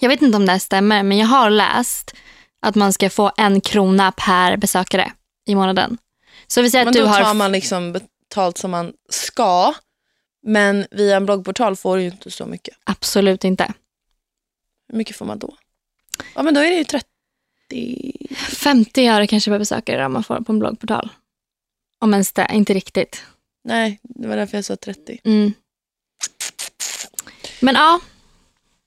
Jag 0.00 0.08
vet 0.08 0.22
inte 0.22 0.36
om 0.36 0.46
det 0.46 0.52
här 0.52 0.58
stämmer, 0.58 1.02
men 1.02 1.18
jag 1.18 1.26
har 1.26 1.50
läst 1.50 2.14
att 2.62 2.74
man 2.74 2.92
ska 2.92 3.10
få 3.10 3.32
en 3.36 3.60
krona 3.60 4.12
per 4.12 4.56
besökare 4.56 5.12
i 5.46 5.54
månaden. 5.54 5.98
Så 6.46 6.62
vi 6.62 6.70
säger 6.70 6.84
Men 6.84 6.90
att 6.90 6.94
du 6.96 7.00
då 7.02 7.06
har... 7.06 7.20
tar 7.22 7.34
man 7.34 7.52
liksom 7.52 7.92
betalt 7.92 8.58
som 8.58 8.70
man 8.70 8.92
ska. 9.10 9.74
Men 10.46 10.86
via 10.90 11.16
en 11.16 11.26
bloggportal 11.26 11.76
får 11.76 11.96
du 11.96 12.02
inte 12.04 12.30
så 12.30 12.46
mycket. 12.46 12.74
Absolut 12.84 13.44
inte. 13.44 13.72
Hur 14.88 14.98
mycket 14.98 15.16
får 15.16 15.26
man 15.26 15.38
då? 15.38 15.54
Ja 16.34 16.42
men 16.42 16.54
då 16.54 16.60
är 16.60 16.70
det 16.70 16.76
ju 16.76 16.84
30. 16.84 17.08
50 18.56 19.06
öre 19.08 19.26
kanske 19.26 19.50
per 19.50 19.58
besökare 19.58 20.06
om 20.06 20.12
man 20.12 20.24
får 20.24 20.40
på 20.40 20.52
en 20.52 20.58
bloggportal. 20.58 21.08
Om 22.00 22.12
ens 22.14 22.32
det, 22.32 22.48
inte 22.52 22.74
riktigt. 22.74 23.22
Nej, 23.64 24.00
det 24.02 24.28
var 24.28 24.36
därför 24.36 24.56
jag 24.58 24.64
sa 24.64 24.76
30. 24.76 25.18
Mm. 25.24 25.52
Men 27.60 27.74
ja, 27.74 28.00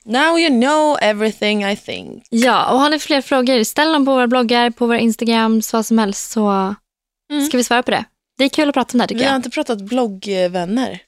Now 0.05 0.39
you 0.39 0.49
know 0.61 0.97
everything 1.01 1.63
I 1.65 1.75
think. 1.77 2.23
ja, 2.29 2.71
och 2.71 2.79
har 2.79 2.89
ni 2.89 2.99
fler 2.99 3.21
frågor, 3.21 3.63
ställ 3.63 3.93
dem 3.93 4.05
på 4.05 4.11
våra 4.13 4.27
bloggar, 4.27 4.69
på 4.69 4.87
våra 4.87 4.99
Instagrams, 4.99 5.73
vad 5.73 5.85
som 5.85 5.97
helst 5.97 6.31
så 6.31 6.75
Mm. 7.31 7.45
ska 7.45 7.57
vi 7.57 7.63
svara 7.63 7.83
på 7.83 7.91
det. 7.91 8.05
Det 8.37 8.43
är 8.43 8.49
kul 8.49 8.69
att 8.69 8.73
prata 8.73 8.93
om 8.93 8.97
det 8.97 9.01
här 9.03 9.07
tycker 9.07 9.19
Vi 9.19 9.25
har 9.25 9.31
jag. 9.31 9.39
inte 9.39 9.49
pratat 9.49 9.81
bloggvänner. 9.81 10.99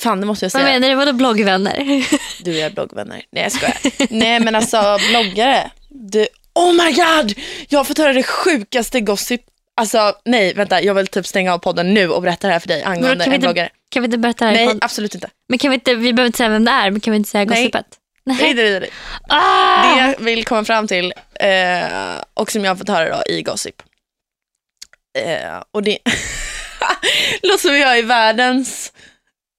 Fan 0.00 0.20
det 0.20 0.26
måste 0.26 0.44
jag 0.44 0.50
Vad 0.52 0.62
säga. 0.62 0.72
menar 0.72 0.88
du? 0.88 0.94
Vadå 0.94 1.12
bloggvänner? 1.12 2.04
Du 2.44 2.60
är 2.60 2.70
bloggvänner. 2.70 3.22
Nej 3.32 3.42
jag 3.42 3.52
skojar. 3.52 3.76
Nej 4.10 4.40
men 4.40 4.54
alltså 4.54 4.98
bloggare. 5.10 5.70
Du, 5.88 6.26
oh 6.54 6.72
my 6.72 6.92
god! 6.92 7.32
Jag 7.68 7.78
har 7.78 7.84
fått 7.84 7.98
höra 7.98 8.12
det 8.12 8.22
sjukaste 8.22 9.00
gossip. 9.00 9.40
Alltså 9.76 10.14
nej 10.24 10.54
vänta 10.54 10.82
jag 10.82 10.94
vill 10.94 11.06
typ 11.06 11.26
stänga 11.26 11.54
av 11.54 11.58
podden 11.58 11.94
nu 11.94 12.08
och 12.10 12.22
berätta 12.22 12.46
det 12.46 12.52
här 12.52 12.60
för 12.60 12.68
dig 12.68 12.82
angående 12.82 13.16
vi 13.24 13.24
en 13.24 13.34
inte- 13.34 13.38
bloggare. 13.46 13.68
kan 13.88 14.02
vi 14.02 14.04
inte 14.04 14.18
berätta 14.18 14.44
det 14.50 14.56
här 14.56 14.66
Nej 14.66 14.78
absolut 14.80 15.14
inte. 15.14 15.30
Men 15.48 15.58
kan 15.58 15.70
vi 15.70 15.74
inte, 15.74 15.94
vi 15.94 16.12
behöver 16.12 16.26
inte 16.26 16.36
säga 16.36 16.48
vem 16.48 16.64
det 16.64 16.70
är, 16.70 16.90
men 16.90 17.00
kan 17.00 17.10
vi 17.12 17.16
inte 17.16 17.30
säga 17.30 17.44
Nej. 17.44 17.56
gossipet? 17.62 17.86
Nej, 18.24 18.36
Nej. 18.40 18.54
det, 18.54 18.62
det, 18.70 18.78
det. 18.80 18.88
Ah! 19.28 19.94
det 19.94 20.00
jag 20.00 20.24
vill 20.24 20.44
komma 20.44 20.64
fram 20.64 20.86
till 20.86 21.12
eh, 21.40 21.82
och 22.34 22.50
som 22.52 22.64
jag 22.64 22.70
har 22.70 22.76
fått 22.76 22.88
höra 22.88 23.16
då, 23.16 23.22
i 23.32 23.42
Gossip. 23.42 23.82
Eh, 25.18 25.62
och 25.70 25.82
det 25.82 25.98
låter 27.42 27.58
som 27.68 27.76
jag 27.76 27.98
är 27.98 28.02
världens 28.02 28.92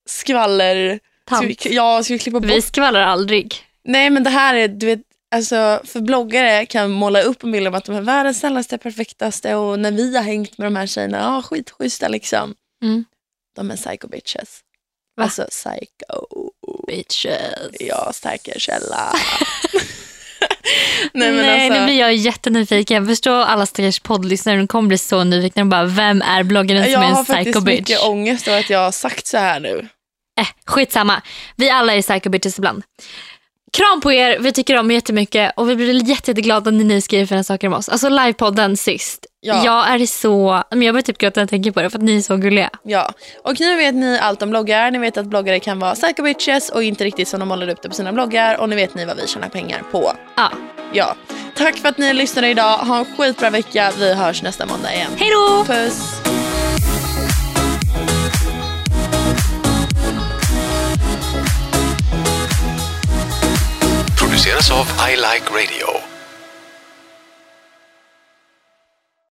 skvaller... 0.08 1.00
Tant. 1.26 1.64
ja, 1.66 2.02
ska 2.02 2.14
vi 2.14 2.18
klippa 2.18 2.40
bort? 2.40 2.50
Vi 2.50 2.62
skvallrar 2.62 3.02
aldrig. 3.06 3.54
Nej 3.84 4.10
men 4.10 4.24
det 4.24 4.30
här 4.30 4.54
är, 4.54 4.68
du 4.68 4.86
vet, 4.86 5.00
alltså 5.34 5.80
för 5.84 6.00
bloggare 6.00 6.66
kan 6.66 6.90
måla 6.90 7.22
upp 7.22 7.42
en 7.42 7.52
bild 7.52 7.68
om 7.68 7.74
att 7.74 7.84
de 7.84 7.96
är 7.96 8.00
världens 8.00 8.40
snällaste, 8.40 8.78
perfektaste 8.78 9.54
och 9.54 9.78
när 9.78 9.90
vi 9.92 10.16
har 10.16 10.22
hängt 10.24 10.58
med 10.58 10.66
de 10.66 10.76
här 10.76 10.86
tjejerna, 10.86 11.18
ja 11.18 11.42
skitschyssta 11.42 12.08
liksom. 12.08 12.54
Mm. 12.82 13.04
De 13.56 13.70
är 13.70 13.76
psycho 13.76 14.08
bitches. 14.08 14.60
Va? 15.16 15.24
Alltså 15.24 15.46
psycho. 15.50 16.50
Bitches. 16.86 17.54
Ja, 17.80 18.10
starka 18.14 18.52
källa. 18.56 19.12
Nej, 19.72 19.82
Nej 21.12 21.32
men 21.32 21.48
alltså. 21.62 21.80
nu 21.80 21.84
blir 21.86 21.98
jag 22.00 22.14
jättenyfiken. 22.14 22.96
Jag 22.96 23.06
förstår 23.06 23.40
alla 23.40 23.66
stackars 23.66 24.00
poddlyssnare, 24.00 24.56
de 24.56 24.66
kommer 24.66 24.88
bli 24.88 24.98
så 24.98 25.24
nyfikna. 25.24 25.60
De 25.60 25.68
bara, 25.68 25.84
vem 25.84 26.22
är 26.22 26.42
bloggaren 26.42 26.82
som 26.82 26.92
Jag 26.92 27.04
är 27.04 27.08
har 27.08 27.18
en 27.18 27.24
psycho 27.24 27.36
faktiskt 27.36 27.64
bitch? 27.64 27.78
mycket 27.78 28.02
ångest 28.04 28.48
över 28.48 28.60
att 28.60 28.70
jag 28.70 28.78
har 28.78 28.92
sagt 28.92 29.26
så 29.26 29.36
här 29.38 29.60
nu. 29.60 29.88
Eh, 30.40 30.46
skitsamma. 30.66 31.22
Vi 31.56 31.70
alla 31.70 31.94
är 31.94 32.02
psycho 32.02 32.30
bitches 32.30 32.58
ibland. 32.58 32.82
Kram 33.72 34.00
på 34.00 34.12
er, 34.12 34.38
vi 34.38 34.52
tycker 34.52 34.78
om 34.78 34.90
er 34.90 34.94
jättemycket 34.94 35.52
och 35.56 35.70
vi 35.70 35.76
blir 35.76 35.94
jätte, 35.94 36.30
jätteglada 36.30 36.70
när 36.70 36.84
ni 36.84 37.00
skriver 37.00 37.26
fina 37.26 37.44
saker 37.44 37.66
om 37.66 37.72
oss. 37.72 37.88
Alltså 37.88 38.08
livepodden 38.08 38.76
sist. 38.76 39.26
Ja. 39.40 39.64
Jag 39.64 39.88
är 39.88 40.06
så... 40.06 40.62
Men 40.70 40.82
jag 40.82 40.94
börjar 40.94 41.02
typ 41.02 41.18
gråta 41.18 41.40
när 41.40 41.42
jag 41.42 41.50
tänker 41.50 41.70
på 41.70 41.82
det 41.82 41.90
för 41.90 41.98
att 41.98 42.04
ni 42.04 42.16
är 42.16 42.20
så 42.20 42.36
gulliga. 42.36 42.70
Ja, 42.82 43.12
och 43.44 43.60
nu 43.60 43.76
vet 43.76 43.94
ni 43.94 44.18
allt 44.18 44.42
om 44.42 44.50
bloggar. 44.50 44.90
Ni 44.90 44.98
vet 44.98 45.16
att 45.16 45.26
bloggare 45.26 45.60
kan 45.60 45.78
vara 45.78 45.94
psycho 45.94 46.22
bitches 46.22 46.70
och 46.70 46.82
inte 46.82 47.04
riktigt 47.04 47.28
som 47.28 47.40
de 47.40 47.48
målar 47.48 47.68
upp 47.68 47.82
det 47.82 47.88
på 47.88 47.94
sina 47.94 48.12
bloggar. 48.12 48.60
Och 48.60 48.68
nu 48.68 48.76
vet 48.76 48.94
ni 48.94 49.04
vad 49.04 49.16
vi 49.16 49.26
tjänar 49.26 49.48
pengar 49.48 49.82
på. 49.92 50.12
Ja. 50.36 50.52
Ja, 50.92 51.16
tack 51.56 51.76
för 51.76 51.88
att 51.88 51.98
ni 51.98 52.14
lyssnade 52.14 52.48
idag. 52.48 52.76
Ha 52.76 52.98
en 52.98 53.04
skitbra 53.16 53.50
vecka. 53.50 53.92
Vi 53.98 54.14
hörs 54.14 54.42
nästa 54.42 54.66
måndag 54.66 54.94
igen. 54.94 55.10
Hej 55.16 55.30
då! 55.30 55.64
Puss! 55.64 56.20
Av 64.70 64.86
I 65.10 65.16
Like 65.16 65.50
Radio. 65.50 66.11